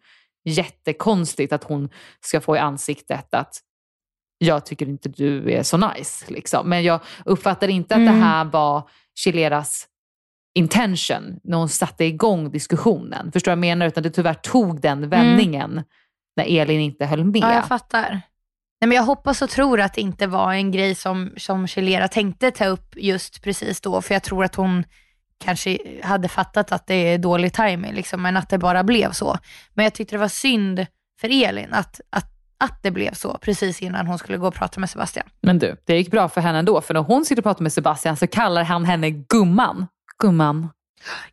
jättekonstigt 0.45 1.53
att 1.53 1.63
hon 1.63 1.89
ska 2.25 2.41
få 2.41 2.55
i 2.55 2.59
ansiktet 2.59 3.33
att 3.33 3.61
jag 4.41 4.65
tycker 4.65 4.85
inte 4.89 5.09
du 5.09 5.51
är 5.51 5.63
så 5.63 5.77
nice. 5.77 6.25
Liksom. 6.33 6.69
Men 6.69 6.83
jag 6.83 6.99
uppfattar 7.25 7.67
inte 7.67 7.95
att 7.95 8.01
det 8.01 8.09
Mm. 8.09 8.21
här 8.21 8.45
var 8.45 8.89
Chileras 9.15 9.87
intention 10.55 11.39
när 11.43 11.57
hon 11.57 11.69
satte 11.69 12.05
igång 12.05 12.51
diskussionen. 12.51 13.31
Förstår 13.31 13.51
du 13.51 13.55
vad 13.55 13.57
jag 13.67 13.71
menar? 13.77 13.87
Utan 13.87 14.03
det 14.03 14.09
tyvärr 14.09 14.33
tog 14.33 14.81
den 14.81 15.09
vändningen 15.09 15.83
när 16.35 16.59
Elin 16.61 16.81
inte 16.81 17.05
höll 17.05 17.23
med. 17.25 17.41
Ja, 17.41 17.53
jag 17.53 17.67
fattar. 17.67 18.09
Nej, 18.81 18.87
men 18.87 18.91
jag 18.91 19.03
hoppas 19.03 19.41
och 19.41 19.49
tror 19.49 19.79
att 19.81 19.93
det 19.93 20.01
inte 20.01 20.27
var 20.27 20.53
en 20.53 20.71
grej 20.71 20.95
som, 20.95 21.33
som 21.37 21.67
Chilera 21.67 22.07
tänkte 22.07 22.51
ta 22.51 22.65
upp 22.65 22.95
just 22.97 23.43
precis 23.43 23.81
då, 23.81 24.01
för 24.01 24.15
jag 24.15 24.23
tror 24.23 24.43
att 24.43 24.55
hon 24.55 24.83
kanske 25.43 25.77
hade 26.03 26.27
fattat 26.27 26.71
att 26.71 26.87
det 26.87 26.93
är 26.95 27.17
dålig 27.17 27.53
timing, 27.53 27.93
liksom, 27.93 28.21
men 28.21 28.37
att 28.37 28.49
det 28.49 28.57
bara 28.57 28.83
blev 28.83 29.11
så. 29.11 29.37
Men 29.73 29.83
jag 29.83 29.93
tyckte 29.93 30.15
det 30.15 30.19
var 30.19 30.27
synd 30.27 30.85
för 31.21 31.43
Elin 31.43 31.73
att, 31.73 32.01
att, 32.09 32.28
att 32.59 32.83
det 32.83 32.91
blev 32.91 33.13
så 33.13 33.37
precis 33.41 33.81
innan 33.81 34.07
hon 34.07 34.17
skulle 34.17 34.37
gå 34.37 34.47
och 34.47 34.53
prata 34.53 34.79
med 34.79 34.89
Sebastian. 34.89 35.25
Men 35.41 35.59
du, 35.59 35.75
det 35.85 35.97
gick 35.97 36.11
bra 36.11 36.29
för 36.29 36.41
henne 36.41 36.59
ändå. 36.59 36.81
För 36.81 36.93
när 36.93 37.01
hon 37.01 37.25
sitter 37.25 37.41
och 37.41 37.43
pratar 37.43 37.63
med 37.63 37.73
Sebastian 37.73 38.17
så 38.17 38.27
kallar 38.27 38.63
han 38.63 38.85
henne 38.85 39.09
gumman. 39.09 39.87
Gumman. 40.19 40.69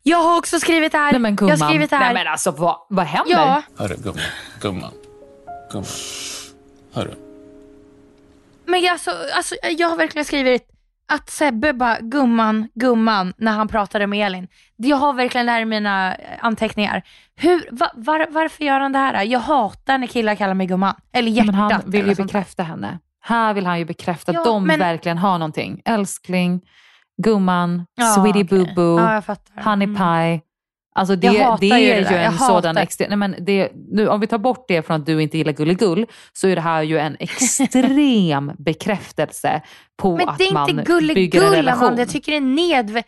Jag 0.03 0.17
har 0.17 0.37
också 0.37 0.59
skrivit 0.59 0.91
det 0.91 0.97
här. 0.97 1.11
Nej 1.11 1.21
men 1.21 1.31
jag 1.31 1.37
gumman. 1.37 1.61
har 1.61 1.69
skrivit 1.69 1.89
det 1.89 1.95
här. 1.95 2.13
Nej 2.13 2.23
men 2.23 2.31
alltså 2.31 2.51
vad, 2.51 2.77
vad 2.89 3.05
händer? 3.05 3.31
ja, 3.31 3.61
Hörru, 3.77 3.95
gumman. 3.95 4.21
Gumman. 4.61 4.91
Gumman. 5.71 5.85
Hörru. 6.93 7.13
men 8.65 8.81
jag, 8.81 8.93
alltså, 8.93 9.11
alltså, 9.33 9.55
jag 9.77 9.89
har 9.89 9.97
verkligen 9.97 10.25
skrivit 10.25 10.67
att 11.13 11.29
Sebbe 11.29 11.73
bara 11.73 11.99
gumman, 11.99 12.67
gumman 12.75 13.33
när 13.37 13.51
han 13.51 13.67
pratade 13.67 14.07
med 14.07 14.25
Elin. 14.27 14.47
Jag 14.75 14.97
har 14.97 15.13
verkligen 15.13 15.45
det 15.45 15.51
här 15.51 15.61
i 15.61 15.65
mina 15.65 16.15
eh, 16.15 16.19
anteckningar. 16.41 17.03
Hur, 17.35 17.69
va, 17.71 17.91
var, 17.95 18.27
varför 18.29 18.63
gör 18.63 18.79
han 18.79 18.91
det 18.91 18.99
här? 18.99 19.23
Jag 19.23 19.39
hatar 19.39 19.97
när 19.97 20.07
killar 20.07 20.35
kallar 20.35 20.53
mig 20.53 20.67
gumman. 20.67 20.95
Eller 21.13 21.31
hjärtat. 21.31 21.45
Men 21.55 21.55
han 21.55 21.81
vill 21.85 22.07
ju 22.07 22.15
bekräfta 22.15 22.63
henne. 22.63 22.99
Här 23.21 23.53
vill 23.53 23.65
han 23.65 23.79
ju 23.79 23.85
bekräfta 23.85 24.33
Ja, 24.33 24.39
att 24.39 24.45
de 24.45 24.63
men- 24.63 24.79
verkligen 24.79 25.17
har 25.17 25.37
någonting. 25.39 25.81
Älskling, 25.85 26.61
gumman, 27.23 27.85
Ja, 27.95 28.05
sweetie 28.05 28.43
okej. 28.43 28.73
boo 28.75 28.95
boo, 28.97 28.99
Ja, 28.99 29.21
honey 29.63 29.83
Mm. 29.87 29.95
Alltså 30.97 31.15
det, 31.15 31.27
Jag 31.27 31.59
det 31.59 31.65
ju 31.65 31.73
är 31.73 31.79
det 31.79 31.97
ju 31.97 32.03
där. 32.03 32.15
Jag 32.23 32.25
en 32.33 32.37
sådan 32.37 32.77
extrem... 32.77 33.09
Nej 33.09 33.17
men 33.17 33.35
det, 33.45 33.69
nu, 33.91 34.07
om 34.07 34.19
vi 34.19 34.27
tar 34.27 34.37
bort 34.37 34.65
det 34.67 34.81
från 34.87 34.95
att 35.01 35.05
du 35.05 35.21
inte 35.21 35.37
gillar 35.37 35.51
gulligull 35.53 36.05
så 36.33 36.47
är 36.47 36.55
det 36.55 36.61
här 36.61 36.81
ju 36.81 36.97
en 36.99 37.17
extrem 37.19 38.51
bekräftelse 38.57 39.61
på 39.97 40.17
Men 40.17 40.29
att 40.29 40.37
det 40.37 40.43
är 40.47 40.53
man 40.53 40.69
inte 40.69 40.83
bygger 40.83 40.93
en 40.93 41.09
gulligull 41.09 41.41
relation. 41.43 41.83
Amanda. 41.83 42.01
Jag 42.01 42.09
tycker 42.09 42.31
det 42.31 42.37
är 42.37 42.41
nedv... 42.41 43.01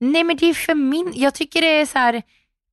Nej 0.00 0.24
men 0.24 0.36
det 0.36 0.46
är 0.50 0.54
för 0.54 0.74
min... 0.74 1.12
Jag 1.14 1.34
tycker 1.34 1.60
det 1.60 1.80
är 1.80 1.86
så 1.86 1.98
här 1.98 2.22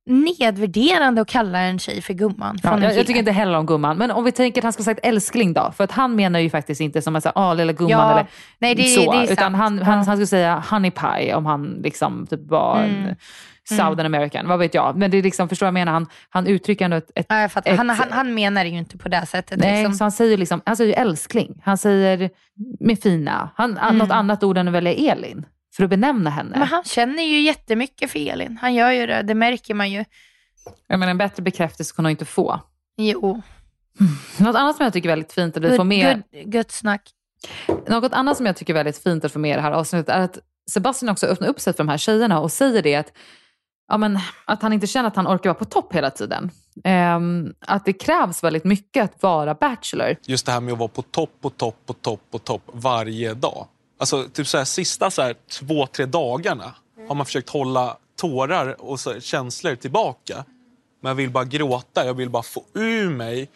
nedvärderande 0.06 1.20
att 1.20 1.28
kalla 1.28 1.58
en 1.58 1.78
tjej 1.78 2.02
för 2.02 2.14
gumman. 2.14 2.58
Ja, 2.62 2.80
jag, 2.82 2.96
jag 2.96 3.06
tycker 3.06 3.18
inte 3.20 3.32
heller 3.32 3.58
om 3.58 3.66
gumman. 3.66 3.98
Men 3.98 4.10
om 4.10 4.24
vi 4.24 4.32
tänker 4.32 4.60
att 4.60 4.64
han 4.64 4.72
ska 4.72 4.80
ha 4.80 4.84
sagt 4.84 5.00
älskling 5.02 5.52
då? 5.52 5.72
För 5.76 5.84
att 5.84 5.92
han 5.92 6.16
menar 6.16 6.38
ju 6.38 6.50
faktiskt 6.50 6.80
inte 6.80 7.02
som 7.02 7.16
att 7.16 7.22
säga 7.22 7.32
ah 7.34 7.54
lilla 7.54 7.72
gumman 7.72 7.90
Ja, 7.90 8.12
eller 8.12 8.26
nej, 8.58 8.74
det- 8.74 8.82
så. 8.84 9.12
det 9.12 9.18
är 9.18 9.24
utan 9.24 9.36
sant. 9.36 9.56
han, 9.56 9.78
Ja. 9.78 9.84
han, 9.84 9.94
han 10.06 10.16
skulle 10.16 10.26
säga 10.26 10.64
honey 10.70 10.90
pie 10.90 11.34
om 11.34 11.46
han 11.46 11.80
liksom 11.82 12.26
typ 12.30 12.40
var 12.48 12.78
Mm. 12.84 13.06
en 13.06 13.16
Southern 13.68 14.06
American. 14.06 14.48
Vad 14.48 14.58
vet 14.58 14.74
jag. 14.74 14.96
Men 14.96 15.10
det 15.10 15.18
är 15.18 15.22
liksom, 15.22 15.48
förstår 15.48 15.66
jag 15.66 15.74
menar? 15.74 15.92
Han, 15.92 16.06
han 16.28 16.46
uttrycker 16.46 16.84
ändå 16.84 16.96
ett, 16.96 17.10
ett 17.14 17.26
Ja, 17.28 17.40
jag 17.40 17.52
fattar. 17.52 17.70
ett- 17.70 17.76
Han, 17.78 17.90
han, 17.90 18.12
han 18.12 18.34
menar 18.34 18.64
det 18.64 18.70
ju 18.70 18.78
inte 18.78 18.98
på 18.98 19.08
det 19.08 19.26
sättet. 19.26 19.58
Nej, 19.60 19.82
liksom. 19.82 19.94
så 19.94 20.04
han 20.04 20.12
säger 20.12 20.36
liksom, 20.36 20.62
han 20.66 20.76
säger 20.76 21.00
älskling. 21.00 21.62
Han 21.64 21.78
säger 21.78 22.30
med 22.80 23.02
fina. 23.02 23.50
Han, 23.56 23.78
Mm. 23.78 23.98
Något 23.98 24.10
annat 24.10 24.42
ord 24.44 24.58
än 24.58 24.68
att 24.68 24.74
välja 24.74 24.92
Elin. 25.12 25.46
För 25.76 25.84
att 25.84 25.90
benämna 25.90 26.30
henne. 26.30 26.58
Men 26.58 26.68
han 26.68 26.84
känner 26.84 27.22
ju 27.22 27.40
jättemycket 27.40 28.10
för 28.10 28.18
Elin. 28.28 28.58
Han 28.60 28.74
gör 28.74 28.90
ju 28.90 29.06
det, 29.06 29.22
det 29.22 29.34
märker 29.34 29.74
man 29.74 29.90
ju. 29.90 30.04
Jag 30.86 30.98
menar, 30.98 31.10
en 31.10 31.18
bättre 31.18 31.42
bekräftelse 31.42 31.94
kan 31.96 32.04
hon 32.04 32.10
inte 32.10 32.24
få. 32.24 32.60
Jo. 32.96 33.42
Något 34.38 34.56
annat 34.56 34.76
som 34.76 34.84
jag 34.84 34.92
tycker 34.92 35.08
är 35.08 35.12
väldigt 35.12 35.32
fint 35.32 35.56
att 35.56 35.62
vi 35.62 35.76
får 35.76 35.84
med 35.84 36.22
good, 36.32 36.54
gött 36.54 36.70
snack. 36.70 37.02
Något 37.88 38.12
annat 38.12 38.36
som 38.36 38.46
jag 38.46 38.56
tycker 38.56 38.72
är 38.72 38.76
väldigt 38.76 39.02
fint 39.02 39.24
att 39.24 39.32
få 39.32 39.38
med 39.38 39.50
i 39.50 39.54
det 39.54 39.60
här 39.60 39.72
avsnittet 39.72 40.08
är 40.08 40.20
att 40.20 40.38
Sebastian 40.70 41.08
också 41.12 41.26
öppnar 41.26 41.48
upp 41.48 41.60
sig 41.60 41.72
för 41.72 41.78
de 41.78 41.88
här 41.88 41.98
tjejerna 41.98 42.40
och 42.40 42.52
säger 42.52 42.82
det 42.82 42.94
att, 42.94 43.12
ja, 43.90 43.96
men, 43.96 44.18
att 44.44 44.62
han 44.62 44.72
inte 44.72 44.86
känner 44.86 45.08
att 45.08 45.16
han 45.16 45.26
orkar 45.26 45.50
vara 45.50 45.58
på 45.58 45.64
topp 45.64 45.94
hela 45.94 46.10
tiden. 46.10 46.50
Ehm, 46.84 47.54
att 47.60 47.84
det 47.84 47.92
krävs 47.92 48.44
väldigt 48.44 48.64
mycket 48.64 49.04
att 49.04 49.22
vara 49.22 49.54
bachelor. 49.54 50.16
Just 50.26 50.46
det 50.46 50.52
här 50.52 50.60
med 50.60 50.72
att 50.72 50.78
vara 50.78 50.88
på 50.88 51.02
topp, 51.02 51.30
på 51.40 51.50
topp, 51.50 51.76
på 51.86 51.92
topp, 51.92 52.20
på 52.30 52.38
topp 52.38 52.62
varje 52.72 53.34
dag. 53.34 53.66
Alltså 53.98 54.24
typ 54.32 54.46
så 54.46 54.58
här, 54.58 54.64
sista 54.64 55.10
så 55.10 55.22
här, 55.22 55.34
två, 55.60 55.86
tre 55.86 56.06
dagarna 56.06 56.74
har 57.08 57.14
man 57.14 57.26
försökt 57.26 57.48
hålla 57.48 57.96
tårar 58.20 58.80
och 58.80 59.00
så 59.00 59.12
här, 59.12 59.20
känslor 59.20 59.74
tillbaka. 59.74 60.44
Men 61.02 61.10
jag 61.10 61.14
vill 61.14 61.30
bara 61.30 61.44
gråta, 61.44 62.06
jag 62.06 62.14
vill 62.14 62.30
bara 62.30 62.42
få 62.42 62.64
ur 62.74 63.10
mig 63.10 63.48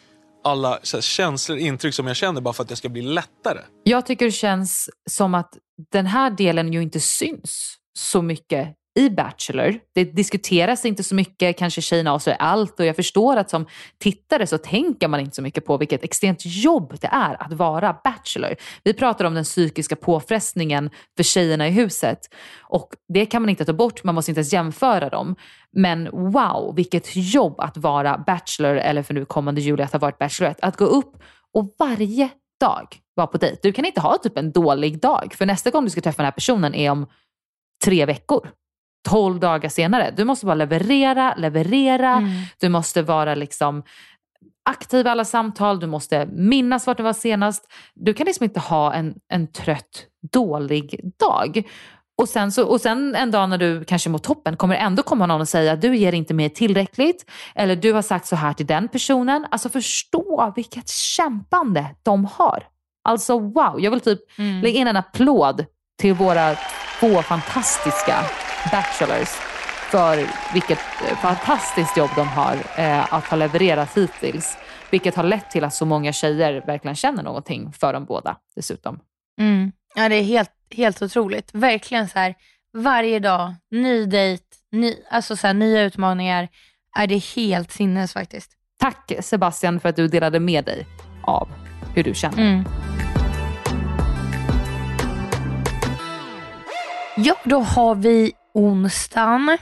alla 0.43 0.79
så 0.83 0.97
här, 0.97 1.01
känslor, 1.01 1.57
intryck 1.57 1.93
som 1.93 2.07
jag 2.07 2.15
känner 2.15 2.41
bara 2.41 2.53
för 2.53 2.63
att 2.63 2.69
det 2.69 2.75
ska 2.75 2.89
bli 2.89 3.01
lättare. 3.01 3.59
Jag 3.83 4.05
tycker 4.05 4.25
det 4.25 4.31
känns 4.31 4.89
som 5.09 5.35
att 5.35 5.57
den 5.91 6.05
här 6.05 6.29
delen 6.29 6.73
ju 6.73 6.81
inte 6.81 6.99
syns 6.99 7.77
så 7.97 8.21
mycket 8.21 8.75
i 8.95 9.09
Bachelor. 9.09 9.79
Det 9.93 10.03
diskuteras 10.03 10.85
inte 10.85 11.03
så 11.03 11.15
mycket, 11.15 11.57
kanske 11.57 11.81
tjejerna 11.81 12.13
avslöjar 12.13 12.39
allt 12.39 12.79
och 12.79 12.85
jag 12.85 12.95
förstår 12.95 13.37
att 13.37 13.49
som 13.49 13.65
tittare 13.99 14.47
så 14.47 14.57
tänker 14.57 15.07
man 15.07 15.19
inte 15.19 15.35
så 15.35 15.41
mycket 15.41 15.65
på 15.65 15.77
vilket 15.77 16.03
extremt 16.03 16.41
jobb 16.45 16.97
det 17.01 17.09
är 17.11 17.41
att 17.43 17.53
vara 17.53 17.97
Bachelor. 18.03 18.55
Vi 18.83 18.93
pratar 18.93 19.25
om 19.25 19.33
den 19.33 19.43
psykiska 19.43 19.95
påfrestningen 19.95 20.89
för 21.17 21.23
tjejerna 21.23 21.67
i 21.67 21.71
huset 21.71 22.19
och 22.61 22.93
det 23.13 23.25
kan 23.25 23.41
man 23.41 23.49
inte 23.49 23.65
ta 23.65 23.73
bort, 23.73 24.03
man 24.03 24.15
måste 24.15 24.31
inte 24.31 24.39
ens 24.39 24.53
jämföra 24.53 25.09
dem. 25.09 25.35
Men 25.71 26.09
wow, 26.11 26.75
vilket 26.75 27.15
jobb 27.15 27.59
att 27.59 27.77
vara 27.77 28.17
Bachelor 28.17 28.75
eller 28.75 29.03
för 29.03 29.13
nu 29.13 29.25
kommande 29.25 29.61
Julia 29.61 29.85
att 29.85 29.91
ha 29.91 29.99
varit 29.99 30.17
Bachelorette. 30.17 30.65
Att 30.65 30.77
gå 30.77 30.85
upp 30.85 31.17
och 31.53 31.75
varje 31.79 32.29
dag 32.59 32.97
vara 33.15 33.27
på 33.27 33.37
dejt. 33.37 33.59
Du 33.63 33.71
kan 33.71 33.85
inte 33.85 34.01
ha 34.01 34.17
typ 34.17 34.37
en 34.37 34.51
dålig 34.51 35.01
dag 35.01 35.33
för 35.37 35.45
nästa 35.45 35.69
gång 35.69 35.83
du 35.83 35.89
ska 35.89 36.01
träffa 36.01 36.17
den 36.17 36.25
här 36.25 36.31
personen 36.31 36.75
är 36.75 36.91
om 36.91 37.07
tre 37.83 38.05
veckor. 38.05 38.49
12 39.05 39.39
dagar 39.39 39.69
senare. 39.69 40.13
Du 40.17 40.25
måste 40.25 40.45
bara 40.45 40.55
leverera, 40.55 41.35
leverera. 41.37 42.11
Mm. 42.11 42.31
Du 42.59 42.69
måste 42.69 43.01
vara 43.01 43.35
liksom 43.35 43.83
aktiv 44.69 45.05
i 45.05 45.09
alla 45.09 45.25
samtal. 45.25 45.79
Du 45.79 45.87
måste 45.87 46.25
minnas 46.25 46.87
vart 46.87 46.97
du 46.97 47.03
var 47.03 47.13
senast. 47.13 47.71
Du 47.93 48.13
kan 48.13 48.25
liksom 48.25 48.43
inte 48.43 48.59
ha 48.59 48.93
en, 48.93 49.15
en 49.29 49.47
trött, 49.51 50.05
dålig 50.31 50.99
dag. 51.19 51.63
Och 52.17 52.29
sen, 52.29 52.51
så, 52.51 52.65
och 52.65 52.81
sen 52.81 53.15
en 53.15 53.31
dag 53.31 53.49
när 53.49 53.57
du 53.57 53.83
kanske 53.83 54.09
mår 54.09 54.19
toppen 54.19 54.57
kommer 54.57 54.75
det 54.75 54.81
ändå 54.81 55.03
komma 55.03 55.25
någon 55.25 55.41
och 55.41 55.47
säga 55.47 55.73
att 55.73 55.81
du 55.81 55.97
ger 55.97 56.13
inte 56.13 56.33
mer 56.33 56.49
tillräckligt. 56.49 57.31
Eller 57.55 57.75
du 57.75 57.93
har 57.93 58.01
sagt 58.01 58.27
så 58.27 58.35
här 58.35 58.53
till 58.53 58.65
den 58.65 58.87
personen. 58.87 59.45
Alltså 59.51 59.69
förstå 59.69 60.53
vilket 60.55 60.89
kämpande 60.89 61.95
de 62.03 62.25
har. 62.25 62.63
Alltså 63.03 63.39
wow, 63.39 63.75
jag 63.79 63.91
vill 63.91 63.99
typ 63.99 64.19
mm. 64.37 64.61
lägga 64.61 64.79
in 64.79 64.87
en 64.87 64.97
applåd 64.97 65.65
till 65.99 66.13
våra 66.13 66.55
två 66.99 67.21
fantastiska 67.21 68.15
bachelors 68.71 69.29
för 69.91 70.27
vilket 70.53 70.79
eh, 70.79 71.17
fantastiskt 71.17 71.97
jobb 71.97 72.09
de 72.15 72.27
har 72.27 72.57
eh, 72.77 73.13
att 73.13 73.25
ha 73.25 73.37
levererat 73.37 73.97
hittills. 73.97 74.57
Vilket 74.91 75.15
har 75.15 75.23
lett 75.23 75.51
till 75.51 75.63
att 75.63 75.73
så 75.73 75.85
många 75.85 76.13
tjejer 76.13 76.63
verkligen 76.65 76.95
känner 76.95 77.23
någonting 77.23 77.71
för 77.71 77.93
dem 77.93 78.05
båda 78.05 78.37
dessutom. 78.55 78.99
Mm. 79.39 79.71
Ja, 79.95 80.09
det 80.09 80.15
är 80.15 80.23
helt, 80.23 80.51
helt 80.71 81.01
otroligt. 81.01 81.49
Verkligen 81.53 82.09
så 82.09 82.19
här, 82.19 82.35
varje 82.73 83.19
dag, 83.19 83.55
ny 83.71 84.05
dejt, 84.05 84.43
ny, 84.71 84.95
alltså 85.11 85.35
så 85.35 85.47
här, 85.47 85.53
nya 85.53 85.81
utmaningar. 85.81 86.47
Är 86.97 87.07
det 87.07 87.17
helt 87.17 87.71
sinnes 87.71 88.13
faktiskt. 88.13 88.51
Tack 88.79 89.11
Sebastian 89.19 89.79
för 89.79 89.89
att 89.89 89.95
du 89.95 90.07
delade 90.07 90.39
med 90.39 90.65
dig 90.65 90.87
av 91.23 91.49
hur 91.95 92.03
du 92.03 92.13
känner. 92.13 92.37
Mm. 92.37 92.65
Ja, 97.17 97.35
då 97.43 97.59
har 97.59 97.95
vi 97.95 98.33
onsdagen. 98.55 99.57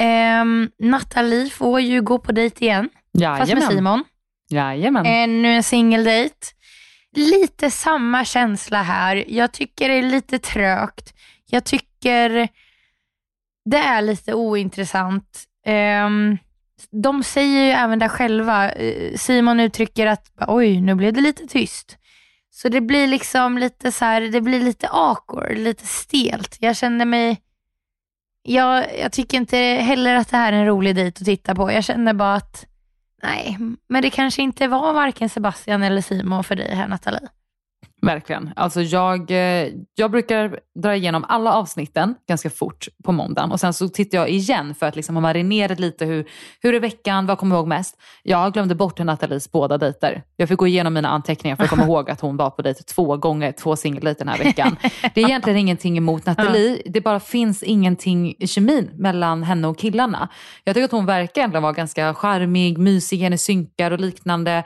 Eh, 0.00 0.44
Nathalie 0.88 1.50
får 1.50 1.80
ju 1.80 2.02
gå 2.02 2.18
på 2.18 2.32
dejt 2.32 2.64
igen. 2.64 2.88
Jajamän. 3.12 3.38
Fast 3.38 3.54
med 3.54 3.62
Simon. 3.62 4.04
Jajamän. 4.50 5.06
Ännu 5.06 5.48
en 5.48 5.62
singeldejt. 5.62 6.34
Lite 7.16 7.70
samma 7.70 8.24
känsla 8.24 8.82
här. 8.82 9.24
Jag 9.28 9.52
tycker 9.52 9.88
det 9.88 9.94
är 9.94 10.02
lite 10.02 10.38
trögt. 10.38 11.14
Jag 11.46 11.64
tycker 11.64 12.48
det 13.64 13.78
är 13.78 14.02
lite 14.02 14.34
ointressant. 14.34 15.44
Eh, 15.66 16.08
de 17.02 17.22
säger 17.22 17.64
ju 17.64 17.70
även 17.70 17.98
där 17.98 18.08
själva, 18.08 18.72
eh, 18.72 19.16
Simon 19.16 19.60
uttrycker 19.60 20.06
att 20.06 20.30
oj, 20.48 20.80
nu 20.80 20.94
blev 20.94 21.12
det 21.12 21.20
lite 21.20 21.46
tyst. 21.46 21.98
Så 22.50 22.68
det 22.68 22.80
blir 22.80 23.06
liksom 23.06 23.58
lite 23.58 23.92
så 23.92 24.04
här, 24.04 24.20
det 24.20 24.40
blir 24.40 24.60
lite 24.60 24.88
awkward, 24.88 25.58
lite 25.58 25.86
stelt. 25.86 26.56
Jag 26.60 26.76
känner 26.76 27.04
mig 27.04 27.40
jag, 28.46 28.98
jag 28.98 29.12
tycker 29.12 29.36
inte 29.36 29.56
heller 29.56 30.14
att 30.14 30.28
det 30.28 30.36
här 30.36 30.52
är 30.52 30.56
en 30.56 30.66
rolig 30.66 30.96
dejt 30.96 31.18
att 31.20 31.24
titta 31.24 31.54
på. 31.54 31.72
Jag 31.72 31.84
känner 31.84 32.12
bara 32.12 32.34
att, 32.34 32.66
nej, 33.22 33.58
men 33.88 34.02
det 34.02 34.10
kanske 34.10 34.42
inte 34.42 34.68
var 34.68 34.92
varken 34.92 35.28
Sebastian 35.28 35.82
eller 35.82 36.00
Simon 36.00 36.44
för 36.44 36.56
dig 36.56 36.74
här 36.74 36.88
Nathalie. 36.88 37.28
Verkligen. 38.06 38.50
Alltså 38.56 38.82
jag, 38.82 39.30
eh, 39.30 39.68
jag 39.94 40.10
brukar 40.10 40.60
dra 40.74 40.96
igenom 40.96 41.24
alla 41.28 41.52
avsnitten 41.52 42.14
ganska 42.28 42.50
fort 42.50 42.88
på 43.04 43.12
måndagen 43.12 43.52
och 43.52 43.60
sen 43.60 43.72
så 43.72 43.88
tittar 43.88 44.18
jag 44.18 44.28
igen 44.28 44.74
för 44.74 44.86
att 44.86 44.96
liksom 44.96 45.16
ha 45.16 45.20
marinerat 45.20 45.80
lite 45.80 46.04
hur, 46.04 46.28
hur 46.60 46.74
är 46.74 46.80
veckan, 46.80 47.26
vad 47.26 47.38
kommer 47.38 47.56
jag 47.56 47.60
ihåg 47.60 47.68
mest? 47.68 47.96
Jag 48.22 48.52
glömde 48.52 48.74
bort 48.74 48.98
Nathalies 48.98 49.52
båda 49.52 49.78
dejter. 49.78 50.22
Jag 50.36 50.48
fick 50.48 50.58
gå 50.58 50.66
igenom 50.66 50.94
mina 50.94 51.08
anteckningar 51.08 51.56
för 51.56 51.64
att 51.64 51.70
komma 51.70 51.84
ihåg 51.86 52.10
att 52.10 52.20
hon 52.20 52.36
var 52.36 52.50
på 52.50 52.62
dejt 52.62 52.82
två 52.82 53.16
gånger, 53.16 53.52
två 53.52 53.76
singeldejter 53.76 54.24
den 54.24 54.34
här 54.34 54.44
veckan. 54.44 54.76
Det 55.14 55.20
är 55.22 55.28
egentligen 55.28 55.58
ingenting 55.58 55.96
emot 55.96 56.26
Nathalie, 56.26 56.82
det 56.86 57.00
bara 57.00 57.20
finns 57.20 57.62
ingenting 57.62 58.34
i 58.38 58.46
kemin 58.46 58.90
mellan 58.94 59.42
henne 59.42 59.68
och 59.68 59.78
killarna. 59.78 60.28
Jag 60.64 60.74
tycker 60.74 60.84
att 60.84 60.92
hon 60.92 61.06
verkar 61.06 61.42
ändå 61.42 61.60
vara 61.60 61.72
ganska 61.72 62.14
charmig, 62.14 62.78
mysig, 62.78 63.18
hennes 63.18 63.42
synkar 63.42 63.90
och 63.90 64.00
liknande. 64.00 64.64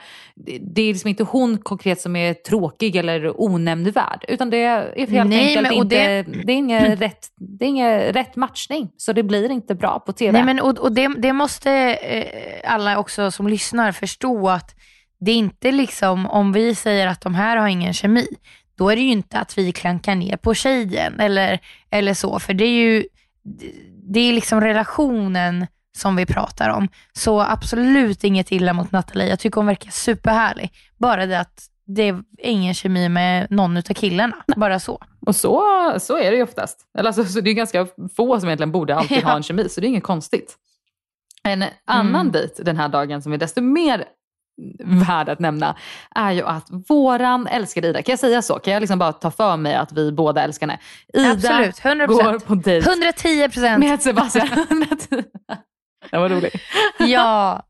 Det 0.60 0.82
är 0.82 0.92
liksom 0.92 1.08
inte 1.08 1.24
hon 1.24 1.58
konkret 1.58 2.00
som 2.00 2.16
är 2.16 2.34
tråkig 2.34 2.96
eller 2.96 3.27
onämnvärd. 3.36 4.24
Utan 4.28 4.50
det 4.50 4.64
är 4.64 4.94
helt 4.96 5.28
Nej, 5.28 5.48
enkelt 5.48 5.68
men, 5.68 5.72
inte, 5.72 6.22
det... 6.22 6.42
det... 6.44 6.52
är 6.52 6.56
ingen 6.56 6.96
rätt, 6.96 7.26
det 7.36 7.64
är 7.64 7.68
ingen 7.68 8.00
rätt 8.00 8.36
matchning. 8.36 8.90
Så 8.96 9.12
det 9.12 9.22
blir 9.22 9.50
inte 9.50 9.74
bra 9.74 10.02
på 10.06 10.12
TV. 10.12 10.32
Nej, 10.32 10.44
men, 10.44 10.60
och, 10.60 10.78
och 10.78 10.92
det, 10.92 11.08
det 11.18 11.32
måste 11.32 11.72
eh, 11.72 12.72
alla 12.72 12.98
också 12.98 13.30
som 13.30 13.48
lyssnar 13.48 13.92
förstå 13.92 14.48
att 14.48 14.74
det 15.20 15.30
är 15.30 15.36
inte 15.36 15.72
liksom, 15.72 16.26
om 16.26 16.52
vi 16.52 16.74
säger 16.74 17.06
att 17.06 17.20
de 17.20 17.34
här 17.34 17.56
har 17.56 17.68
ingen 17.68 17.92
kemi, 17.92 18.26
då 18.74 18.90
är 18.90 18.96
det 18.96 19.02
ju 19.02 19.10
inte 19.10 19.38
att 19.38 19.58
vi 19.58 19.72
klankar 19.72 20.14
ner 20.14 20.36
på 20.36 20.54
tjejen 20.54 21.20
eller, 21.20 21.58
eller 21.90 22.14
så. 22.14 22.38
För 22.38 22.54
det 22.54 22.64
är 22.64 22.82
ju, 22.82 23.04
det 24.14 24.20
är 24.20 24.32
liksom 24.32 24.60
relationen 24.60 25.66
som 25.96 26.16
vi 26.16 26.26
pratar 26.26 26.68
om. 26.68 26.88
Så 27.12 27.40
absolut 27.40 28.24
inget 28.24 28.52
illa 28.52 28.72
mot 28.72 28.92
Nathalie. 28.92 29.28
Jag 29.28 29.38
tycker 29.38 29.56
hon 29.56 29.66
verkar 29.66 29.90
superhärlig. 29.90 30.72
Bara 30.96 31.26
det 31.26 31.40
att 31.40 31.66
det 31.88 32.02
är 32.02 32.22
ingen 32.38 32.74
kemi 32.74 33.08
med 33.08 33.50
någon 33.50 33.76
av 33.76 33.82
killarna. 33.82 34.36
Nej. 34.46 34.58
Bara 34.58 34.80
så. 34.80 35.02
Och 35.26 35.36
så, 35.36 35.64
så 35.98 36.18
är 36.18 36.30
det 36.30 36.36
ju 36.36 36.42
oftast. 36.42 36.80
Eller 36.98 37.06
alltså, 37.06 37.24
så 37.24 37.40
det 37.40 37.50
är 37.50 37.54
ganska 37.54 37.86
få 38.16 38.40
som 38.40 38.48
egentligen 38.48 38.72
borde 38.72 38.96
alltid 38.96 39.18
ja. 39.22 39.28
ha 39.28 39.36
en 39.36 39.42
kemi, 39.42 39.68
så 39.68 39.80
det 39.80 39.86
är 39.86 39.88
inget 39.88 40.02
konstigt. 40.02 40.56
En 41.42 41.64
annan 41.86 42.20
mm. 42.20 42.32
dejt 42.32 42.62
den 42.62 42.76
här 42.76 42.88
dagen 42.88 43.22
som 43.22 43.32
är 43.32 43.38
desto 43.38 43.60
mer 43.60 44.04
värd 44.84 45.28
att 45.28 45.38
nämna 45.38 45.76
är 46.14 46.32
ju 46.32 46.42
att 46.42 46.66
våran 46.88 47.46
älskade 47.46 47.88
Ida, 47.88 48.02
kan 48.02 48.12
jag 48.12 48.18
säga 48.18 48.42
så? 48.42 48.58
Kan 48.58 48.72
jag 48.72 48.80
liksom 48.80 48.98
bara 48.98 49.12
ta 49.12 49.30
för 49.30 49.56
mig 49.56 49.74
att 49.74 49.92
vi 49.92 50.12
båda 50.12 50.42
älskar 50.42 50.66
henne? 50.66 50.80
Ida 51.14 51.30
Absolut, 51.30 51.80
100%. 51.80 52.06
går 52.06 52.38
på 52.38 52.54
dejt 52.54 52.90
110 52.90 53.48
procent. 53.48 53.78
Med 53.78 54.02
Sebastian. 54.02 54.48
det 56.10 56.18
var 56.18 56.28
roligt. 56.28 56.54
Ja. 56.98 57.62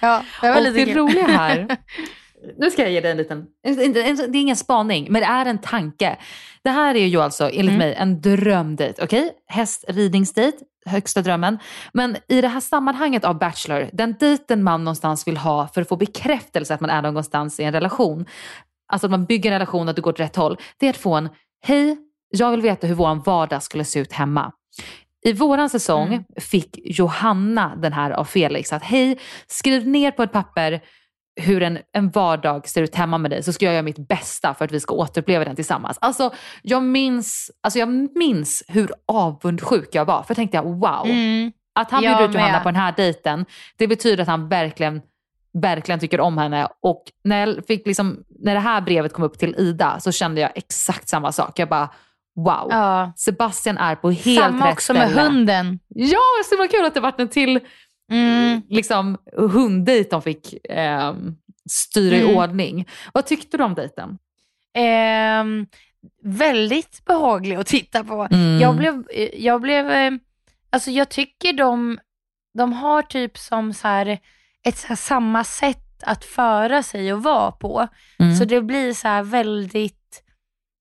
ja 0.00 0.24
det 0.40 0.48
var 0.48 0.56
och 0.56 0.62
lite 0.62 0.84
det 0.84 0.94
roliga 0.94 1.26
här 1.26 1.76
nu 2.58 2.70
ska 2.70 2.82
jag 2.82 2.90
ge 2.90 3.00
dig 3.00 3.10
en 3.10 3.16
liten, 3.16 3.46
det 3.62 4.00
är 4.00 4.36
ingen 4.36 4.56
spaning, 4.56 5.06
men 5.10 5.20
det 5.20 5.26
är 5.26 5.46
en 5.46 5.58
tanke. 5.58 6.16
Det 6.62 6.70
här 6.70 6.94
är 6.94 7.06
ju 7.06 7.20
alltså 7.20 7.44
enligt 7.44 7.74
mm. 7.74 7.78
mig 7.78 7.94
en 7.94 8.20
drömdejt. 8.20 9.02
Okej, 9.02 9.20
okay? 9.20 9.32
hästridningsdejt, 9.46 10.58
högsta 10.86 11.22
drömmen. 11.22 11.58
Men 11.92 12.16
i 12.28 12.40
det 12.40 12.48
här 12.48 12.60
sammanhanget 12.60 13.24
av 13.24 13.38
Bachelor, 13.38 13.90
den 13.92 14.14
dejten 14.20 14.62
man 14.62 14.84
någonstans 14.84 15.26
vill 15.26 15.36
ha 15.36 15.68
för 15.68 15.82
att 15.82 15.88
få 15.88 15.96
bekräftelse 15.96 16.74
att 16.74 16.80
man 16.80 16.90
är 16.90 17.02
någonstans 17.02 17.60
i 17.60 17.64
en 17.64 17.72
relation, 17.72 18.26
alltså 18.92 19.06
att 19.06 19.10
man 19.10 19.24
bygger 19.24 19.52
en 19.52 19.58
relation 19.58 19.82
och 19.82 19.90
att 19.90 19.96
det 19.96 20.02
går 20.02 20.12
åt 20.12 20.20
rätt 20.20 20.36
håll, 20.36 20.56
det 20.78 20.86
är 20.86 20.90
att 20.90 20.96
få 20.96 21.14
en, 21.14 21.28
hej, 21.62 21.96
jag 22.30 22.50
vill 22.50 22.60
veta 22.60 22.86
hur 22.86 22.94
vår 22.94 23.14
vardag 23.14 23.62
skulle 23.62 23.84
se 23.84 24.00
ut 24.00 24.12
hemma. 24.12 24.52
I 25.22 25.32
våran 25.32 25.70
säsong 25.70 26.06
mm. 26.06 26.24
fick 26.36 26.78
Johanna 26.84 27.76
den 27.76 27.92
här 27.92 28.10
av 28.10 28.24
Felix 28.24 28.72
att 28.72 28.82
hej, 28.82 29.18
skriv 29.46 29.88
ner 29.88 30.10
på 30.10 30.22
ett 30.22 30.32
papper 30.32 30.80
hur 31.40 31.62
en, 31.62 31.78
en 31.92 32.10
vardag 32.10 32.68
ser 32.68 32.82
ut 32.82 32.94
hemma 32.94 33.18
med 33.18 33.30
dig 33.30 33.42
så 33.42 33.52
ska 33.52 33.64
jag 33.64 33.72
göra 33.72 33.82
mitt 33.82 34.08
bästa 34.08 34.54
för 34.54 34.64
att 34.64 34.72
vi 34.72 34.80
ska 34.80 34.94
återuppleva 34.94 35.44
den 35.44 35.56
tillsammans. 35.56 35.98
Alltså 36.00 36.30
jag 36.62 36.82
minns, 36.82 37.50
alltså, 37.60 37.78
jag 37.78 38.16
minns 38.18 38.62
hur 38.68 38.92
avundsjuk 39.06 39.88
jag 39.92 40.04
var. 40.04 40.22
För 40.22 40.30
jag 40.30 40.36
tänkte 40.36 40.56
jag, 40.56 40.64
wow. 40.64 41.06
Mm. 41.06 41.52
Att 41.72 41.90
han 41.90 42.00
bjuder 42.00 42.28
ut 42.28 42.34
Johanna 42.34 42.60
på 42.60 42.68
den 42.68 42.76
här 42.76 42.94
dejten, 42.96 43.46
det 43.76 43.86
betyder 43.86 44.22
att 44.22 44.28
han 44.28 44.48
verkligen 44.48 45.02
verkligen 45.52 46.00
tycker 46.00 46.20
om 46.20 46.38
henne. 46.38 46.68
Och 46.82 47.04
när, 47.24 47.46
jag 47.46 47.66
fick 47.66 47.86
liksom, 47.86 48.24
när 48.38 48.54
det 48.54 48.60
här 48.60 48.80
brevet 48.80 49.12
kom 49.12 49.24
upp 49.24 49.38
till 49.38 49.54
Ida 49.58 50.00
så 50.00 50.12
kände 50.12 50.40
jag 50.40 50.50
exakt 50.54 51.08
samma 51.08 51.32
sak. 51.32 51.58
Jag 51.58 51.68
bara, 51.68 51.88
wow. 52.36 52.68
Ja. 52.70 53.12
Sebastian 53.16 53.78
är 53.78 53.94
på 53.94 54.10
helt 54.10 54.40
samma 54.40 54.66
rätt 54.66 54.72
också 54.72 54.92
med 54.92 55.12
hunden. 55.12 55.78
Ja, 55.88 56.18
så 56.50 56.56
var 56.56 56.66
kul 56.66 56.84
att 56.84 56.94
det 56.94 57.00
vart 57.00 57.20
en 57.20 57.28
till 57.28 57.60
mm. 58.10 58.62
liksom, 58.68 59.18
hunddejt 59.36 60.10
de 60.10 60.22
fick 60.22 60.66
eh, 60.70 61.14
styra 61.70 62.16
mm. 62.16 62.30
i 62.30 62.34
ordning. 62.34 62.88
Vad 63.12 63.26
tyckte 63.26 63.56
du 63.56 63.64
om 63.64 63.74
dejten? 63.74 64.18
Eh, 64.74 65.44
väldigt 66.22 67.04
behaglig 67.04 67.56
att 67.56 67.66
titta 67.66 68.04
på. 68.04 68.28
Mm. 68.30 68.60
Jag 68.60 68.76
blev, 68.76 69.04
jag 69.34 69.60
blev, 69.60 69.90
eh, 69.90 70.12
alltså 70.70 70.90
jag 70.90 71.08
tycker 71.08 71.52
de, 71.52 71.98
de 72.54 72.72
har 72.72 73.02
typ 73.02 73.38
som 73.38 73.74
så 73.74 73.88
här, 73.88 74.18
ett 74.64 74.78
så 74.78 74.86
här 74.86 74.96
samma 74.96 75.44
sätt 75.44 76.02
att 76.02 76.24
föra 76.24 76.82
sig 76.82 77.12
och 77.12 77.22
vara 77.22 77.52
på. 77.52 77.88
Mm. 78.18 78.36
Så 78.36 78.44
det 78.44 78.62
blir 78.62 78.92
så 78.92 79.22
väldigt 79.22 80.22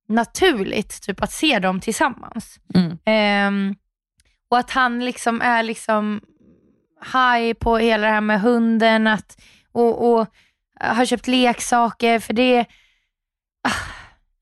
naturligt 0.07 1.01
typ 1.01 1.23
att 1.23 1.31
se 1.31 1.59
dem 1.59 1.79
tillsammans. 1.79 2.59
Mm. 2.75 2.97
Ehm, 3.05 3.75
och 4.49 4.57
att 4.57 4.71
han 4.71 5.05
liksom 5.05 5.41
är 5.41 5.63
liksom 5.63 6.21
high 7.01 7.53
på 7.53 7.77
hela 7.77 8.07
det 8.07 8.13
här 8.13 8.21
med 8.21 8.41
hunden 8.41 9.07
att, 9.07 9.41
och, 9.71 10.11
och 10.11 10.27
har 10.79 11.05
köpt 11.05 11.27
leksaker 11.27 12.19
för 12.19 12.33
det 12.33 12.65
ah, 13.63 13.89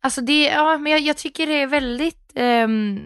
Alltså 0.01 0.21
det, 0.21 0.43
ja, 0.43 0.77
men 0.77 0.91
jag, 0.91 1.01
jag 1.01 1.17
tycker 1.17 1.47
det 1.47 1.61
är 1.61 1.67
väldigt 1.67 2.31
ehm, 2.35 2.99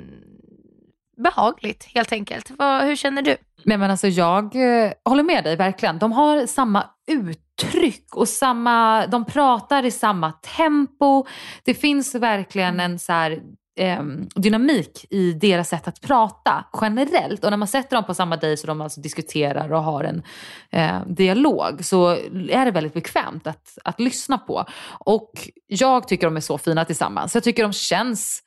behagligt 1.18 1.84
helt 1.84 2.12
enkelt. 2.12 2.52
Vad, 2.58 2.84
hur 2.84 2.96
känner 2.96 3.22
du? 3.22 3.38
Nej 3.64 3.78
men 3.78 3.92
alltså 3.92 4.08
jag 4.08 4.56
eh, 4.56 4.92
håller 5.06 5.24
med 5.24 5.44
dig 5.44 5.56
verkligen. 5.56 6.00
De 6.00 6.12
har 6.12 6.46
samma 6.46 6.84
uttryck 7.08 8.16
och 8.16 8.28
samma, 8.30 9.08
de 9.08 9.26
pratar 9.26 9.86
i 9.86 9.92
samma 9.92 10.32
tempo. 10.32 11.26
Det 11.64 11.74
finns 11.74 12.16
verkligen 12.16 12.80
en 12.80 13.00
så 13.00 13.14
här, 13.14 13.42
eh, 13.76 14.04
dynamik 14.36 15.06
i 15.10 15.34
deras 15.34 15.70
sätt 15.70 15.88
att 15.88 16.02
prata 16.02 16.66
generellt. 16.82 17.44
Och 17.44 17.50
när 17.50 17.58
man 17.58 17.68
sätter 17.68 17.96
dem 17.96 18.06
på 18.06 18.14
samma 18.14 18.38
dejt 18.38 18.62
så 18.62 18.68
de 18.68 18.82
alltså 18.82 19.02
diskuterar 19.02 19.74
och 19.74 19.84
har 19.84 20.04
en 20.04 20.24
eh, 20.70 21.06
dialog 21.08 21.86
så 21.86 22.10
är 22.50 22.66
det 22.66 22.72
väldigt 22.72 22.94
bekvämt 22.94 23.48
att, 23.48 23.78
att 23.84 24.00
lyssna 24.00 24.38
på. 24.38 24.66
Och 25.00 25.32
jag 25.68 26.08
tycker 26.08 26.28
de 26.28 26.36
är 26.36 26.42
så 26.42 26.58
fina 26.58 26.86
tillsammans. 26.86 27.36
Jag 27.36 27.44
tycker 27.44 27.64
de 27.64 27.74
känns 27.74 28.44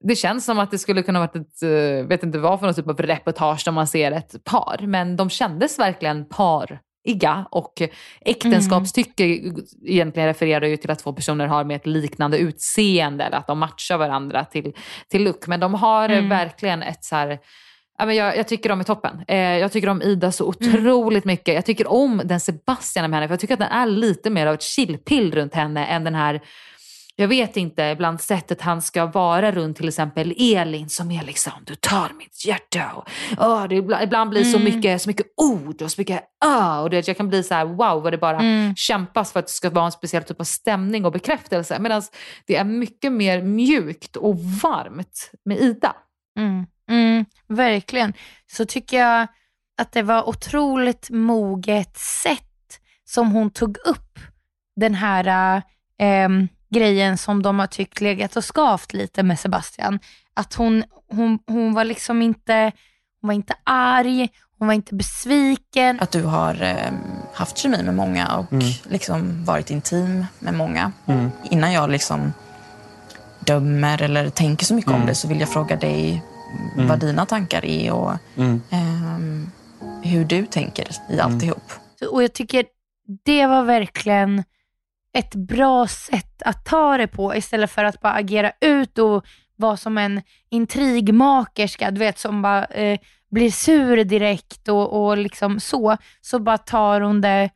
det 0.00 0.16
känns 0.16 0.44
som 0.44 0.58
att 0.58 0.70
det 0.70 0.78
skulle 0.78 1.02
kunna 1.02 1.18
varit 1.18 1.36
ett, 1.36 1.62
eh, 1.62 2.06
vet 2.06 2.22
inte 2.22 2.38
vad 2.38 2.58
för 2.58 2.66
någon 2.66 2.74
typ 2.74 2.88
av 2.88 2.96
reportage 2.98 3.62
där 3.64 3.72
man 3.72 3.86
ser 3.86 4.12
ett 4.12 4.44
par. 4.44 4.86
Men 4.86 5.16
de 5.16 5.30
kändes 5.30 5.78
verkligen 5.78 6.28
par 6.28 6.80
pariga 7.08 7.46
och 7.50 7.82
äktenskapstycke 8.20 9.24
mm. 9.24 9.56
egentligen 9.84 10.28
refererar 10.28 10.66
ju 10.66 10.76
till 10.76 10.90
att 10.90 10.98
två 10.98 11.12
personer 11.12 11.46
har 11.46 11.64
med 11.64 11.76
ett 11.76 11.86
liknande 11.86 12.38
utseende 12.38 13.24
eller 13.24 13.36
att 13.36 13.46
de 13.46 13.58
matchar 13.58 13.98
varandra 13.98 14.44
till, 14.44 14.72
till 15.08 15.24
look. 15.24 15.46
Men 15.46 15.60
de 15.60 15.74
har 15.74 16.08
mm. 16.08 16.28
verkligen 16.28 16.82
ett 16.82 17.04
så 17.04 17.16
här 17.16 17.38
jag, 17.98 18.36
jag 18.36 18.48
tycker 18.48 18.68
de 18.68 18.80
är 18.80 18.84
toppen. 18.84 19.24
Eh, 19.28 19.36
jag 19.36 19.72
tycker 19.72 19.88
om 19.88 20.02
Ida 20.02 20.32
så 20.32 20.44
mm. 20.44 20.50
otroligt 20.50 21.24
mm. 21.24 21.32
mycket. 21.32 21.54
Jag 21.54 21.64
tycker 21.64 21.86
om 21.86 22.22
den 22.24 22.40
Sebastian 22.40 23.10
med 23.10 23.16
henne, 23.16 23.28
för 23.28 23.32
jag 23.32 23.40
tycker 23.40 23.54
att 23.54 23.60
den 23.60 23.72
är 23.72 23.86
lite 23.86 24.30
mer 24.30 24.46
av 24.46 24.54
ett 24.54 24.62
chillpill 24.62 25.34
runt 25.34 25.54
henne 25.54 25.86
än 25.86 26.04
den 26.04 26.14
här 26.14 26.40
jag 27.20 27.28
vet 27.28 27.56
inte, 27.56 27.82
ibland 27.82 28.20
sättet 28.20 28.60
han 28.60 28.82
ska 28.82 29.06
vara 29.06 29.52
runt 29.52 29.76
till 29.76 29.88
exempel 29.88 30.34
Elin 30.38 30.88
som 30.88 31.10
är 31.10 31.24
liksom, 31.24 31.52
du 31.64 31.74
tar 31.74 32.12
mitt 32.18 32.44
hjärta. 32.46 32.92
Och, 32.94 33.08
oh, 33.38 33.68
det 33.68 33.74
ibland 33.76 34.30
blir 34.30 34.40
mm. 34.40 34.52
så, 34.52 34.58
mycket, 34.58 35.02
så 35.02 35.08
mycket 35.08 35.26
ord 35.36 35.82
och 35.82 35.92
så 35.92 36.00
mycket 36.00 36.24
ah, 36.44 36.80
och 36.80 36.90
det, 36.90 37.08
jag 37.08 37.16
kan 37.16 37.28
bli 37.28 37.42
så 37.42 37.54
här 37.54 37.64
wow 37.64 38.02
vad 38.02 38.12
det 38.12 38.18
bara 38.18 38.38
mm. 38.38 38.74
kämpas 38.76 39.32
för 39.32 39.40
att 39.40 39.46
det 39.46 39.52
ska 39.52 39.70
vara 39.70 39.84
en 39.84 39.92
speciell 39.92 40.22
typ 40.22 40.40
av 40.40 40.44
stämning 40.44 41.04
och 41.04 41.12
bekräftelse. 41.12 41.78
Medan 41.78 42.02
det 42.46 42.56
är 42.56 42.64
mycket 42.64 43.12
mer 43.12 43.42
mjukt 43.42 44.16
och 44.16 44.38
varmt 44.62 45.30
med 45.44 45.58
Ida. 45.58 45.96
Mm. 46.38 46.66
Mm, 46.90 47.24
verkligen. 47.48 48.12
Så 48.52 48.64
tycker 48.64 48.98
jag 48.98 49.26
att 49.80 49.92
det 49.92 50.02
var 50.02 50.28
otroligt 50.28 51.10
moget 51.10 51.96
sätt 51.98 52.80
som 53.04 53.30
hon 53.30 53.50
tog 53.50 53.76
upp 53.78 54.18
den 54.76 54.94
här 54.94 55.56
äh, 56.00 56.28
grejen 56.70 57.18
som 57.18 57.42
de 57.42 57.58
har 57.58 57.66
tyckt 57.66 58.00
legat 58.00 58.36
och 58.36 58.44
skavt 58.44 58.92
lite 58.92 59.22
med 59.22 59.40
Sebastian. 59.40 59.98
Att 60.34 60.54
hon, 60.54 60.84
hon, 61.10 61.38
hon 61.46 61.74
var 61.74 61.84
liksom 61.84 62.22
inte, 62.22 62.72
hon 63.20 63.28
var 63.28 63.34
inte 63.34 63.54
arg, 63.64 64.28
hon 64.58 64.68
var 64.68 64.74
inte 64.74 64.94
besviken. 64.94 66.00
Att 66.00 66.10
du 66.10 66.22
har 66.22 66.62
eh, 66.62 66.92
haft 67.34 67.58
kemi 67.58 67.82
med 67.82 67.94
många 67.94 68.36
och 68.36 68.52
mm. 68.52 68.66
liksom 68.82 69.44
varit 69.44 69.70
intim 69.70 70.26
med 70.38 70.54
många. 70.54 70.92
Mm. 71.06 71.30
Innan 71.50 71.72
jag 71.72 71.90
liksom 71.90 72.32
dömer 73.40 74.02
eller 74.02 74.30
tänker 74.30 74.66
så 74.66 74.74
mycket 74.74 74.90
mm. 74.90 75.00
om 75.00 75.06
det 75.06 75.14
så 75.14 75.28
vill 75.28 75.40
jag 75.40 75.48
fråga 75.48 75.76
dig 75.76 76.22
vad 76.76 76.86
mm. 76.86 76.98
dina 76.98 77.26
tankar 77.26 77.64
är 77.64 77.92
och 77.92 78.12
eh, 78.70 79.18
hur 80.02 80.24
du 80.24 80.46
tänker 80.46 80.88
i 81.10 81.12
mm. 81.12 81.26
alltihop. 81.26 81.72
Och 82.10 82.22
jag 82.22 82.32
tycker 82.32 82.64
det 83.24 83.46
var 83.46 83.62
verkligen 83.62 84.44
ett 85.12 85.34
bra 85.34 85.86
sätt 85.86 86.42
att 86.42 86.64
ta 86.64 86.96
det 86.96 87.06
på 87.06 87.34
istället 87.34 87.70
för 87.70 87.84
att 87.84 88.00
bara 88.00 88.12
agera 88.12 88.52
ut 88.60 88.98
och 88.98 89.24
vara 89.56 89.76
som 89.76 89.98
en 89.98 90.22
intrigmakerska, 90.50 91.90
du 91.90 91.98
vet 91.98 92.18
som 92.18 92.42
bara 92.42 92.64
eh, 92.64 92.98
blir 93.30 93.50
sur 93.50 94.04
direkt 94.04 94.68
och, 94.68 95.06
och 95.06 95.18
liksom 95.18 95.60
så, 95.60 95.96
så 96.20 96.38
bara 96.38 96.58
tar 96.58 97.00
hon 97.00 97.20
det 97.20 97.50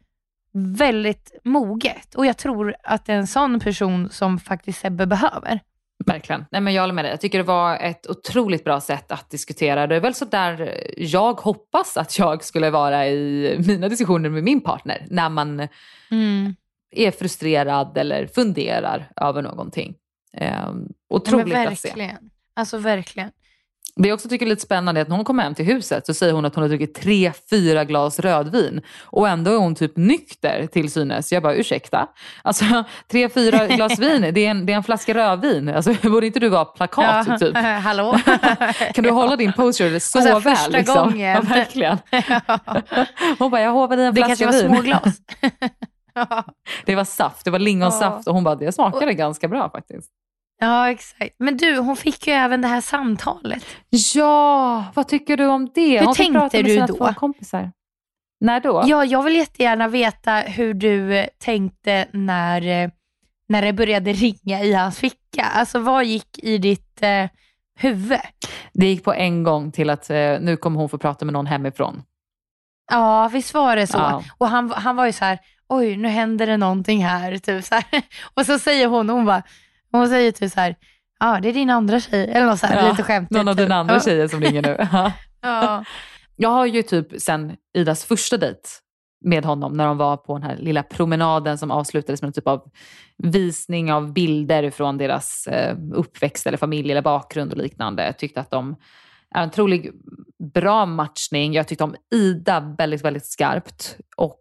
väldigt 0.55 1.41
moget. 1.45 2.15
Och 2.15 2.27
jag 2.27 2.37
tror 2.37 2.75
att 2.83 3.05
det 3.07 3.13
är 3.13 3.17
en 3.17 3.27
sån 3.27 3.61
person 3.61 4.11
som 4.11 4.39
faktiskt 4.39 4.81
Sebbe 4.81 5.07
behöver. 5.07 5.61
Verkligen. 6.07 6.45
Nej, 6.51 6.61
men 6.61 6.75
jag 6.75 6.83
håller 6.83 6.95
med 6.95 7.05
dig. 7.05 7.11
Jag 7.11 7.21
tycker 7.21 7.39
det 7.39 7.45
var 7.45 7.77
ett 7.77 8.07
otroligt 8.11 8.65
bra 8.65 8.81
sätt 8.81 9.13
att 9.13 9.31
diskutera. 9.31 9.87
Det 9.87 9.97
är 9.97 10.01
väl 10.01 10.15
så 10.15 10.25
där 10.25 10.85
jag 10.97 11.41
hoppas 11.41 11.97
att 11.97 12.19
jag 12.19 12.45
skulle 12.45 12.71
vara 12.71 13.09
i 13.09 13.57
mina 13.67 13.89
diskussioner 13.89 14.29
med 14.29 14.45
min 14.45 14.61
partner. 14.61 15.07
När 15.11 15.29
man 15.29 15.69
mm 16.11 16.55
är 16.93 17.11
frustrerad 17.11 17.99
eller 17.99 18.27
funderar 18.27 19.11
över 19.21 19.43
någonting. 19.43 19.95
Eh, 20.37 20.71
otroligt 21.11 21.55
ja, 21.55 21.69
att 21.69 21.79
se. 21.79 22.17
Alltså 22.57 22.79
verkligen. 22.79 23.31
Det 23.97 24.09
jag 24.09 24.15
också 24.15 24.29
tycker 24.29 24.47
är 24.47 24.51
lite 24.51 24.63
spännande 24.63 25.01
är 25.01 25.03
att 25.03 25.09
när 25.09 25.17
hon 25.17 25.25
kommer 25.25 25.43
hem 25.43 25.55
till 25.55 25.65
huset 25.65 26.07
så 26.07 26.15
säger 26.15 26.33
hon 26.33 26.45
att 26.45 26.55
hon 26.55 26.63
har 26.63 26.69
druckit 26.69 26.95
tre, 26.95 27.33
fyra 27.51 27.85
glas 27.85 28.21
rödvin 28.21 28.81
och 29.01 29.29
ändå 29.29 29.51
är 29.51 29.57
hon 29.57 29.75
typ 29.75 29.97
nykter 29.97 30.67
till 30.67 30.91
synes. 30.91 31.33
Jag 31.33 31.43
bara 31.43 31.55
ursäkta? 31.55 32.09
Alltså 32.43 32.65
tre, 33.11 33.29
fyra 33.29 33.67
glas 33.67 33.99
vin, 33.99 34.21
det 34.35 34.47
är 34.47 34.51
en, 34.51 34.67
det 34.67 34.73
är 34.73 34.77
en 34.77 34.83
flaska 34.83 35.15
rödvin. 35.15 35.69
Alltså, 35.69 35.95
borde 36.11 36.27
inte 36.27 36.41
du 36.41 36.49
vara 36.49 36.65
plakat 36.65 37.27
ja, 37.29 37.39
typ? 37.39 37.57
Hallå? 37.83 38.19
kan 38.95 39.05
du 39.05 39.11
hålla 39.11 39.37
din 39.37 39.53
poster 39.53 39.99
så, 39.99 40.21
så 40.21 40.39
väl? 40.39 40.43
Första 40.43 40.71
liksom? 40.71 41.11
gången. 41.11 41.31
Ja, 41.31 41.41
verkligen. 41.41 41.99
Hon 43.39 43.51
bara, 43.51 43.61
jag 43.61 43.73
hovar 43.73 43.99
i 43.99 44.05
en 44.05 44.15
flaska 44.15 44.35
vin. 44.35 44.53
Det 44.53 44.63
kanske 44.63 44.69
var 44.69 44.75
små 44.75 44.83
glas. 44.83 45.17
det 46.85 46.95
var 46.95 47.05
saft, 47.05 47.45
det 47.45 47.51
var 47.51 47.59
lingonsaft 47.59 48.29
och 48.29 48.35
hon 48.35 48.45
bara, 48.45 48.55
det 48.55 48.73
smakade 48.73 49.07
och, 49.07 49.17
ganska 49.17 49.49
bra 49.49 49.71
faktiskt. 49.71 50.11
Ja, 50.61 50.91
exakt. 50.91 51.35
Men 51.39 51.57
du, 51.57 51.79
hon 51.79 51.97
fick 51.97 52.27
ju 52.27 52.33
även 52.33 52.61
det 52.61 52.69
här 52.69 52.81
samtalet. 52.81 53.65
Ja, 54.15 54.85
vad 54.95 55.09
tycker 55.09 55.37
du 55.37 55.47
om 55.47 55.71
det? 55.75 55.99
Hur 55.99 56.07
hon 56.07 56.15
tänkte 56.15 56.63
med 56.63 56.65
du 56.65 56.87
då? 56.87 57.15
Kompisar. 57.15 57.73
När 58.41 58.61
då? 58.61 58.83
Ja, 58.87 59.05
jag 59.05 59.23
vill 59.23 59.37
jättegärna 59.37 59.89
veta 59.89 60.35
hur 60.35 60.75
du 60.75 61.17
eh, 61.17 61.27
tänkte 61.39 62.07
när, 62.13 62.83
eh, 62.85 62.91
när 63.49 63.63
det 63.63 63.73
började 63.73 64.13
ringa 64.13 64.63
i 64.63 64.73
hans 64.73 64.99
ficka. 64.99 65.45
Alltså 65.45 65.79
vad 65.79 66.05
gick 66.05 66.39
i 66.39 66.59
ditt 66.59 67.03
eh, 67.03 67.29
huvud? 67.79 68.19
Det 68.73 68.87
gick 68.87 69.05
på 69.05 69.15
en 69.15 69.43
gång 69.43 69.73
till 69.73 69.91
att 69.91 70.11
eh, 70.11 70.17
nu 70.41 70.57
kommer 70.57 70.81
hon 70.81 70.89
få 70.89 70.99
prata 70.99 71.25
med 71.25 71.33
någon 71.33 71.47
hemifrån. 71.47 72.03
Ja, 72.91 73.29
visst 73.29 73.55
var 73.55 73.77
det 73.77 73.87
så. 73.87 73.99
Ja. 73.99 74.23
Och 74.39 74.49
han, 74.49 74.71
han 74.71 74.97
var 74.97 75.07
ju 75.07 75.13
så 75.13 75.25
här, 75.25 75.39
oj 75.77 75.97
nu 75.97 76.09
händer 76.09 76.47
det 76.47 76.57
någonting 76.57 77.05
här. 77.05 77.39
Typ 77.39 77.65
så 77.65 77.75
här. 77.75 77.85
Och 78.35 78.47
så 78.47 78.59
säger 78.59 78.87
hon, 78.87 79.09
hon 79.09 79.25
bara, 79.25 79.43
hon 79.93 80.09
säger 80.09 80.33
typ 80.33 80.53
så 80.53 80.61
här, 80.61 80.77
ja 81.21 81.39
det 81.43 81.49
är 81.49 81.53
din 81.53 81.71
andra 81.71 82.01
tjej. 82.01 82.31
Eller 82.31 82.47
något 82.47 82.59
så 82.59 82.67
här, 82.67 82.85
ja, 82.85 82.91
lite 82.91 83.03
skämtigt. 83.03 83.37
Någon 83.37 83.49
av 83.49 83.55
typ. 83.55 83.65
dina 83.65 83.75
andra 83.75 84.01
tjejer 84.01 84.29
som 84.29 84.41
ringer 84.41 84.63
nu. 84.63 84.89
ja. 85.43 85.85
Jag 86.37 86.49
har 86.49 86.67
ju 86.67 86.83
typ 86.83 87.07
sen 87.19 87.57
Idas 87.75 88.05
första 88.05 88.37
dejt 88.37 88.61
med 89.25 89.45
honom 89.45 89.73
när 89.73 89.87
de 89.87 89.97
var 89.97 90.17
på 90.17 90.39
den 90.39 90.43
här 90.43 90.57
lilla 90.57 90.83
promenaden 90.83 91.59
som 91.59 91.71
avslutades 91.71 92.23
med 92.23 92.27
en 92.27 92.33
typ 92.33 92.49
av 92.49 92.71
visning 93.19 93.93
av 93.93 94.13
bilder 94.13 94.71
från 94.71 94.99
deras 94.99 95.47
eh, 95.47 95.77
uppväxt 95.93 96.47
eller 96.47 96.59
familj 96.59 96.91
eller 96.91 97.03
bakgrund 97.03 97.53
och 97.53 97.59
liknande. 97.59 98.05
Jag 98.05 98.19
tyckte 98.19 98.41
att 98.41 98.51
de 98.51 98.77
är 99.35 99.43
en 99.43 99.49
otroligt 99.49 99.95
bra 100.55 100.87
matchning. 100.87 101.53
Jag 101.53 101.69
tyckte 101.69 101.85
om 101.85 101.95
Ida 102.15 102.75
väldigt, 102.79 103.05
väldigt 103.05 103.27
skarpt 103.27 103.97
och 104.17 104.41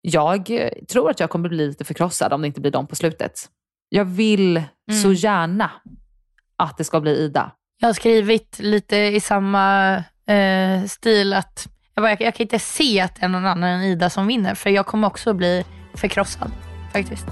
jag 0.00 0.50
tror 0.88 1.10
att 1.10 1.20
jag 1.20 1.30
kommer 1.30 1.48
bli 1.48 1.66
lite 1.66 1.84
förkrossad 1.84 2.32
om 2.32 2.40
det 2.40 2.46
inte 2.46 2.60
blir 2.60 2.70
dem 2.70 2.86
på 2.86 2.96
slutet. 2.96 3.32
Jag 3.88 4.04
vill 4.04 4.56
mm. 4.56 5.02
så 5.02 5.12
gärna 5.12 5.70
att 6.56 6.78
det 6.78 6.84
ska 6.84 7.00
bli 7.00 7.24
Ida. 7.24 7.52
Jag 7.80 7.88
har 7.88 7.92
skrivit 7.92 8.58
lite 8.58 8.96
i 8.96 9.20
samma 9.20 9.94
eh, 10.26 10.84
stil 10.88 11.32
att 11.32 11.68
jag, 11.94 12.02
bara, 12.02 12.10
jag, 12.10 12.20
jag, 12.20 12.34
kan 12.34 12.44
inte 12.44 12.58
se 12.58 13.00
att 13.00 13.14
det 13.14 13.24
är 13.24 13.28
någon 13.28 13.46
annan 13.46 13.70
än 13.70 13.82
Ida 13.82 14.10
som 14.10 14.26
vinner 14.26 14.54
för 14.54 14.70
jag 14.70 14.86
kommer 14.86 15.08
också 15.08 15.34
bli 15.34 15.64
förkrossad 15.94 16.50
faktiskt. 16.92 17.26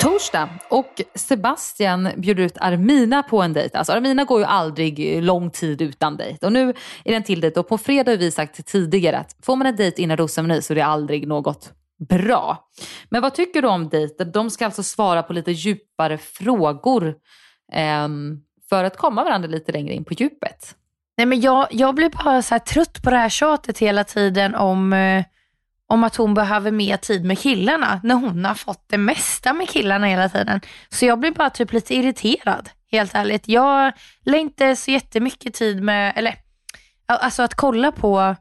Torsdag 0.00 0.48
och 0.68 1.02
Sebastian 1.14 2.08
bjuder 2.16 2.42
ut 2.42 2.56
Armina 2.60 3.22
på 3.22 3.42
en 3.42 3.52
dejt. 3.52 3.78
Alltså 3.78 3.92
Armina 3.92 4.24
går 4.24 4.40
ju 4.40 4.46
aldrig 4.46 5.22
lång 5.22 5.50
tid 5.50 5.82
utan 5.82 6.16
dejt 6.16 6.46
och 6.46 6.52
nu 6.52 6.68
är 6.68 6.74
det 7.04 7.14
en 7.14 7.22
till 7.22 7.40
dejt 7.40 7.60
och 7.60 7.68
på 7.68 7.78
fredag 7.78 8.12
har 8.12 8.16
vi 8.16 8.30
sagt 8.30 8.66
tidigare 8.66 9.18
att 9.18 9.36
får 9.42 9.56
man 9.56 9.66
en 9.66 9.76
dejt 9.76 10.02
innan 10.02 10.16
rosceremoni 10.16 10.62
så 10.62 10.72
är 10.72 10.74
det 10.74 10.84
aldrig 10.84 11.28
något 11.28 11.72
bra. 12.08 12.68
Men 13.08 13.22
vad 13.22 13.34
tycker 13.34 13.62
du 13.62 13.68
om 13.68 13.88
dejten? 13.88 14.32
De 14.32 14.50
ska 14.50 14.64
alltså 14.64 14.82
svara 14.82 15.22
på 15.22 15.32
lite 15.32 15.52
djupare 15.52 16.18
frågor 16.18 17.14
eh, 17.72 18.08
för 18.68 18.84
att 18.84 18.96
komma 18.96 19.24
varandra 19.24 19.48
lite 19.48 19.72
längre 19.72 19.94
in 19.94 20.04
på 20.04 20.14
djupet. 20.14 20.74
Nej 21.16 21.26
men 21.26 21.40
jag, 21.40 21.66
jag 21.70 21.94
blir 21.94 22.24
bara 22.24 22.42
så 22.42 22.58
trött 22.58 23.02
på 23.02 23.10
det 23.10 23.16
här 23.16 23.28
tjatet 23.28 23.78
hela 23.78 24.04
tiden 24.04 24.54
om, 24.54 24.92
eh, 24.92 25.24
om 25.90 26.04
att 26.04 26.16
hon 26.16 26.34
behöver 26.34 26.70
mer 26.70 26.96
tid 26.96 27.24
med 27.24 27.38
killarna 27.38 28.00
när 28.04 28.14
hon 28.14 28.44
har 28.44 28.54
fått 28.54 28.84
det 28.88 28.98
mesta 28.98 29.52
med 29.52 29.68
killarna 29.68 30.06
hela 30.06 30.28
tiden. 30.28 30.60
Så 30.88 31.06
jag 31.06 31.18
blir 31.18 31.30
bara 31.30 31.50
typ 31.50 31.72
lite 31.72 31.94
irriterad, 31.94 32.70
helt 32.92 33.14
ärligt. 33.14 33.48
Jag 33.48 33.92
lär 34.24 34.38
inte 34.38 34.76
så 34.76 34.90
jättemycket 34.90 35.54
tid 35.54 35.82
med, 35.82 36.12
eller 36.16 36.34
alltså 37.06 37.42
att 37.42 37.54
kolla 37.54 37.92
på, 37.92 38.36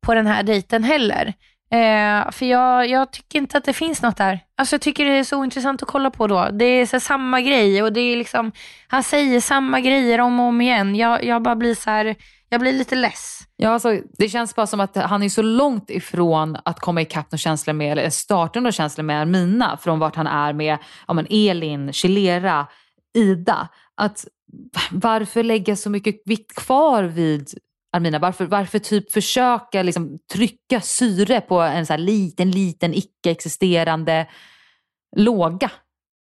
på 0.00 0.14
den 0.14 0.26
här 0.26 0.42
dejten 0.42 0.84
heller. 0.84 1.26
Eh, 1.70 2.30
för 2.30 2.46
jag, 2.46 2.88
jag 2.88 3.12
tycker 3.12 3.38
inte 3.38 3.58
att 3.58 3.64
det 3.64 3.72
finns 3.72 4.02
något 4.02 4.16
där. 4.16 4.40
Alltså 4.56 4.74
jag 4.74 4.80
tycker 4.80 5.04
det 5.04 5.12
är 5.12 5.24
så 5.24 5.44
intressant 5.44 5.82
att 5.82 5.88
kolla 5.88 6.10
på 6.10 6.26
då. 6.26 6.48
Det 6.52 6.64
är 6.64 6.86
så 6.86 7.00
samma 7.00 7.40
grej 7.40 7.82
och 7.82 7.92
det 7.92 8.00
är 8.00 8.16
liksom, 8.16 8.52
han 8.88 9.02
säger 9.02 9.40
samma 9.40 9.80
grejer 9.80 10.20
om 10.20 10.40
och 10.40 10.46
om 10.46 10.60
igen. 10.60 10.96
Jag, 10.96 11.24
jag 11.24 11.42
bara 11.42 11.56
blir 11.56 11.74
så 11.74 11.90
här, 11.90 12.14
jag 12.48 12.60
blir 12.60 12.72
lite 12.72 12.94
less. 12.94 13.35
Ja, 13.56 13.70
alltså, 13.70 14.00
det 14.18 14.28
känns 14.28 14.54
bara 14.54 14.66
som 14.66 14.80
att 14.80 14.96
han 14.96 15.22
är 15.22 15.28
så 15.28 15.42
långt 15.42 15.90
ifrån 15.90 16.56
att 16.64 16.80
komma 16.80 17.02
ikapp 17.02 17.32
några 17.32 17.38
känslor 17.38 17.74
med, 17.74 17.92
eller 17.92 18.10
starta 18.10 18.60
några 18.60 18.72
känslor 18.72 19.04
med 19.04 19.20
Armina 19.20 19.76
från 19.76 19.98
vart 19.98 20.16
han 20.16 20.26
är 20.26 20.52
med 20.52 20.78
ja, 21.08 21.14
men 21.14 21.26
Elin, 21.30 21.92
Chilera, 21.92 22.66
Ida. 23.14 23.68
Att 23.94 24.26
varför 24.90 25.42
lägga 25.42 25.76
så 25.76 25.90
mycket 25.90 26.22
vikt 26.24 26.54
kvar 26.54 27.02
vid 27.02 27.48
Armina? 27.92 28.18
Varför, 28.18 28.46
varför 28.46 28.78
typ 28.78 29.12
försöka 29.12 29.82
liksom 29.82 30.18
trycka 30.32 30.80
syre 30.80 31.40
på 31.40 31.60
en 31.60 31.86
så 31.86 31.92
här 31.92 31.98
liten, 31.98 32.50
liten 32.50 32.94
icke-existerande 32.94 34.26
låga? 35.16 35.70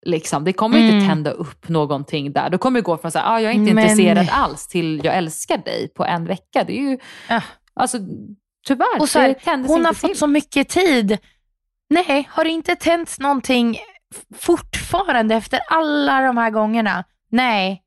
Liksom. 0.05 0.43
Det 0.43 0.53
kommer 0.53 0.77
mm. 0.77 0.95
inte 0.95 1.07
tända 1.07 1.31
upp 1.31 1.69
någonting 1.69 2.33
där. 2.33 2.49
Då 2.49 2.57
kommer 2.57 2.79
det 2.79 2.83
gå 2.83 2.97
från 2.97 3.09
att 3.09 3.15
ah, 3.15 3.39
jag 3.39 3.51
är 3.51 3.55
inte 3.55 3.73
Men... 3.73 3.83
intresserad 3.83 4.29
alls 4.31 4.67
till 4.67 5.01
jag 5.03 5.15
älskar 5.15 5.57
dig 5.57 5.87
på 5.95 6.05
en 6.05 6.25
vecka. 6.25 6.63
Det 6.63 6.79
är 6.79 6.81
ju, 6.81 6.97
ja. 7.29 7.41
alltså, 7.73 7.97
tyvärr, 8.67 8.99
och 8.99 9.09
så 9.09 9.19
här, 9.19 9.35
Hon 9.67 9.85
har 9.85 9.93
till. 9.93 10.01
fått 10.01 10.17
så 10.17 10.27
mycket 10.27 10.69
tid. 10.69 11.17
Nej, 11.89 12.29
har 12.31 12.43
det 12.43 12.49
inte 12.49 12.75
tänts 12.75 13.19
någonting 13.19 13.77
fortfarande 14.39 15.35
efter 15.35 15.59
alla 15.69 16.21
de 16.21 16.37
här 16.37 16.49
gångerna? 16.49 17.03
Nej, 17.31 17.83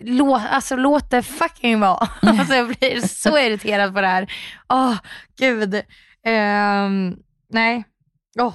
Låt, 0.00 0.42
alltså, 0.50 0.76
låt 0.76 1.10
det 1.10 1.22
fucking 1.22 1.80
vara. 1.80 2.08
alltså, 2.22 2.54
jag 2.54 2.66
blir 2.68 3.00
så 3.00 3.38
irriterad 3.38 3.94
på 3.94 4.00
det 4.00 4.06
här. 4.06 4.32
Åh, 4.68 4.90
oh, 4.90 4.96
gud. 5.38 5.74
Um, 5.74 7.16
nej. 7.50 7.84
Oh, 8.38 8.54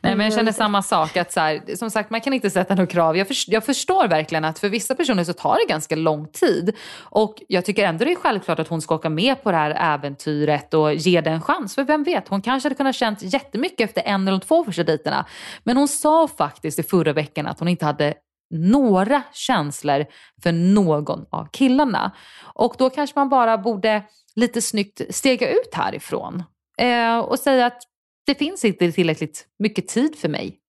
Nej, 0.00 0.16
men 0.16 0.24
jag 0.24 0.34
känner 0.34 0.52
samma 0.52 0.82
sak. 0.82 1.16
Att 1.16 1.32
så 1.32 1.40
här, 1.40 1.76
som 1.76 1.90
sagt, 1.90 2.10
man 2.10 2.20
kan 2.20 2.32
inte 2.32 2.50
sätta 2.50 2.74
några 2.74 2.86
krav. 2.86 3.16
Jag, 3.16 3.26
för, 3.26 3.36
jag, 3.46 3.64
förstår 3.64 4.08
verkligen 4.08 4.44
att 4.44 4.58
för 4.58 4.68
vissa 4.68 4.94
personer 4.94 5.24
så 5.24 5.32
tar 5.32 5.54
det 5.54 5.72
ganska 5.72 5.96
lång 5.96 6.28
tid. 6.28 6.76
Och 6.98 7.42
jag 7.48 7.64
tycker 7.64 7.84
ändå 7.84 8.04
det 8.04 8.12
är 8.12 8.16
självklart 8.16 8.58
att 8.58 8.68
hon 8.68 8.82
ska 8.82 8.94
åka 8.94 9.08
med 9.08 9.42
på 9.42 9.50
det 9.50 9.56
här 9.56 9.94
äventyret 9.94 10.74
och 10.74 10.94
ge 10.94 11.20
det 11.20 11.30
en 11.30 11.42
chans. 11.42 11.74
För 11.74 11.84
vem 11.84 12.04
vet, 12.04 12.28
hon 12.28 12.42
kanske 12.42 12.66
hade 12.66 12.74
kunnat 12.74 12.96
känt 12.96 13.22
jättemycket 13.22 13.80
efter 13.80 14.02
en 14.02 14.28
eller 14.28 14.38
två 14.38 14.64
första 14.64 14.82
dejterna. 14.82 15.26
Men 15.64 15.76
hon 15.76 15.88
sa 15.88 16.28
faktiskt 16.28 16.78
i 16.78 16.82
förra 16.82 17.12
veckan 17.12 17.46
att 17.46 17.58
hon 17.58 17.68
inte 17.68 17.84
hade 17.84 18.14
några 18.50 19.22
känslor 19.32 20.06
för 20.42 20.52
någon 20.52 21.26
av 21.30 21.48
killarna. 21.52 22.12
Och 22.42 22.74
då 22.78 22.90
kanske 22.90 23.18
man 23.18 23.28
bara 23.28 23.58
borde 23.58 24.02
lite 24.36 24.62
snyggt 24.62 25.00
stega 25.10 25.50
ut 25.50 25.74
härifrån. 25.74 26.42
Eh, 26.78 27.18
och 27.18 27.38
säga 27.38 27.66
att 27.66 27.82
det 28.26 28.34
finns 28.34 28.64
inte 28.64 28.92
tillräckligt 28.92 29.46
mycket 29.58 29.88
tid 29.88 30.18
för 30.18 30.28
mig. 30.28 30.60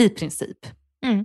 I 0.00 0.08
princip. 0.08 0.66
Mm. 1.06 1.24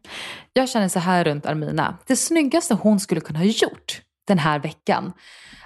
Jag 0.54 0.70
känner 0.70 0.88
så 0.88 1.00
här 1.00 1.24
runt 1.24 1.46
Armina. 1.46 1.98
Det 2.08 2.16
snyggaste 2.16 2.74
hon 2.74 3.00
skulle 3.00 3.22
kunna 3.22 3.40
ha 3.40 3.46
gjort 3.46 4.02
den 4.28 4.40
här 4.40 4.60
veckan 4.60 5.14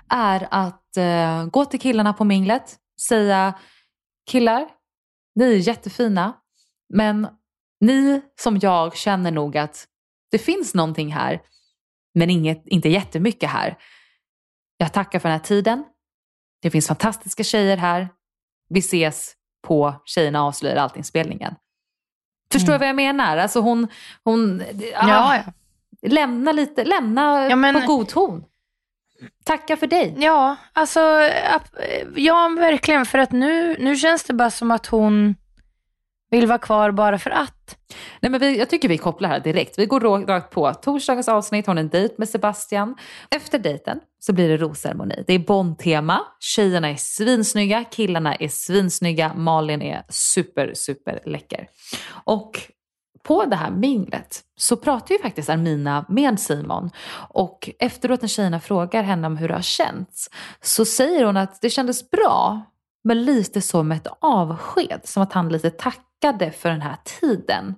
är 0.10 0.47
att 0.51 0.97
eh, 0.97 1.45
gå 1.45 1.66
till 1.66 1.80
killarna 1.80 2.14
på 2.14 2.24
minglet. 2.24 2.78
Säga 3.07 3.60
killar, 4.32 4.70
ni 5.36 5.53
är 5.53 5.57
jättefina. 5.57 6.34
Men 6.93 7.28
ni 7.80 8.22
som 8.41 8.60
jag 8.62 8.95
känner 8.95 9.32
nog 9.32 9.57
att 9.57 9.88
det 10.32 10.38
finns 10.38 10.74
någonting 10.74 11.14
här. 11.14 11.41
Men 12.14 12.30
inget, 12.30 12.68
inte 12.68 12.89
jättemycket 12.89 13.49
här. 13.49 13.78
Jag 14.78 14.93
tackar 14.93 15.20
för 15.20 15.30
den 15.30 15.38
här 15.38 15.45
tiden. 15.45 15.86
Det 16.62 16.72
finns 16.72 16.88
fantastiska 16.88 17.43
tjejer 17.43 17.78
här. 17.78 18.10
Vi 18.70 18.80
ses 18.80 19.36
på 19.62 19.95
Tjejerna 20.05 20.43
avslöjar 20.43 20.76
allting-spelningen. 20.76 21.55
Förstår 22.51 22.68
du 22.68 22.76
mm. 22.76 22.80
vad 22.80 22.89
jag 22.89 22.95
menar? 22.95 23.38
Alltså 23.38 23.60
hon, 23.60 23.88
hon 24.24 24.64
ja, 24.93 25.36
ja. 25.36 25.43
lämna 26.10 26.51
lite, 26.51 26.84
lämna 26.84 27.49
ja, 27.49 27.55
men, 27.55 27.82
på 27.82 27.88
god 27.88 28.07
ton. 28.07 28.43
Tacka 29.43 29.78
för 29.78 29.88
dig. 29.88 30.16
Ja, 30.18 30.55
alltså 30.74 30.99
ja 32.16 32.55
verkligen 32.60 33.05
för 33.05 33.18
att 33.18 33.32
nu, 33.32 33.76
nu 33.80 33.95
känns 33.95 34.24
det 34.24 34.34
bara 34.34 34.51
som 34.51 34.72
att 34.72 34.86
hon 34.86 35.36
vill 36.30 36.47
vara 36.47 36.57
kvar 36.57 36.91
bara 36.91 37.20
för 37.20 37.30
att. 37.30 37.59
Nej, 38.20 38.32
men 38.32 38.40
vi, 38.40 38.58
jag 38.58 38.70
tycker 38.70 38.90
vi 38.90 38.98
kopplar 38.98 39.30
här 39.30 39.40
direkt. 39.40 39.80
Vi 39.80 39.86
går 39.86 40.26
rakt 40.26 40.50
på. 40.50 40.74
Torsdagens 40.74 41.28
avsnitt, 41.28 41.68
hon 41.68 41.78
har 41.78 41.84
en 41.84 41.90
dejt 41.90 42.16
med 42.18 42.30
Sebastian. 42.30 42.96
Efter 43.32 43.60
dejten 43.60 44.00
så 44.20 44.34
blir 44.34 44.50
det 44.50 44.58
rosceremoni. 44.58 45.24
Det 45.28 45.34
är 45.34 45.40
Bond-tema. 45.40 46.22
Tjejerna 46.40 46.90
är 46.90 46.96
svinsnygga, 46.96 47.84
killarna 47.84 48.36
är 48.36 48.48
svinsnygga, 48.48 49.34
Malin 49.34 49.82
är 49.82 50.04
super, 50.10 50.72
super 50.74 51.20
läcker. 51.26 51.68
Och 52.24 52.60
på 53.24 53.46
det 53.46 53.56
här 53.56 53.72
minglet 53.72 54.42
så 54.58 54.76
pratar 54.76 55.16
ju 55.16 55.22
faktiskt 55.22 55.50
Armina 55.50 56.06
med 56.10 56.40
Simon 56.40 56.90
och 57.30 57.70
efteråt 57.80 58.22
när 58.22 58.28
tjejerna 58.30 58.60
frågar 58.60 59.04
henne 59.04 59.28
om 59.28 59.38
hur 59.38 59.48
det 59.48 59.54
har 59.54 59.62
känts 59.62 60.30
så 60.62 60.86
säger 60.86 61.26
hon 61.26 61.38
att 61.38 61.62
det 61.62 61.70
kändes 61.70 62.10
bra 62.12 62.62
men 63.04 63.26
lite 63.26 63.62
som 63.62 63.92
ett 63.92 64.08
avsked, 64.20 65.02
som 65.04 65.24
att 65.24 65.34
han 65.34 65.50
lite 65.50 65.70
tackade 65.70 66.09
för 66.52 66.70
den 66.70 66.82
här 66.82 66.98
tiden. 67.04 67.76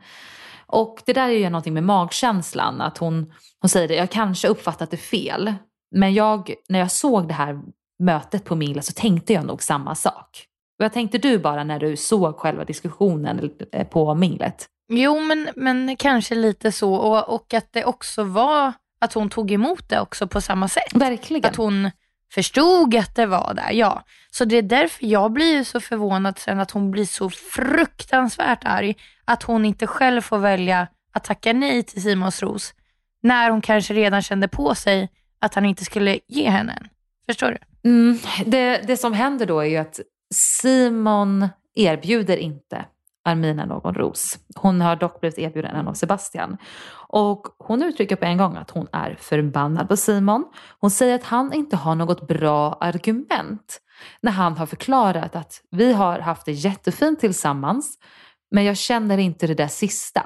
Och 0.66 1.02
det 1.06 1.14
där 1.14 1.30
är 1.30 1.38
ju 1.38 1.50
någonting 1.50 1.74
med 1.74 1.84
magkänslan, 1.84 2.82
att 2.82 2.98
hon, 2.98 3.34
hon 3.62 3.70
säger 3.70 3.88
det, 3.88 3.96
jag 3.96 4.10
kanske 4.10 4.48
uppfattat 4.48 4.92
det 4.92 4.98
fel, 4.98 5.54
men 5.96 6.14
jag, 6.14 6.54
när 6.70 6.80
jag 6.80 6.92
såg 6.92 7.28
det 7.28 7.34
här 7.34 7.62
mötet 8.04 8.46
på 8.46 8.56
Mingla 8.56 8.82
så 8.82 8.94
tänkte 8.94 9.34
jag 9.34 9.46
nog 9.46 9.64
samma 9.64 9.96
sak. 9.96 10.46
Vad 10.78 10.94
tänkte 10.94 11.18
du 11.18 11.38
bara 11.39 11.64
när 11.64 11.80
du 11.80 11.98
såg 11.98 12.38
själva 12.38 12.66
diskussionen 12.66 13.52
eh, 13.72 13.88
på 13.88 14.16
minglet? 14.16 14.68
Jo, 14.94 15.20
men, 15.20 15.50
men 15.56 15.96
kanske 15.96 16.36
lite 16.36 16.72
så 16.72 16.94
och, 16.94 17.36
och 17.36 17.54
att 17.54 17.74
det 17.74 17.86
också 17.86 18.24
var 18.24 18.74
att 19.02 19.14
hon 19.14 19.30
tog 19.30 19.52
emot 19.52 19.89
det 19.89 20.00
också 20.00 20.28
på 20.28 20.42
samma 20.42 20.68
sätt. 20.68 20.94
Verkligen. 20.94 21.46
Att 21.50 21.56
hon 21.56 21.92
förstod 22.34 22.95
att 22.95 23.15
det 23.15 23.25
var 23.25 23.53
där, 23.53 23.71
ja. 23.71 24.03
Så 24.32 24.45
det 24.45 24.57
är 24.57 24.61
därför 24.61 25.05
jag 25.05 25.32
blir 25.32 25.63
så 25.63 25.79
förvånad 25.79 26.39
sen 26.39 26.59
att 26.59 26.71
hon 26.71 26.91
blir 26.91 27.05
så 27.05 27.29
fruktansvärt 27.29 28.65
arg 28.65 28.95
att 29.25 29.43
hon 29.43 29.65
inte 29.65 29.88
själv 29.88 30.21
får 30.21 30.38
välja 30.38 30.88
att 31.13 31.23
tacka 31.23 31.53
nej 31.53 31.84
till 31.84 32.01
Simons 32.01 32.41
ros 32.41 32.73
när 33.23 33.49
hon 33.49 33.61
kanske 33.61 33.93
redan 33.93 34.21
kände 34.21 34.47
på 34.47 34.75
sig 34.75 35.09
att 35.39 35.55
han 35.55 35.65
inte 35.65 35.86
skulle 35.86 36.19
ge 36.27 36.49
henne 36.49 36.73
en. 36.82 36.88
Förstår 37.25 37.51
du? 37.51 37.89
Mm, 37.89 38.19
det, 38.45 38.77
det 38.88 38.97
som 38.97 39.13
händer 39.13 39.45
då 39.45 39.59
är 39.59 39.65
ju 39.65 39.77
att 39.77 39.99
Simon 40.34 41.49
erbjuder 41.75 42.38
inte 42.38 42.86
Armina 43.24 43.65
någon 43.65 43.93
ros. 43.93 44.39
Hon 44.55 44.82
har 44.82 44.95
dock 44.95 45.19
blivit 45.19 45.39
erbjuden 45.39 45.76
en 45.76 45.88
av 45.88 45.93
Sebastian. 45.93 46.57
Och 47.07 47.47
hon 47.57 47.84
uttrycker 47.84 48.15
på 48.15 48.26
en 48.26 48.38
gång 48.38 48.55
att 48.55 48.69
hon 48.69 48.88
är 48.91 49.17
förbannad 49.19 49.88
på 49.88 49.97
Simon. 49.97 50.45
Hon 50.80 50.91
säger 50.91 51.15
att 51.15 51.24
han 51.24 51.53
inte 51.53 51.76
har 51.76 51.95
något 51.95 52.28
bra 52.28 52.78
argument 52.82 53.82
när 54.22 54.32
han 54.32 54.57
har 54.57 54.65
förklarat 54.65 55.36
att 55.36 55.61
vi 55.72 55.93
har 55.93 56.19
haft 56.19 56.45
det 56.45 56.51
jättefint 56.51 57.19
tillsammans 57.19 57.97
men 58.51 58.63
jag 58.63 58.78
känner 58.78 59.17
inte 59.17 59.47
det 59.47 59.53
där 59.53 59.67
sista. 59.67 60.24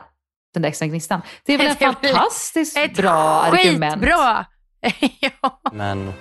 Den 0.53 0.61
där 0.61 0.69
extra 0.69 0.87
gnistan. 0.87 1.21
Det 1.45 1.53
är 1.53 1.57
väl 1.57 1.67
en 1.67 1.75
fantastiskt 1.93 2.77
ett 2.77 2.97
bra 2.97 3.11
argument. 3.11 3.93
Skitbra! 3.93 4.45
ja. 5.19 5.61
Men 5.71 6.13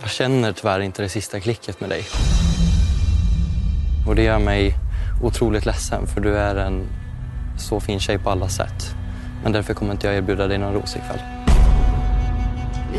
jag 0.00 0.10
känner 0.10 0.52
tyvärr 0.52 0.80
inte 0.80 1.02
det 1.02 1.08
sista 1.08 1.40
klicket 1.40 1.80
med 1.80 1.90
dig. 1.90 2.04
Och 4.08 4.14
det 4.14 4.22
gör 4.22 4.38
mig 4.38 4.85
otroligt 5.22 5.66
ledsen 5.66 6.06
för 6.06 6.20
du 6.20 6.38
är 6.38 6.56
en 6.56 6.86
så 7.58 7.80
fin 7.80 8.00
tjej 8.00 8.18
på 8.18 8.30
alla 8.30 8.48
sätt. 8.48 8.94
Men 9.42 9.52
därför 9.52 9.74
kommer 9.74 9.92
inte 9.92 10.06
jag 10.06 10.16
erbjuda 10.16 10.46
dig 10.46 10.58
någon 10.58 10.74
ros 10.74 10.96
ikväll. 10.96 11.20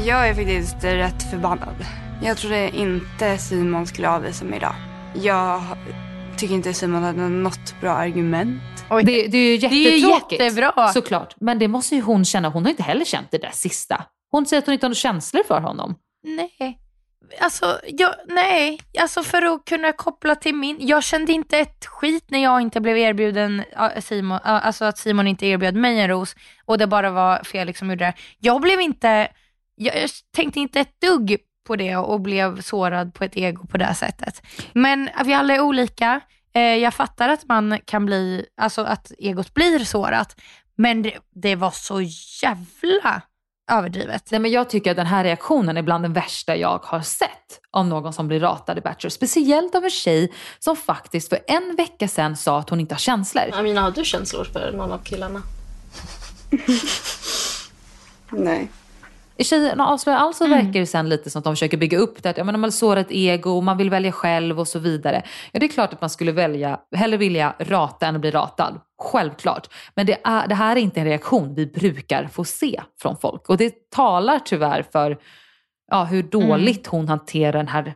Jag 0.05 0.29
är 0.29 0.33
faktiskt 0.33 0.83
rätt 0.83 1.23
förbannad. 1.23 1.75
Jag 2.23 2.37
trodde 2.37 2.69
inte 2.69 3.37
Simon 3.37 3.87
skulle 3.87 4.09
avvisa 4.09 4.45
mig 4.45 4.57
idag. 4.57 4.75
Jag 5.13 5.61
tycker 6.37 6.55
inte 6.55 6.73
Simon 6.73 7.03
hade 7.03 7.29
något 7.29 7.75
bra 7.81 7.91
argument. 7.91 8.61
Oj, 8.89 9.03
det, 9.03 9.27
det 9.27 9.37
är 9.37 9.41
ju 9.41 9.55
jättetråkigt. 9.55 10.39
Det 10.39 10.45
är 10.45 10.49
jättebra. 10.49 10.87
Såklart. 10.93 11.35
Men 11.39 11.59
det 11.59 11.67
måste 11.67 11.95
ju 11.95 12.01
hon 12.01 12.25
känna. 12.25 12.49
Hon 12.49 12.63
har 12.63 12.69
inte 12.69 12.83
heller 12.83 13.05
känt 13.05 13.27
det 13.31 13.37
där 13.37 13.51
sista. 13.53 14.03
Hon 14.31 14.45
säger 14.45 14.61
att 14.61 14.65
hon 14.65 14.73
inte 14.73 14.85
har 14.85 14.89
några 14.89 14.95
känslor 14.95 15.43
för 15.47 15.61
honom. 15.61 15.95
Nej. 16.23 16.79
Alltså, 17.39 17.79
jag, 17.83 18.15
nej. 18.27 18.79
Alltså 18.99 19.23
för 19.23 19.41
att 19.41 19.65
kunna 19.65 19.91
koppla 19.93 20.35
till 20.35 20.55
min... 20.55 20.77
Jag 20.79 21.03
kände 21.03 21.31
inte 21.31 21.57
ett 21.57 21.85
skit 21.85 22.25
när 22.27 22.43
jag 22.43 22.61
inte 22.61 22.81
blev 22.81 22.97
erbjuden 22.97 23.63
Simon, 23.99 24.39
alltså 24.43 24.85
att 24.85 24.97
Simon 24.97 25.27
inte 25.27 25.45
erbjöd 25.45 25.75
mig 25.75 25.99
en 25.99 26.07
ros 26.07 26.35
och 26.65 26.77
det 26.77 26.87
bara 26.87 27.11
var 27.11 27.43
Felix 27.43 27.67
liksom 27.67 27.85
som 27.85 27.89
gjorde 27.89 28.05
det. 28.05 28.13
Jag 28.39 28.61
blev 28.61 28.81
inte... 28.81 29.27
Jag 29.75 30.09
tänkte 30.35 30.59
inte 30.59 30.79
ett 30.79 31.01
dugg 31.01 31.37
på 31.67 31.75
det 31.75 31.95
och 31.95 32.21
blev 32.21 32.61
sårad 32.61 33.13
på 33.13 33.23
ett 33.23 33.37
ego 33.37 33.67
på 33.67 33.77
det 33.77 33.93
sättet. 33.93 34.41
Men 34.73 35.09
vi 35.25 35.33
alla 35.33 35.55
är 35.55 35.61
olika. 35.61 36.21
Eh, 36.53 36.61
jag 36.61 36.93
fattar 36.93 37.29
att 37.29 37.47
man 37.47 37.79
kan 37.85 38.05
bli, 38.05 38.45
alltså 38.61 38.81
att 38.81 39.11
egot 39.19 39.53
blir 39.53 39.79
sårat, 39.79 40.41
men 40.75 41.01
det, 41.01 41.17
det 41.35 41.55
var 41.55 41.71
så 41.71 42.01
jävla 42.43 43.21
överdrivet. 43.71 44.31
Nej, 44.31 44.39
men 44.39 44.51
jag 44.51 44.69
tycker 44.69 44.91
att 44.91 44.97
den 44.97 45.05
här 45.05 45.23
reaktionen 45.23 45.77
är 45.77 45.81
bland 45.81 46.03
den 46.03 46.13
värsta 46.13 46.55
jag 46.55 46.79
har 46.83 47.01
sett 47.01 47.59
av 47.71 47.87
någon 47.87 48.13
som 48.13 48.27
blir 48.27 48.39
ratad 48.39 48.77
i 48.77 48.81
Bachelor. 48.81 49.09
Speciellt 49.09 49.75
av 49.75 49.83
en 49.83 49.89
tjej 49.89 50.33
som 50.59 50.75
faktiskt 50.75 51.29
för 51.29 51.39
en 51.47 51.75
vecka 51.75 52.07
sedan 52.07 52.37
sa 52.37 52.59
att 52.59 52.69
hon 52.69 52.79
inte 52.79 52.93
har 52.93 52.99
känslor. 52.99 53.43
Amina, 53.53 53.81
har 53.81 53.91
du 53.91 54.05
känslor 54.05 54.43
för 54.43 54.71
någon 54.71 54.91
av 54.91 54.97
killarna? 54.97 55.41
Nej. 58.29 58.69
I 59.37 59.43
Tjejerna 59.43 59.87
avslöjar 59.87 60.19
allt 60.19 60.35
så 60.35 60.47
verkar 60.47 60.79
det 60.79 60.85
sen 60.85 61.09
lite 61.09 61.29
som 61.29 61.39
att 61.39 61.43
de 61.43 61.55
försöker 61.55 61.77
bygga 61.77 61.97
upp 61.97 62.23
det. 62.23 62.29
Att, 62.29 62.37
ja, 62.37 62.43
men 62.43 62.59
man 62.59 62.71
sårar 62.71 63.01
ett 63.01 63.11
ego, 63.11 63.61
man 63.61 63.77
vill 63.77 63.89
välja 63.89 64.11
själv 64.11 64.59
och 64.59 64.67
så 64.67 64.79
vidare. 64.79 65.23
Ja, 65.51 65.59
det 65.59 65.65
är 65.65 65.67
klart 65.67 65.93
att 65.93 66.01
man 66.01 66.09
skulle 66.09 66.31
välja, 66.31 66.79
hellre 66.95 67.17
vilja 67.17 67.55
rata 67.59 68.07
än 68.07 68.15
att 68.15 68.21
bli 68.21 68.31
ratad. 68.31 68.79
Självklart. 68.99 69.67
Men 69.95 70.05
det, 70.05 70.17
är, 70.23 70.47
det 70.47 70.55
här 70.55 70.75
är 70.75 70.79
inte 70.79 70.99
en 70.99 71.05
reaktion 71.05 71.55
vi 71.55 71.65
brukar 71.65 72.27
få 72.27 72.43
se 72.45 72.81
från 73.01 73.17
folk. 73.17 73.49
Och 73.49 73.57
det 73.57 73.89
talar 73.89 74.39
tyvärr 74.39 74.83
för 74.91 75.17
ja, 75.91 76.03
hur 76.03 76.23
dåligt 76.23 76.87
hon 76.87 77.07
hanterar 77.07 77.51
den 77.53 77.67
här 77.67 77.93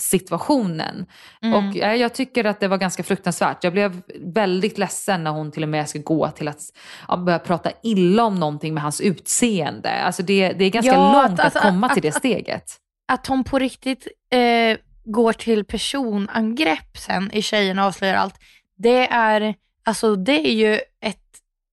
situationen. 0.00 1.06
Mm. 1.42 1.54
Och 1.68 1.76
ja, 1.76 1.94
jag 1.94 2.14
tycker 2.14 2.44
att 2.44 2.60
det 2.60 2.68
var 2.68 2.78
ganska 2.78 3.02
fruktansvärt. 3.02 3.64
Jag 3.64 3.72
blev 3.72 4.02
väldigt 4.20 4.78
ledsen 4.78 5.24
när 5.24 5.30
hon 5.30 5.52
till 5.52 5.62
och 5.62 5.68
med 5.68 5.88
ska 5.88 5.98
gå 5.98 6.28
till 6.30 6.48
att 6.48 6.60
ja, 7.08 7.16
börja 7.16 7.38
prata 7.38 7.70
illa 7.82 8.24
om 8.24 8.34
någonting 8.40 8.74
med 8.74 8.82
hans 8.82 9.00
utseende. 9.00 9.90
Alltså 9.90 10.22
det, 10.22 10.52
det 10.52 10.64
är 10.64 10.70
ganska 10.70 10.92
Ja, 10.92 11.22
långt 11.22 11.40
att- 11.40 11.56
att, 11.56 11.62
komma 11.62 11.86
att- 11.86 11.92
till 11.92 12.02
det 12.02 12.08
att- 12.08 12.14
steget. 12.14 12.64
Att 13.12 13.26
hon 13.26 13.44
på 13.44 13.58
riktigt 13.58 14.06
eh, 14.30 14.78
går 15.04 15.32
till 15.32 15.64
personangrepp 15.64 16.96
sen 16.98 17.30
i 17.32 17.42
Tjejerna 17.42 17.86
avslöjar 17.86 18.14
allt, 18.14 18.34
det 18.78 19.06
är, 19.08 19.54
alltså, 19.86 20.16
det 20.16 20.48
är 20.48 20.52
ju 20.52 20.74
ett, 21.00 21.18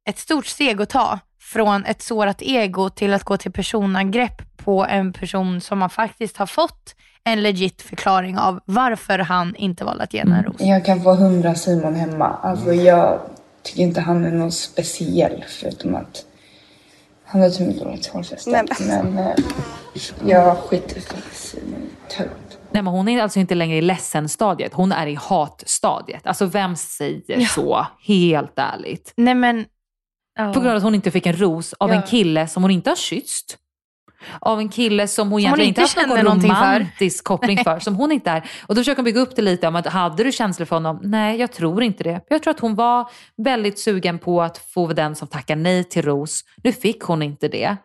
ett 0.10 0.20
stort 0.20 0.46
steg 0.46 0.82
att 0.82 0.90
ta 0.90 1.20
från 1.40 1.86
ett 1.86 2.02
sårat 2.02 2.42
ego 2.42 2.90
till 2.90 3.14
att 3.14 3.24
gå 3.24 3.38
till 3.38 3.52
personangrepp 3.52 4.58
på 4.58 4.86
en 4.86 5.14
person 5.14 5.62
som 5.62 5.80
man 5.80 5.90
faktiskt 5.90 6.38
har 6.38 6.46
fått 6.46 6.96
en 7.24 7.44
legit 7.44 7.82
förklaring 7.82 8.38
av 8.38 8.60
varför 8.66 9.20
han 9.20 9.56
inte 9.56 9.86
valde 9.86 10.04
att 10.04 10.14
ge 10.14 10.20
henne 10.20 10.38
en 10.38 10.44
ros. 10.44 10.56
Jag 10.60 10.86
kan 10.86 11.04
få 11.04 11.14
hundra 11.14 11.56
Simon 11.56 11.96
hemma. 11.96 12.38
Alltså 12.42 12.74
jag 12.74 13.20
tycker 13.64 13.82
inte 13.82 14.02
han 14.02 14.26
är 14.26 14.32
någon 14.32 14.52
speciell 14.52 15.46
förutom 15.48 15.96
att 15.96 16.26
han 17.26 17.42
har 17.42 17.50
typ 17.50 17.80
dåligt 17.80 18.06
hårfäste. 18.08 18.66
Men 18.80 19.18
eh, 19.18 19.36
jag 20.26 20.58
skiter 20.58 21.02
för 21.02 21.18
Simon 21.32 21.90
tönt. 22.10 22.43
Nej, 22.74 22.84
men 22.84 22.94
hon 22.94 23.08
är 23.08 23.22
alltså 23.24 23.40
inte 23.40 23.56
längre 23.56 23.78
i 23.78 23.82
ledsen-stadiet, 23.82 24.74
hon 24.74 24.92
är 24.92 25.08
i 25.08 25.16
hatstadiet. 25.16 26.28
Alltså 26.28 26.46
vem 26.46 26.76
säger 26.76 27.40
Ja. 27.40 27.48
så? 27.48 27.86
Helt 28.08 28.54
ärligt. 28.56 29.14
Nej 29.18 29.36
men, 29.36 29.66
ja. 30.40 30.54
På 30.54 30.60
grund 30.60 30.72
av 30.72 30.78
att 30.78 30.84
hon 30.84 30.96
inte 30.96 31.12
fick 31.12 31.26
en 31.26 31.36
ros 31.36 31.74
av 31.80 31.90
Ja. 31.90 31.96
en 31.96 32.02
kille 32.02 32.48
som 32.48 32.64
hon 32.64 32.72
inte 32.72 32.90
har 32.90 32.96
kysst. 32.96 33.58
Av 34.42 34.60
en 34.60 34.70
kille 34.70 35.08
som 35.08 35.32
hon 35.32 35.42
Som 35.42 35.50
hon 35.50 35.60
egentligen 35.60 35.68
inte 35.70 35.82
inte 35.82 36.00
haft 36.00 36.08
någon 36.10 36.24
någonting 36.26 36.52
för. 36.56 36.80
romantisk 36.80 37.24
koppling 37.24 37.64
för. 37.64 37.80
Som 37.80 37.96
hon 37.96 38.12
inte 38.12 38.30
är. 38.32 38.50
Och 38.68 38.76
då 38.76 38.82
försöker 38.82 38.96
hon 38.98 39.06
bygga 39.06 39.20
upp 39.22 39.36
det 39.36 39.42
lite 39.42 39.68
om 39.68 39.76
att 39.76 39.86
hade 39.88 40.24
du 40.24 40.32
känslor 40.32 40.66
för 40.66 40.76
honom? 40.76 41.00
Nej, 41.04 41.40
jag 41.40 41.52
tror 41.52 41.84
inte 41.84 42.04
det. 42.04 42.22
Jag 42.30 42.44
tror 42.44 42.52
att 42.52 42.60
hon 42.60 42.76
var 42.76 43.10
väldigt 43.38 43.80
sugen 43.80 44.20
på 44.20 44.42
att 44.42 44.58
få 44.58 44.88
den 44.88 45.16
som 45.16 45.28
tackar 45.28 45.56
nej 45.56 45.84
till 45.84 46.02
ros. 46.06 46.42
Nu 46.64 46.72
fick 46.72 47.02
hon 47.04 47.22
inte 47.22 47.48
det. 47.48 47.78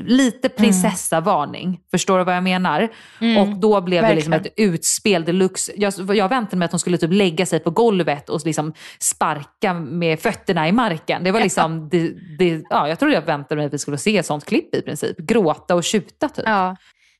Lite 0.00 0.48
prinsessa-varning, 0.48 1.80
förstår 1.90 2.18
du 2.18 2.24
vad 2.24 2.36
jag 2.36 2.42
menar? 2.42 2.88
Mm, 3.20 3.36
Och 3.36 3.58
då 3.58 3.80
blev 3.80 4.02
det 4.02 4.14
liksom 4.14 4.30
verkligen. 4.30 4.52
ett 4.52 4.74
utspel 4.74 5.24
deluxe. 5.24 5.72
Jag, 5.76 5.92
jag 6.16 6.28
väntade 6.28 6.56
mig 6.56 6.66
att 6.66 6.72
hon 6.72 6.78
skulle 6.78 6.98
typ 6.98 7.12
lägga 7.12 7.46
sig 7.46 7.60
på 7.60 7.70
golvet 7.70 8.28
och 8.28 8.40
liksom 8.44 8.72
sparka 8.98 9.74
med 9.74 10.20
fötterna 10.20 10.68
i 10.68 10.72
marken. 10.72 11.24
Det 11.24 11.32
var 11.32 11.40
liksom, 11.40 11.88
det, 11.88 12.12
det, 12.38 12.62
ja, 12.70 12.88
jag 12.88 12.98
trodde 12.98 13.14
jag 13.14 13.22
väntade 13.22 13.56
mig 13.56 13.66
att 13.66 13.74
vi 13.74 13.78
skulle 13.78 13.98
se 13.98 14.18
ett 14.18 14.26
sånt 14.26 14.44
klipp 14.44 14.74
i 14.74 14.82
princip. 14.82 15.16
Gråta 15.18 15.74
och 15.74 15.84
tjuta 15.84 16.28
typ. 16.28 16.44
Ja. 16.48 16.76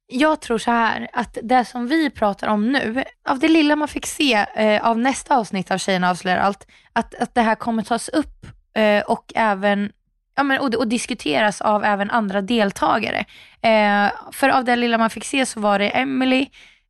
Jag 0.09 0.41
tror 0.41 0.59
så 0.59 0.71
här, 0.71 1.09
att 1.13 1.39
det 1.43 1.65
som 1.65 1.87
vi 1.87 2.11
pratar 2.11 2.49
om 2.49 2.73
nu, 2.73 3.05
av 3.29 3.39
det 3.39 3.49
lilla 3.49 3.77
man 3.77 3.89
fick 3.89 4.07
se 4.07 4.47
eh, 4.57 4.87
av 4.87 4.99
nästa 4.99 5.37
avsnitt 5.37 5.71
av 5.71 5.79
Tjejerna 5.79 6.11
avslöjar 6.11 6.39
allt, 6.39 6.67
att, 6.93 7.15
att 7.15 7.35
det 7.35 7.41
här 7.41 7.55
kommer 7.55 7.83
tas 7.83 8.09
upp 8.09 8.47
eh, 8.77 9.03
och 9.03 9.33
även 9.35 9.93
Ja, 10.37 10.43
men, 10.43 10.61
och, 10.61 10.75
och 10.75 10.89
diskuteras 10.89 11.61
av 11.61 11.85
även 11.85 12.11
andra 12.11 12.41
deltagare. 12.41 13.25
Eh, 13.63 14.13
för 14.33 14.49
av 14.49 14.65
det 14.65 14.77
lilla 14.77 14.99
man 14.99 15.11
fick 15.11 15.25
se 15.25 15.47
så 15.47 15.61
var 15.61 15.79
det 15.79 15.89
Emily 15.89 16.47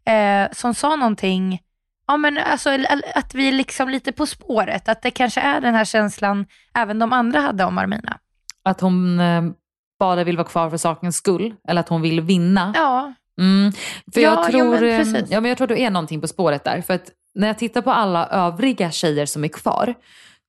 eh, 0.06 0.52
som 0.52 0.74
sa 0.74 0.96
någonting, 0.96 1.60
ja, 2.06 2.16
men, 2.16 2.38
alltså, 2.38 2.70
att 3.14 3.34
vi 3.34 3.48
är 3.48 3.52
liksom 3.52 3.88
lite 3.88 4.12
på 4.12 4.26
spåret, 4.26 4.88
att 4.88 5.02
det 5.02 5.10
kanske 5.10 5.40
är 5.40 5.60
den 5.60 5.74
här 5.74 5.84
känslan 5.84 6.46
även 6.74 6.98
de 6.98 7.12
andra 7.12 7.40
hade 7.40 7.64
om 7.64 7.78
Armina. 7.78 8.18
Att 8.62 8.80
hon 8.80 9.20
eh, 9.20 9.42
bara 9.98 10.24
vill 10.24 10.36
vara 10.36 10.48
kvar 10.48 10.70
för 10.70 10.76
sakens 10.76 11.16
skull. 11.16 11.54
Eller 11.68 11.80
att 11.80 11.88
hon 11.88 12.02
vill 12.02 12.20
vinna. 12.20 12.72
Ja, 12.76 13.12
Mm, 13.38 13.72
för 14.14 14.20
Ja, 14.20 14.30
jag, 14.30 14.38
ja, 14.38 14.50
tror, 14.50 14.80
men 14.80 15.16
eh, 15.16 15.24
ja, 15.28 15.40
men 15.40 15.48
jag 15.48 15.58
tror 15.58 15.66
det 15.66 15.82
är 15.82 15.90
någonting 15.90 16.20
på 16.20 16.28
spåret 16.28 16.64
där. 16.64 16.80
För 16.82 16.94
att 16.94 17.10
när 17.34 17.46
jag 17.46 17.58
tittar 17.58 17.82
på 17.82 17.90
alla 17.90 18.26
övriga 18.26 18.90
tjejer 18.90 19.26
som 19.26 19.44
är 19.44 19.48
kvar 19.48 19.94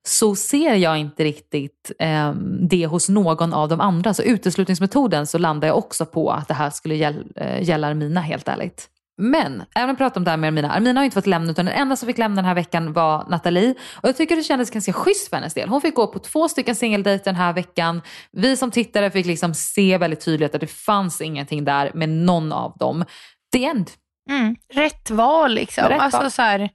så 0.07 0.35
ser 0.35 0.73
jag 0.75 0.97
inte 0.97 1.23
riktigt 1.23 1.91
eh, 1.99 2.33
det 2.69 2.85
hos 2.85 3.09
någon 3.09 3.53
av 3.53 3.69
de 3.69 3.81
andra. 3.81 4.13
Så 4.13 4.23
uteslutningsmetoden 4.23 5.27
så 5.27 5.37
landar 5.37 5.67
jag 5.67 5.77
också 5.77 6.05
på 6.05 6.31
att 6.31 6.47
det 6.47 6.53
här 6.53 6.69
skulle 6.69 6.95
gäll, 6.95 7.23
eh, 7.35 7.63
gälla 7.63 7.87
Armina 7.87 8.21
helt 8.21 8.47
ärligt. 8.47 8.89
Men, 9.21 9.63
även 9.75 9.89
om 9.89 9.95
vi 9.95 9.97
pratar 9.97 10.21
om 10.21 10.23
det 10.23 10.29
här 10.29 10.37
med 10.37 10.47
Armina. 10.47 10.71
Armina 10.71 10.99
har 10.99 11.05
inte 11.05 11.13
fått 11.13 11.27
lämna 11.27 11.51
utan 11.51 11.65
den 11.65 11.75
enda 11.75 11.95
som 11.95 12.07
fick 12.07 12.17
lämna 12.17 12.35
den 12.35 12.45
här 12.45 12.55
veckan 12.55 12.93
var 12.93 13.25
Nathalie. 13.29 13.75
Och 13.95 14.09
jag 14.09 14.17
tycker 14.17 14.35
det 14.35 14.43
kändes 14.43 14.69
ganska 14.69 14.93
schysst 14.93 15.29
för 15.29 15.37
hennes 15.37 15.53
del. 15.53 15.69
Hon 15.69 15.81
fick 15.81 15.95
gå 15.95 16.07
på 16.07 16.19
två 16.19 16.49
stycken 16.49 16.75
singeldejter 16.75 17.25
den 17.25 17.35
här 17.35 17.53
veckan. 17.53 18.01
Vi 18.31 18.57
som 18.57 18.71
tittare 18.71 19.11
fick 19.11 19.25
liksom 19.25 19.53
se 19.53 19.97
väldigt 19.97 20.21
tydligt 20.25 20.55
att 20.55 20.61
det 20.61 20.67
fanns 20.67 21.21
ingenting 21.21 21.65
där 21.65 21.91
med 21.93 22.09
någon 22.09 22.51
av 22.51 22.77
dem. 22.77 23.05
The 23.53 23.65
end. 23.65 23.91
mm, 24.29 24.55
rätt 24.73 25.09
val 25.09 25.53
liksom. 25.53 25.83
Rätt 25.87 26.01
alltså, 26.01 26.21
val. 26.21 26.31
Så 26.31 26.41
här, 26.41 26.69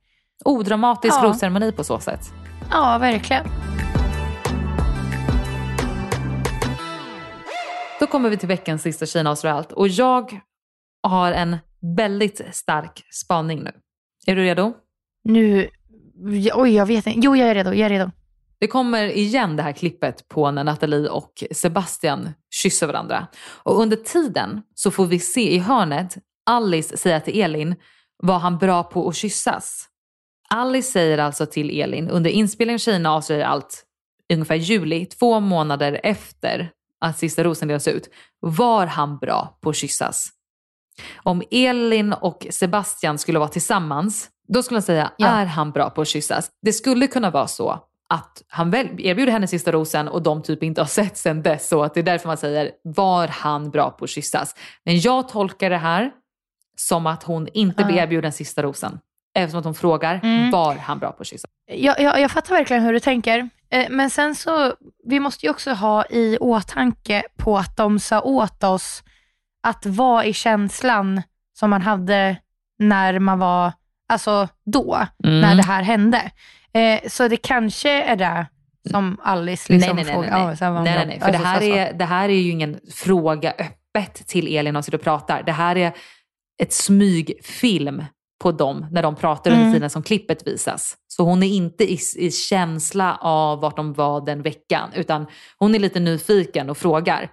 Odramatisk 0.45 1.15
Ja. 1.23 1.29
rosceremoni 1.29 1.73
på 1.73 1.85
så 1.85 1.99
sätt. 1.99 2.42
Ja, 2.75 2.99
verkligen. 2.99 3.45
Då 8.01 8.07
kommer 8.07 8.31
vi 8.31 8.37
till 8.37 8.49
veckans 8.49 8.83
sista 8.83 9.07
Kina 9.07 9.31
avslöjar 9.31 9.57
allt. 9.57 9.73
Och 9.73 9.89
jag 9.89 10.41
har 11.03 11.33
en 11.33 11.57
väldigt 11.97 12.41
stark 12.53 13.05
spaning 13.11 13.63
nu. 13.63 13.73
Är 14.27 14.37
du 14.37 14.43
redo? 14.43 14.75
Nu, 15.25 15.69
oj 16.55 16.75
jag 16.75 16.87
vet 16.87 17.07
inte. 17.07 17.21
Jo, 17.21 17.37
jag 17.37 17.49
är 17.49 17.55
redo. 17.55 17.73
Jag 17.73 17.87
är 17.87 17.89
redo. 17.89 18.11
Det 18.59 18.67
kommer 18.67 19.05
igen 19.05 19.57
det 19.57 19.63
här 19.63 19.73
klippet 19.73 20.29
på 20.29 20.51
när 20.51 20.65
Nathalie 20.65 21.09
och 21.09 21.45
Sebastian 21.51 22.29
kysser 22.51 22.87
varandra. 22.87 23.27
Och 23.63 23.81
under 23.81 23.97
tiden 23.97 24.63
så 24.75 24.91
får 24.91 25.07
vi 25.07 25.19
se 25.19 25.55
i 25.55 25.59
hörnet 25.59 26.17
Alice 26.47 26.97
säga 26.97 27.21
till 27.21 27.41
Elin, 27.41 27.75
var 28.23 28.39
han 28.39 28.59
bra 28.59 28.83
på 28.83 29.09
att 29.09 29.17
kyssas? 29.17 29.89
Alice 30.55 30.91
säger 30.93 31.19
alltså 31.19 31.47
till 31.47 31.81
Elin 31.81 32.11
under 32.11 32.31
inspelningen 32.31 32.75
av 32.75 32.79
Kina 32.79 33.13
avslöjar 33.13 33.47
allt 33.47 33.85
ungefär 34.33 34.55
juli, 34.55 35.07
två 35.07 35.41
månader 35.41 36.01
efter 36.03 36.71
att 37.01 37.19
sista 37.19 37.45
rosen 37.45 37.69
delas 37.69 37.89
ut, 37.89 38.09
var 38.41 38.87
han 38.87 39.19
bra 39.19 39.59
på 39.61 39.71
att 39.71 39.77
kyssas? 39.77 40.29
Om 41.17 41.43
Elin 41.51 42.13
och 42.13 42.47
Sebastian 42.51 43.19
skulle 43.19 43.39
vara 43.39 43.49
tillsammans, 43.49 44.29
då 44.49 44.63
skulle 44.63 44.77
jag 44.77 44.85
säga, 44.85 45.13
Ja. 45.17 45.29
är 45.29 45.47
han 45.47 45.71
bra 45.71 45.91
på 45.91 46.01
att 46.01 46.09
kyssas? 46.09 46.51
Det 46.63 46.73
skulle 46.73 47.07
kunna 47.07 47.31
vara 47.31 47.47
så 47.47 47.79
att 48.09 48.43
han 48.49 48.71
väl 48.71 48.89
erbjuder 48.99 49.33
henne 49.33 49.47
sista 49.47 49.73
rosen 49.73 50.09
och 50.09 50.23
de 50.23 50.43
typ 50.43 50.63
inte 50.63 50.81
har 50.81 50.87
sett 50.87 51.17
sen 51.17 51.43
dess. 51.43 51.69
Så 51.69 51.83
att 51.83 51.95
det 51.95 52.01
är 52.01 52.05
därför 52.05 52.29
man 52.29 52.37
säger, 52.37 52.71
var 52.85 53.29
han 53.29 53.71
bra 53.71 53.91
på 53.91 54.05
att 54.05 54.11
kyssas? 54.11 54.55
Men 54.85 55.01
jag 55.01 55.29
tolkar 55.29 55.71
det 55.71 55.77
här 55.77 56.13
som 56.77 57.07
att 57.07 57.23
hon 57.23 57.49
inte 57.55 57.85
blir 57.85 57.97
erbjuden 57.97 58.33
sista 58.33 58.63
rosen. 58.63 58.99
Eftersom 59.35 59.59
att 59.59 59.65
hon 59.65 59.75
frågar, 59.75 60.21
Mm. 60.23 60.51
var 60.51 60.75
han 60.75 60.99
bra 60.99 61.13
på 61.13 61.21
att 61.21 61.27
kyssa? 61.27 61.49
Jag, 61.67 62.01
jag, 62.01 62.21
jag 62.21 62.31
fattar 62.31 62.55
verkligen 62.55 62.83
hur 62.83 62.93
du 62.93 63.01
tänker. 63.01 63.49
Eh, 63.71 63.87
Men 63.91 64.11
sen 64.11 64.35
så, 64.35 64.75
vi 65.05 65.21
måste 65.21 65.47
ju 65.47 65.51
också 65.51 65.73
ha 65.73 66.05
i 66.11 66.39
åtanke 66.41 67.23
på 67.37 67.59
att 67.59 67.77
de 67.77 67.99
sa 67.99 68.21
åt 68.21 68.65
oss 68.65 69.03
att 69.63 69.87
vara 69.87 70.25
i 70.25 70.33
känslan 70.33 71.23
som 71.59 71.71
man 71.71 71.83
hade 71.83 72.37
när 72.79 73.19
man 73.19 73.39
var, 73.39 73.73
alltså 74.09 74.49
då, 74.65 75.07
Mm. 75.25 75.41
när 75.41 75.55
det 75.55 75.63
här 75.63 75.83
hände. 75.83 76.31
Eh, 76.75 77.01
Så 77.09 77.29
det 77.29 77.37
kanske 77.37 78.03
är 78.03 78.17
det 78.17 78.47
som 78.91 79.21
Alice 79.23 79.73
liksom 79.73 79.97
nej, 79.97 80.05
nej, 80.05 80.05
nej, 80.05 80.15
frågar. 80.15 80.39
nej, 80.39 80.47
nej. 80.47 80.57
här 80.61 80.71
hon 80.71 80.85
nej, 80.85 80.93
bra. 80.93 81.05
nej, 81.05 81.07
nej. 81.07 81.21
För 81.21 81.27
Alltså, 81.27 81.43
det, 81.43 81.49
här 81.49 81.61
så- 81.61 81.67
så. 81.67 81.73
är, 81.77 81.93
det 81.93 82.05
här 82.05 82.29
är 82.29 82.33
ju 82.33 82.51
ingen 82.51 82.81
fråga 82.95 83.51
öppet 83.59 84.27
till 84.27 84.57
Elin 84.57 84.75
när 84.75 84.81
de 84.81 84.83
sitter 84.85 84.99
och 84.99 85.05
pratar. 85.05 85.43
Det 85.43 85.53
här 85.53 85.77
är 85.77 85.93
ett 86.63 86.73
smygfilm 86.73 88.05
på 88.43 88.53
dem 88.53 88.87
när 88.91 89.03
de 89.03 89.15
pratar 89.17 89.51
under 89.51 89.63
Mm. 89.63 89.75
tiden 89.75 89.91
som 89.91 90.03
klippet 90.03 90.47
visas. 90.47 90.97
Så 91.09 91.25
hon 91.25 91.43
är 91.43 91.47
inte 91.47 91.85
i, 91.93 91.99
i 92.17 92.31
känsla 92.31 93.19
av 93.21 93.61
vart 93.61 93.77
de 93.77 93.93
var 93.93 94.27
den 94.27 94.43
veckan, 94.43 94.91
utan 94.95 95.27
hon 95.59 95.75
är 95.75 95.79
lite 95.79 96.01
nyfiken 96.01 96.71
och 96.71 96.79
frågar, 96.79 97.29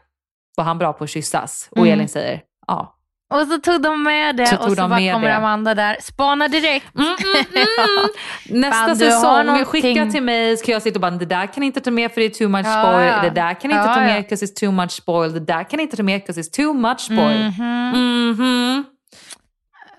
var 0.57 0.63
han 0.63 0.77
bra 0.77 0.93
på 0.93 1.03
att 1.03 1.09
kyssas? 1.09 1.67
Och 1.71 1.77
Mm. 1.77 1.93
Elin 1.93 2.09
säger, 2.09 2.41
ja. 2.67 2.95
Och 3.33 3.47
så 3.47 3.57
tog 3.57 3.81
de 3.81 4.03
med 4.03 4.35
det 4.35 4.45
Så 4.47 4.55
och 4.57 4.63
så 4.63 4.69
de 4.75 4.89
bara 4.89 4.99
kommer 5.13 5.27
det. 5.27 5.35
Amanda 5.35 5.75
där. 5.75 5.97
Spana 6.01 6.47
direkt. 6.47 6.95
Mm, 6.95 7.15
Nästa 8.61 8.87
Fan, 8.87 8.97
du 8.97 9.05
har 9.05 9.11
säsong, 9.11 9.45
någonting- 9.45 9.65
skicka 9.65 10.05
till 10.05 10.23
mig 10.23 10.57
ska 10.57 10.71
jag 10.71 10.81
sitta 10.81 10.97
och 10.97 11.01
bara 11.01 11.11
det 11.11 11.25
där 11.25 11.53
kan 11.53 11.63
inte 11.63 11.79
ta 11.81 11.91
med 11.91 12.11
för 12.11 12.21
det 12.21 12.25
är 12.27 12.29
too 12.29 12.49
much 12.49 12.65
Ja, 12.65 12.83
spoil. 12.83 13.05
ja. 13.07 13.21
Det 13.21 13.29
där 13.29 13.53
kan 13.53 13.71
inte 13.71 13.83
Ja, 13.87 13.93
ta 13.93 14.01
ja. 14.01 14.07
med 14.07 14.23
because 14.23 14.45
it's 14.45 14.59
too 14.59 14.71
much 14.71 14.91
spoil. 14.91 15.33
Det 15.33 15.39
där 15.39 15.63
kan 15.69 15.79
inte 15.79 15.97
ta 15.97 16.03
med 16.03 16.19
because 16.21 16.41
it's 16.41 16.55
too 16.55 16.73
much 16.73 16.99
spoil. 16.99 17.43
Mhm. 17.57 17.89
Mhm. 18.37 18.83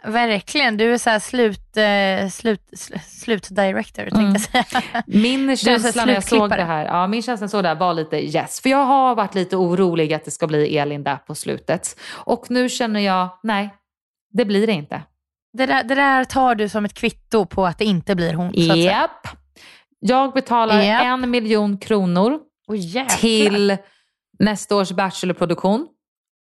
Verkligen, 0.05 0.77
du 0.77 0.95
är 0.95 0.99
så 0.99 1.11
här 1.11 1.19
slut, 1.19 1.77
eh, 1.77 2.29
slut, 2.31 2.61
sl- 2.73 2.99
slutdirector 2.99 4.03
tänkte 4.03 4.19
Mm. 4.21 4.33
jag 4.33 4.67
säga. 4.67 5.03
Min 5.07 5.57
känsla 5.57 6.05
när 6.05 6.15
jag 6.15 6.25
såg 6.25 6.51
det 6.51 6.65
här, 6.65 6.85
ja, 6.85 7.07
min 7.07 7.23
känsla 7.23 7.49
så 7.49 7.63
där 7.63 7.75
var 7.75 7.95
lite 7.95 8.17
yes. 8.17 8.61
För 8.61 8.71
jag 8.71 8.85
har 8.85 9.15
varit 9.15 9.35
lite 9.35 9.57
orolig 9.57 10.13
att 10.15 10.25
det 10.25 10.31
ska 10.31 10.47
bli 10.47 10.79
Elin 10.79 11.05
där 11.05 11.17
på 11.17 11.35
slutet. 11.35 12.01
Och 12.13 12.47
nu 12.51 12.69
känner 12.69 13.01
jag, 13.01 13.29
nej, 13.43 13.75
det 14.33 14.45
blir 14.45 14.67
det 14.67 14.73
inte. 14.73 15.03
Det 15.53 15.67
där, 15.67 15.85
det 15.85 15.95
där 15.95 16.25
tar 16.25 16.55
du 16.55 16.69
som 16.69 16.85
ett 16.85 16.95
kvitto 16.95 17.47
på 17.47 17.67
att 17.67 17.79
det 17.79 17.85
inte 17.85 18.15
blir 18.15 18.35
hon. 18.35 18.53
Japp. 18.55 19.29
Jag 20.01 20.33
betalar 20.33 20.83
Japp. 20.83 21.03
en 21.03 21.31
miljon 21.31 21.79
kronor 21.79 22.39
jäklar. 22.75 23.17
till 23.17 23.77
nästa 24.39 24.77
års 24.77 24.91
Bachelor-produktion 24.91 25.87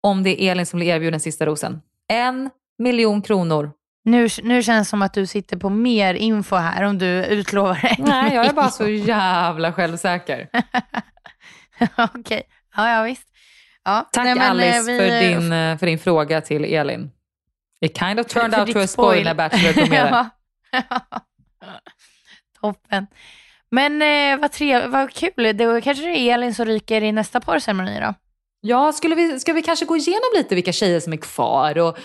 om 0.03 0.23
det 0.23 0.43
är 0.43 0.51
Elin 0.51 0.65
som 0.65 0.79
blir 0.79 0.87
erbjuden 0.87 1.19
sista 1.19 1.45
rosen. 1.45 1.81
En 2.11 2.49
miljon 2.79 3.21
kronor. 3.21 3.71
Nu, 4.03 4.27
nu 4.43 4.63
känns 4.63 4.87
det 4.87 4.89
som 4.89 5.01
att 5.01 5.13
du 5.13 5.25
sitter 5.27 5.57
på 5.57 5.69
mer 5.69 6.13
info 6.13 6.55
här 6.55 6.83
om 6.83 6.97
du 6.97 7.05
utlovar 7.25 7.79
en 7.97 8.05
Nej, 8.05 8.33
jag 8.35 8.45
är 8.45 8.53
bara 8.53 8.69
så 8.69 8.87
jävla 8.87 9.73
självsäker. 9.73 10.47
Okej, 12.15 12.43
ja, 12.75 12.89
ja 12.95 13.03
visst. 13.03 13.27
Ja. 13.83 14.09
Tack 14.11 14.25
nej, 14.25 14.37
eh, 14.37 14.49
Alice 14.49 14.91
vi- 14.91 14.99
för, 14.99 15.19
din, 15.21 15.51
eh, 15.53 15.77
för 15.77 15.85
din 15.85 15.99
fråga 15.99 16.41
till 16.41 16.65
Elin. 16.65 17.11
It 17.81 17.97
kind 17.99 18.19
of 18.19 18.27
turned 18.27 18.53
för 18.53 18.61
out 18.61 18.71
to 18.73 18.79
a 18.79 18.87
spoil 18.87 19.23
när 19.23 19.33
Bachelor 19.35 19.73
tog 19.73 19.89
med 19.89 20.13
det. 20.71 20.83
Toppen. 22.61 23.07
Men 23.71 24.01
eh, 24.01 24.41
vad, 24.41 24.51
tre, 24.51 24.87
vad 24.87 25.13
kul, 25.13 25.57
då 25.57 25.81
kanske 25.81 26.03
det 26.05 26.17
är 26.19 26.33
Elin 26.33 26.53
som 26.53 26.65
ryker 26.65 27.01
i 27.03 27.11
nästa 27.11 27.39
parceremoni 27.41 27.99
då? 27.99 28.13
Ja, 28.61 28.91
skulle 28.93 29.15
vi, 29.15 29.39
ska 29.39 29.53
vi 29.53 29.61
kanske 29.61 29.85
gå 29.85 29.97
igenom 29.97 30.29
lite 30.35 30.55
vilka 30.55 30.71
tjejer 30.71 30.99
som 30.99 31.13
är 31.13 31.17
kvar 31.17 31.77
och 31.77 31.97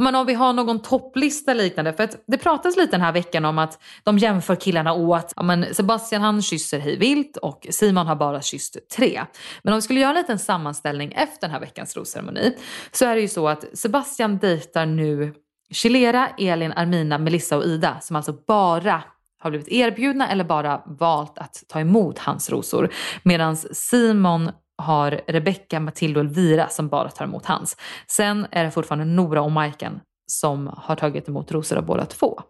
men 0.00 0.14
om 0.14 0.26
vi 0.26 0.34
har 0.34 0.52
någon 0.52 0.82
topplista 0.82 1.54
liknande. 1.54 1.92
För 1.92 2.04
att 2.04 2.24
det 2.26 2.38
pratas 2.38 2.76
lite 2.76 2.90
den 2.90 3.00
här 3.00 3.12
veckan 3.12 3.44
om 3.44 3.58
att 3.58 3.82
de 4.04 4.18
jämför 4.18 4.56
killarna 4.56 4.92
åt. 4.92 5.32
Ja, 5.36 5.42
men 5.42 5.74
Sebastian 5.74 6.22
han 6.22 6.42
kysser 6.42 6.78
hej 6.78 6.96
vilt 6.96 7.36
och 7.36 7.66
Simon 7.70 8.06
har 8.06 8.16
bara 8.16 8.42
kysst 8.42 8.88
tre. 8.96 9.22
Men 9.62 9.72
om 9.72 9.76
vi 9.76 9.82
skulle 9.82 10.00
göra 10.00 10.10
en 10.10 10.16
liten 10.16 10.38
sammanställning 10.38 11.12
efter 11.12 11.40
den 11.40 11.50
här 11.50 11.60
veckans 11.60 11.96
rosceremoni 11.96 12.56
så 12.92 13.04
är 13.04 13.14
det 13.14 13.20
ju 13.20 13.28
så 13.28 13.48
att 13.48 13.78
Sebastian 13.78 14.38
dejtar 14.38 14.86
nu 14.86 15.34
Chilera, 15.70 16.28
Elin, 16.38 16.72
Armina, 16.72 17.18
Melissa 17.18 17.56
och 17.56 17.64
Ida 17.64 18.00
som 18.00 18.16
alltså 18.16 18.34
bara 18.46 19.02
har 19.38 19.50
blivit 19.50 19.68
erbjudna 19.68 20.28
eller 20.28 20.44
bara 20.44 20.82
valt 20.86 21.38
att 21.38 21.64
ta 21.68 21.80
emot 21.80 22.18
hans 22.18 22.50
rosor. 22.50 22.92
Medan 23.22 23.56
Simon 23.56 24.50
har 24.82 25.20
Rebecca, 25.28 25.80
Matilda 25.80 26.20
och 26.20 26.26
Elvira 26.26 26.68
som 26.68 26.88
bara 26.88 27.08
tar 27.08 27.24
emot 27.24 27.46
hans. 27.46 27.76
Sen 28.06 28.46
är 28.50 28.64
det 28.64 28.70
fortfarande 28.70 29.04
Nora 29.04 29.42
och 29.42 29.52
Majken 29.52 30.00
som 30.26 30.70
har 30.76 30.96
tagit 30.96 31.28
emot 31.28 31.52
rosor 31.52 31.76
av 31.78 31.86
båda 31.86 32.04
två. 32.06 32.40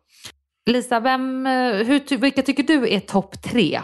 Lisa, 0.66 1.00
vem, 1.00 1.46
eh, 1.46 1.52
hur, 1.72 2.16
vilka 2.16 2.42
tycker 2.42 2.62
du 2.62 2.92
är 2.94 3.00
topp 3.00 3.42
tre 3.42 3.80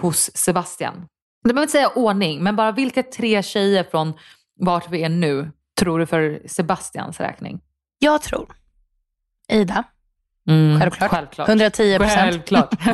hos 0.00 0.30
Sebastian? 0.36 1.06
Du 1.44 1.48
behöver 1.48 1.62
inte 1.62 1.72
säga 1.72 1.88
ordning, 1.88 2.42
men 2.42 2.56
bara 2.56 2.72
vilka 2.72 3.02
tre 3.02 3.42
tjejer 3.42 3.84
från 3.90 4.12
vart 4.60 4.90
vi 4.90 5.02
är 5.02 5.08
nu 5.08 5.50
tror 5.78 5.98
du 5.98 6.06
för 6.06 6.42
Sebastians 6.46 7.20
räkning? 7.20 7.60
Jag 7.98 8.22
tror 8.22 8.46
Ida, 9.48 9.84
Mm, 10.48 10.80
självklart. 10.80 11.10
självklart. 11.10 11.48
110 11.48 11.98
procent. 11.98 12.20
Självklart. 12.20 12.74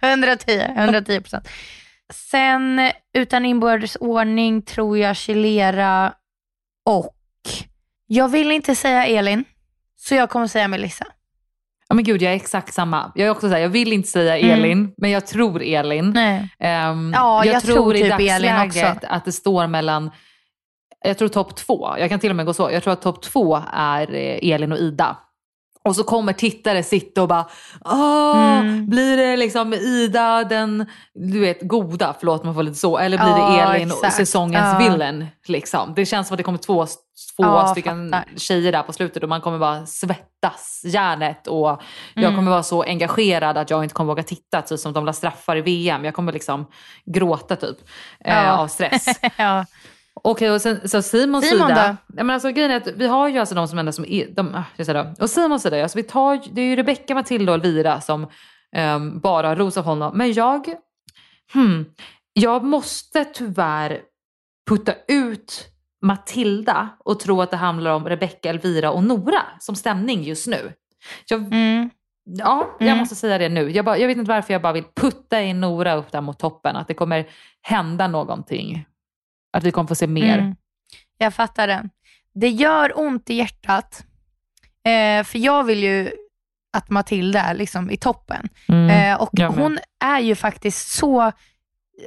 110, 0.00 0.72
110 0.76 1.20
procent. 1.20 1.48
Sen 2.12 2.90
utan 3.14 3.44
inbördes 3.44 3.96
ordning 3.96 4.62
tror 4.62 4.98
jag 4.98 5.16
Chilera 5.16 6.12
och 6.86 7.16
jag 8.06 8.28
vill 8.28 8.50
inte 8.52 8.74
säga 8.74 9.06
Elin, 9.06 9.44
så 9.96 10.14
jag 10.14 10.30
kommer 10.30 10.46
säga 10.46 10.68
Melissa. 10.68 11.06
Ja 11.88 11.94
men 11.94 12.04
gud 12.04 12.22
jag 12.22 12.32
är 12.32 12.36
exakt 12.36 12.74
samma. 12.74 13.12
Jag 13.14 13.26
är 13.26 13.30
också 13.30 13.48
så 13.48 13.54
här, 13.54 13.60
jag 13.60 13.68
vill 13.68 13.92
inte 13.92 14.08
säga 14.08 14.38
Mm. 14.38 14.58
Elin, 14.58 14.94
men 14.96 15.10
jag 15.10 15.26
tror 15.26 15.62
Elin. 15.62 16.10
Nej. 16.10 16.48
Ehm, 16.58 17.12
Ja, 17.14 17.44
jag 17.44 17.62
tror 17.62 17.96
i 17.96 18.00
typ 18.02 18.12
Elin 18.20 18.54
dagsläget 18.54 18.96
också. 18.96 19.06
att 19.08 19.24
det 19.24 19.32
står 19.32 19.66
mellan, 19.66 20.10
jag 21.04 21.18
tror 21.18 21.28
topp 21.28 21.56
två, 21.56 21.94
jag 21.98 22.08
kan 22.08 22.20
till 22.20 22.30
och 22.30 22.36
med 22.36 22.46
gå 22.46 22.54
så, 22.54 22.70
jag 22.72 22.82
tror 22.82 22.92
att 22.92 23.02
topp 23.02 23.22
två 23.22 23.62
är 23.72 24.14
eh, 24.14 24.52
Elin 24.52 24.72
och 24.72 24.78
Ida. 24.78 25.16
Och 25.84 25.96
så 25.96 26.04
kommer 26.04 26.32
tittare 26.32 26.82
sitta 26.82 27.22
och 27.22 27.28
bara, 27.28 27.46
Åh, 27.84 28.58
Mm. 28.58 28.86
blir 28.86 29.16
det 29.16 29.36
liksom 29.36 29.74
Ida 29.74 30.44
den, 30.44 30.86
du 31.14 31.38
vet, 31.40 31.58
goda, 31.62 32.14
förlåt 32.18 32.44
man 32.44 32.54
får 32.54 32.62
lite 32.62 32.78
så, 32.78 32.98
eller 32.98 33.18
blir 33.18 33.34
det 33.34 33.56
Ja, 33.58 33.74
Elin 33.74 33.88
exakt. 33.90 34.14
säsongens 34.16 34.66
Ja. 34.72 34.78
villain? 34.78 35.26
Liksom. 35.46 35.92
Det 35.96 36.06
känns 36.06 36.28
som 36.28 36.34
att 36.34 36.36
det 36.38 36.42
kommer 36.42 36.58
två, 36.58 36.86
två 36.86 37.44
Ja, 37.44 37.66
stycken 37.68 38.10
fattar. 38.12 38.38
tjejer 38.38 38.72
där 38.72 38.82
på 38.82 38.92
slutet 38.92 39.22
och 39.22 39.28
man 39.28 39.40
kommer 39.40 39.58
bara 39.58 39.86
svettas 39.86 40.82
järnet 40.84 41.46
och 41.46 41.80
jag 42.14 42.24
Mm. 42.24 42.36
kommer 42.36 42.50
vara 42.50 42.62
så 42.62 42.82
engagerad 42.82 43.58
att 43.58 43.70
jag 43.70 43.82
inte 43.84 43.94
kommer 43.94 44.08
våga 44.12 44.22
titta, 44.22 44.62
typ 44.62 44.78
som 44.80 44.92
de 44.92 45.04
la 45.06 45.12
straffar 45.12 45.56
i 45.56 45.60
VM. 45.60 46.04
Jag 46.04 46.14
kommer 46.14 46.32
liksom 46.32 46.66
gråta 47.06 47.56
typ 47.56 47.76
eh, 48.24 48.60
av 48.60 48.68
stress. 48.68 49.06
ja. 49.36 49.64
Okej, 50.14 50.50
och 50.50 50.60
sen, 50.60 50.88
så 50.88 51.02
Simons 51.02 51.48
Simon 51.48 51.68
sida. 51.68 51.96
Ja, 52.06 52.24
men 52.24 52.30
alltså, 52.30 52.50
grejen 52.50 52.70
är 52.70 52.76
att 52.76 52.86
vi 52.86 53.06
har 53.06 53.28
ju 53.28 53.38
alltså 53.38 53.54
de 53.54 53.68
som 53.68 53.78
ändå 53.78 53.92
som 53.92 54.04
är, 54.08 54.26
de, 54.34 54.54
ah, 54.54 54.64
jag 54.76 54.86
säger 54.86 55.04
då. 55.04 55.22
Och 55.24 55.30
Simons 55.30 55.62
sida, 55.62 55.82
alltså, 55.82 55.98
vi 55.98 56.02
tar, 56.02 56.40
det 56.52 56.60
är 56.60 56.66
ju 56.66 56.76
Rebecca, 56.76 57.14
Matilda 57.14 57.52
och 57.52 57.56
Elvira 57.56 58.00
som 58.00 58.26
ehm, 58.76 59.20
bara 59.20 59.48
har 59.48 59.56
rosat 59.56 59.84
honom. 59.84 60.18
Men 60.18 60.32
jag, 60.32 60.66
hmm, 61.52 61.84
jag 62.32 62.64
måste 62.64 63.24
tyvärr 63.24 64.00
putta 64.70 64.92
ut 65.08 65.66
Matilda 66.02 66.88
och 67.04 67.20
tro 67.20 67.40
att 67.42 67.50
det 67.50 67.56
handlar 67.56 67.90
om 67.90 68.08
Rebecca, 68.08 68.48
Elvira 68.48 68.90
och 68.90 69.04
Nora 69.04 69.42
som 69.58 69.74
stämning 69.76 70.22
just 70.22 70.46
nu. 70.46 70.72
Jag, 71.28 71.40
Mm. 71.40 71.90
Ja, 72.24 72.76
jag 72.78 72.86
Mm. 72.86 72.98
måste 72.98 73.14
säga 73.14 73.38
det 73.38 73.48
nu. 73.48 73.70
Jag, 73.70 73.84
bara, 73.84 73.98
jag 73.98 74.08
vet 74.08 74.16
inte 74.18 74.28
varför 74.28 74.52
jag 74.52 74.62
bara 74.62 74.72
vill 74.72 74.84
putta 74.96 75.40
in 75.42 75.60
Nora 75.60 75.94
upp 75.94 76.12
där 76.12 76.20
mot 76.20 76.38
toppen. 76.38 76.76
Att 76.76 76.88
det 76.88 76.94
kommer 76.94 77.26
hända 77.62 78.08
någonting. 78.08 78.86
Att 79.52 79.64
vi 79.64 79.70
kommer 79.70 79.88
få 79.88 79.94
se 79.94 80.06
mer. 80.06 80.38
Mm. 80.38 80.56
Jag 81.18 81.34
fattar 81.34 81.66
den. 81.66 81.90
Det 82.34 82.48
gör 82.48 82.98
ont 82.98 83.30
i 83.30 83.34
hjärtat. 83.34 84.04
Eh, 84.84 85.24
för 85.24 85.38
jag 85.38 85.64
vill 85.64 85.82
ju 85.82 86.10
att 86.72 86.90
Matilda 86.90 87.40
är 87.40 87.54
liksom 87.54 87.90
i 87.90 87.96
toppen. 87.96 88.48
Mm. 88.68 88.90
Eh, 88.90 89.20
och 89.20 89.40
hon 89.54 89.78
är 90.04 90.20
ju 90.20 90.34
faktiskt 90.34 90.88
så, 90.88 91.32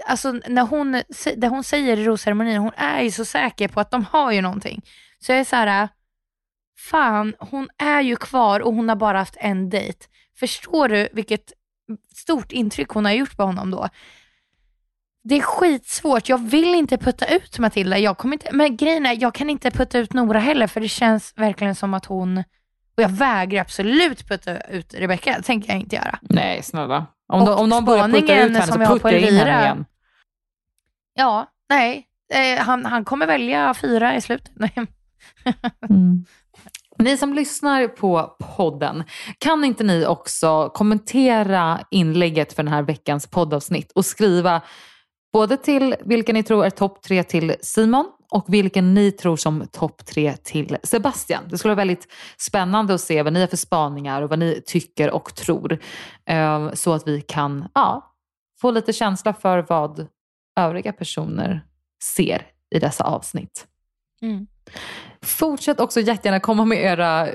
alltså 0.07 0.31
när 0.31 0.61
hon, 0.61 1.01
det 1.37 1.47
hon 1.47 1.63
säger 1.63 1.97
i 1.97 2.05
rosceremonin, 2.05 2.57
hon 2.57 2.71
är 2.77 3.01
ju 3.01 3.11
så 3.11 3.25
säker 3.25 3.67
på 3.67 3.79
att 3.79 3.91
de 3.91 4.05
har 4.05 4.31
ju 4.31 4.41
någonting. 4.41 4.81
Så 5.19 5.31
jag 5.31 5.39
är 5.39 5.43
så 5.43 5.55
här, 5.55 5.89
fan 6.79 7.35
hon 7.39 7.69
är 7.77 8.01
ju 8.01 8.15
kvar 8.15 8.59
och 8.59 8.73
hon 8.73 8.89
har 8.89 8.95
bara 8.95 9.17
haft 9.17 9.37
en 9.39 9.69
dejt. 9.69 10.05
Förstår 10.39 10.89
du 10.89 11.09
vilket 11.13 11.53
stort 12.15 12.51
intryck 12.51 12.89
hon 12.89 13.05
har 13.05 13.11
gjort 13.11 13.37
på 13.37 13.43
honom 13.43 13.71
då? 13.71 13.89
Det 15.23 15.35
är 15.35 15.41
skitsvårt. 15.41 16.29
Jag 16.29 16.37
vill 16.37 16.75
inte 16.75 16.97
putta 16.97 17.25
ut 17.25 17.59
Matilda. 17.59 17.97
Jag 17.99 18.17
kommer 18.17 18.35
inte, 18.35 18.49
men 18.51 18.77
grejen 18.77 19.05
är, 19.05 19.21
jag 19.21 19.33
kan 19.33 19.49
inte 19.49 19.71
putta 19.71 19.99
ut 19.99 20.13
Nora 20.13 20.39
heller 20.39 20.67
för 20.67 20.81
det 20.81 20.87
känns 20.87 21.33
verkligen 21.35 21.75
som 21.75 21.93
att 21.93 22.05
hon, 22.05 22.37
och 22.97 23.03
jag 23.03 23.09
vägrar 23.09 23.61
absolut 23.61 24.27
putta 24.27 24.59
ut 24.59 24.93
Rebecca. 24.93 25.33
Det 25.37 25.43
tänker 25.43 25.69
jag 25.69 25.79
inte 25.79 25.95
göra. 25.95 26.19
Nej, 26.21 26.63
snälla. 26.63 27.05
Om, 27.27 27.41
Och 27.41 27.47
de, 27.47 27.59
om 27.59 27.69
någon 27.69 27.85
börjar 27.85 28.07
putta 28.07 28.17
ut 28.17 28.29
henne 28.29 28.61
som 28.61 28.85
så 28.85 28.93
puttar 28.93 29.11
jag 29.11 29.21
in 29.21 29.35
henne 29.35 29.63
igen. 29.63 29.85
Ja, 31.13 31.51
nej. 31.69 32.07
Eh, 32.33 32.63
han, 32.63 32.85
han 32.85 33.05
kommer 33.05 33.27
välja 33.27 33.73
fyra 33.73 34.15
i 34.15 34.21
slutet. 34.21 34.51
Nej. 34.55 34.73
Ni 36.99 37.17
som 37.17 37.33
lyssnar 37.33 37.87
på 37.87 38.35
podden, 38.57 39.03
kan 39.37 39.63
inte 39.63 39.83
ni 39.83 40.05
också 40.05 40.69
kommentera 40.69 41.79
inlägget 41.91 42.53
för 42.53 42.63
den 42.63 42.73
här 42.73 42.81
veckans 42.83 43.27
poddavsnitt 43.27 43.91
och 43.91 44.05
skriva 44.05 44.61
både 45.33 45.57
till 45.57 45.95
vilken 45.99 46.33
ni 46.33 46.43
tror 46.43 46.65
är 46.65 46.69
topp 46.69 47.01
tre 47.01 47.23
till 47.23 47.55
Simon 47.61 48.11
och 48.31 48.45
vilken 48.47 48.93
ni 48.93 49.11
tror 49.11 49.37
som 49.37 49.67
topp 49.71 50.05
tre 50.05 50.33
till 50.33 50.77
Sebastian. 50.83 51.43
Det 51.49 51.57
skulle 51.57 51.69
vara 51.69 51.81
väldigt 51.81 52.07
spännande 52.37 52.93
att 52.93 53.01
se 53.01 53.23
vad 53.23 53.33
ni 53.33 53.39
har 53.39 53.47
för 53.47 53.57
spaningar 53.57 54.21
och 54.21 54.29
vad 54.29 54.39
ni 54.39 54.61
tycker 54.65 55.11
och 55.11 55.35
tror. 55.35 55.79
Eh, 56.25 56.73
så 56.73 56.93
att 56.93 57.07
vi 57.07 57.21
kan 57.21 57.67
ja, 57.75 58.13
få 58.61 58.71
lite 58.71 58.93
känsla 58.93 59.33
för 59.33 59.65
vad 59.69 60.07
övriga 60.59 60.93
personer 60.93 61.65
ser 62.03 62.47
i 62.75 62.79
dessa 62.79 63.03
avsnitt. 63.03 63.67
Mm. 64.21 64.47
Fortsätt 65.23 65.79
också 65.79 65.99
jättegärna 65.99 66.39
komma 66.39 66.65
med 66.65 66.83
era 66.83 67.27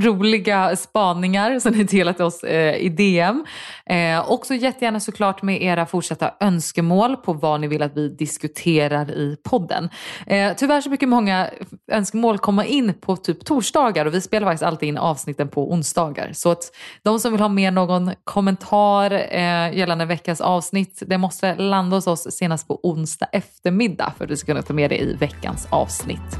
roliga 0.00 0.76
spaningar 0.76 1.58
som 1.58 1.72
ni 1.72 1.84
delat 1.84 2.20
oss 2.20 2.44
eh, 2.44 2.76
i 2.76 2.88
DM. 2.88 3.44
Eh, 3.86 4.30
också 4.30 4.54
jättegärna 4.54 5.00
såklart 5.00 5.42
med 5.42 5.62
era 5.62 5.86
fortsatta 5.86 6.34
önskemål 6.40 7.16
på 7.16 7.32
vad 7.32 7.60
ni 7.60 7.68
vill 7.68 7.82
att 7.82 7.96
vi 7.96 8.08
diskuterar 8.08 9.10
i 9.10 9.36
podden. 9.42 9.90
Eh, 10.26 10.52
tyvärr 10.56 10.80
så 10.80 10.88
brukar 10.88 11.06
många 11.06 11.50
önskemål 11.92 12.38
komma 12.38 12.64
in 12.64 12.94
på 12.94 13.16
typ 13.16 13.44
torsdagar 13.44 14.06
och 14.06 14.14
vi 14.14 14.20
spelar 14.20 14.46
faktiskt 14.46 14.62
alltid 14.62 14.88
in 14.88 14.98
avsnitten 14.98 15.48
på 15.48 15.72
onsdagar. 15.72 16.30
Så 16.32 16.50
att 16.50 16.72
de 17.02 17.18
som 17.18 17.32
vill 17.32 17.40
ha 17.40 17.48
med 17.48 17.72
någon 17.72 18.10
kommentar 18.24 19.10
eh, 19.10 19.76
gällande 19.78 20.04
veckans 20.04 20.40
avsnitt, 20.40 21.02
det 21.06 21.18
måste 21.18 21.54
landa 21.54 21.96
hos 21.96 22.06
oss 22.06 22.26
senast 22.30 22.68
på 22.68 22.80
onsdag 22.82 23.26
eftermiddag 23.32 24.12
för 24.18 24.24
att 24.24 24.30
vi 24.30 24.36
ska 24.36 24.46
kunna 24.46 24.62
ta 24.62 24.74
med 24.74 24.90
det 24.90 24.98
i 24.98 25.14
veckans 25.14 25.66
avsnitt. 25.70 26.38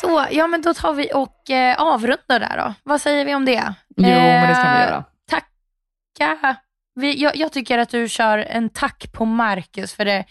Så, 0.00 0.26
ja 0.30 0.46
men 0.46 0.62
då 0.62 0.74
tar 0.74 0.92
vi 0.92 1.10
och 1.14 1.50
eh, 1.50 1.80
avrundar 1.82 2.40
där 2.40 2.56
då. 2.56 2.74
Vad 2.82 3.00
säger 3.00 3.24
vi 3.24 3.34
om 3.34 3.44
det? 3.44 3.74
Jo, 3.96 4.02
men 4.06 4.48
det 4.48 4.54
ska 4.54 4.72
vi 4.72 4.78
göra. 4.78 5.04
Tacka. 5.30 6.56
Vi, 6.94 7.22
jag, 7.22 7.36
jag 7.36 7.52
tycker 7.52 7.78
att 7.78 7.88
du 7.88 8.08
kör 8.08 8.38
en 8.38 8.68
tack 8.70 9.12
på 9.12 9.24
Marcus 9.24 9.94
för 9.94 10.04
det 10.04 10.24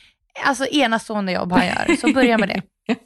alltså, 0.45 0.65
enastående 0.65 1.31
jobb 1.31 1.51
han 1.51 1.67
gör. 1.67 1.95
Så 1.95 2.13
börja 2.13 2.37
med 2.37 2.49
det. 2.49 2.61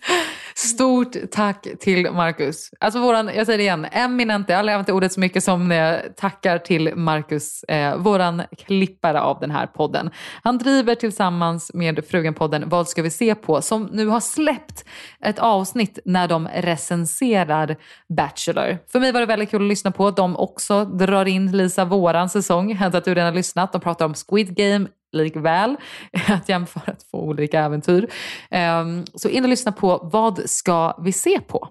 Stort 0.60 1.16
tack 1.32 1.68
till 1.80 2.12
Marcus. 2.12 2.70
Alltså 2.80 3.00
våran, 3.00 3.32
jag 3.36 3.46
säger 3.46 3.58
det 3.58 3.64
igen, 3.64 3.88
eminente, 3.92 4.52
jag 4.52 4.58
har 4.58 4.60
aldrig 4.60 4.74
använt 4.74 4.90
ordet 4.90 5.14
så 5.14 5.20
mycket 5.20 5.44
som 5.44 5.68
när 5.68 5.76
jag 5.76 6.16
tackar 6.16 6.58
till 6.58 6.96
Marcus, 6.96 7.64
eh, 7.64 7.98
våran 7.98 8.42
klippare 8.58 9.22
av 9.22 9.40
den 9.40 9.52
här 9.52 9.68
podden. 9.68 10.10
Han 10.44 10.58
driver 10.58 10.96
tillsammans 10.96 11.72
med 11.74 12.00
Frugan-podden 12.00 12.64
Vad 12.70 12.88
ska 12.88 13.02
vi 13.02 13.10
se 13.10 13.36
på? 13.36 13.62
som 13.62 13.84
nu 13.84 14.08
har 14.08 14.20
släppt 14.20 14.86
ett 15.26 15.40
avsnitt 15.40 16.00
när 16.06 16.28
de 16.28 16.48
recenserar 16.48 17.76
Bachelor. 18.18 18.78
För 18.92 19.00
mig 19.00 19.12
var 19.12 19.20
det 19.20 19.26
väldigt 19.26 19.52
kul 19.52 19.62
att 19.62 19.70
lyssna 19.70 19.92
på. 19.92 20.12
De 20.12 20.38
också 20.38 20.86
drar 20.86 21.26
in 21.26 21.52
Lisa 21.52 21.86
våran 21.86 22.30
säsong, 22.30 22.74
hänt 22.76 22.96
att 22.96 23.06
du 23.06 23.14
redan 23.14 23.26
har 23.26 23.36
lyssnat. 23.36 23.72
De 23.72 23.82
pratar 23.82 24.06
om 24.06 24.14
Squid 24.14 24.56
Game, 24.56 24.88
likväl. 25.12 25.78
Att 26.28 26.50
jämföra 26.50 26.96
två 27.12 27.18
olika 27.18 27.60
äventyr. 27.60 28.10
Ehm, 28.52 29.06
så 29.14 29.30
in 29.30 29.44
och 29.44 29.50
lyssna 29.50 29.72
på 29.72 30.10
Vad 30.12 30.50
ska 30.50 30.98
vi 31.02 31.12
se 31.12 31.40
på? 31.40 31.68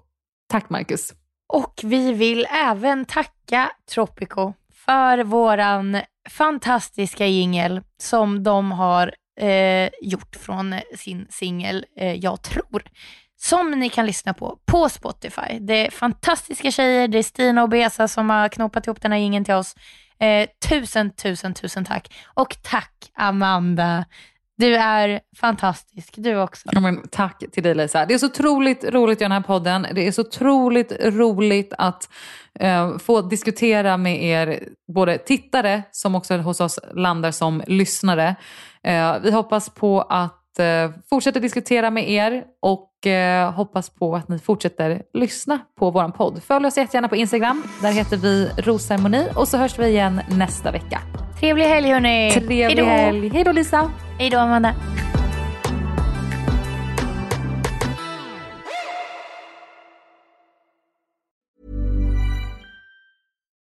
Tack 0.49 0.70
Marcus. 0.70 1.12
Och 1.53 1.80
vi 1.82 2.12
vill 2.12 2.47
även 2.51 3.05
tacka 3.05 3.70
Tropico 3.95 4.53
för 4.74 5.24
våran 5.24 6.01
fantastiska 6.30 7.26
jingel 7.26 7.80
som 8.03 8.43
de 8.43 8.72
har 8.72 9.14
eh, 9.41 9.91
gjort 10.03 10.36
från 10.36 10.74
sin 10.97 11.26
singel 11.30 11.86
eh, 11.97 12.14
Jag 12.14 12.43
tror. 12.43 12.82
Som 13.41 13.70
ni 13.70 13.89
kan 13.89 14.07
lyssna 14.07 14.34
på 14.34 14.59
på 14.66 14.89
Spotify. 14.89 15.59
Det 15.61 15.86
är 15.86 15.91
fantastiska 15.91 16.70
tjejer, 16.70 17.09
det 17.09 17.18
är 17.18 17.22
Stina 17.22 17.62
och 17.62 17.68
Besa 17.68 18.09
som 18.09 18.30
har 18.30 18.49
knoppat 18.49 18.86
ihop 18.86 19.03
den 19.03 19.12
här 19.12 19.18
jingeln 19.18 19.45
till 19.45 19.55
oss. 19.55 19.74
Eh, 20.20 20.48
tusen, 20.68 21.10
tusen, 21.10 21.54
tusen 21.54 21.84
tack. 21.84 22.14
Och 22.34 22.56
tack 22.62 22.92
Amanda. 23.14 24.04
Du 24.58 24.76
är 24.76 25.20
fantastisk, 25.36 26.14
du 26.16 26.36
också. 26.36 26.68
Ja, 26.72 26.80
men, 26.80 27.08
tack 27.10 27.42
till 27.52 27.62
dig 27.62 27.74
Lisa. 27.74 28.06
Det 28.06 28.14
är 28.14 28.18
så 28.18 28.26
otroligt 28.26 28.84
roligt 28.84 29.16
att 29.16 29.20
göra 29.20 29.28
den 29.28 29.42
här 29.42 29.46
podden. 29.46 29.86
Det 29.94 30.06
är 30.06 30.12
så 30.12 30.22
otroligt 30.22 30.92
roligt 31.00 31.72
att 31.78 32.08
eh, 32.60 32.98
få 32.98 33.22
diskutera 33.22 33.96
med 33.96 34.24
er, 34.24 34.68
både 34.94 35.18
tittare 35.18 35.82
som 35.90 36.14
också 36.14 36.36
hos 36.36 36.60
oss 36.60 36.78
landar 36.94 37.30
som 37.30 37.62
lyssnare. 37.66 38.36
Eh, 38.82 39.18
vi 39.22 39.30
hoppas 39.30 39.70
på 39.70 40.00
att 40.00 40.38
eh, 40.61 40.90
fortsätta 41.11 41.40
diskutera 41.40 41.90
med 41.90 42.11
er 42.11 42.44
och 42.62 43.06
eh, 43.06 43.52
hoppas 43.52 43.90
på 43.90 44.16
att 44.16 44.28
ni 44.28 44.38
fortsätter 44.38 45.02
lyssna 45.14 45.59
på 45.78 45.90
vår 45.90 46.09
podd. 46.09 46.42
Följ 46.42 46.66
oss 46.66 46.76
jättegärna 46.76 47.09
på 47.09 47.16
Instagram. 47.16 47.62
Där 47.82 47.92
heter 47.92 48.16
vi 48.16 48.50
Rosceremoni 48.59 49.28
och 49.36 49.48
så 49.48 49.56
hörs 49.56 49.78
vi 49.78 49.86
igen 49.86 50.20
nästa 50.28 50.70
vecka. 50.70 51.00
Trevlig 51.40 51.64
helg 51.64 51.88
hörni. 51.88 52.30
Trevlig 52.30 52.64
Hejdå. 52.64 52.84
helg. 52.84 53.28
Hej 53.28 53.44
då 53.44 53.52
Lisa. 53.52 53.90
Hej 54.18 54.30
då 54.30 54.38
Amanda. 54.38 54.74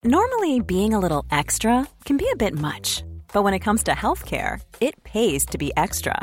Normally, 0.04 0.60
being 0.60 0.94
a 0.94 0.98
little 0.98 1.24
extra 1.30 1.84
can 2.04 2.16
be 2.16 2.30
a 2.32 2.36
bit 2.36 2.54
much, 2.54 3.04
but 3.32 3.42
when 3.42 3.52
it 3.52 3.60
comes 3.60 3.82
to 3.84 3.90
healthcare, 3.90 4.60
it 4.80 5.02
pays 5.02 5.44
to 5.46 5.58
be 5.58 5.72
extra. 5.76 6.22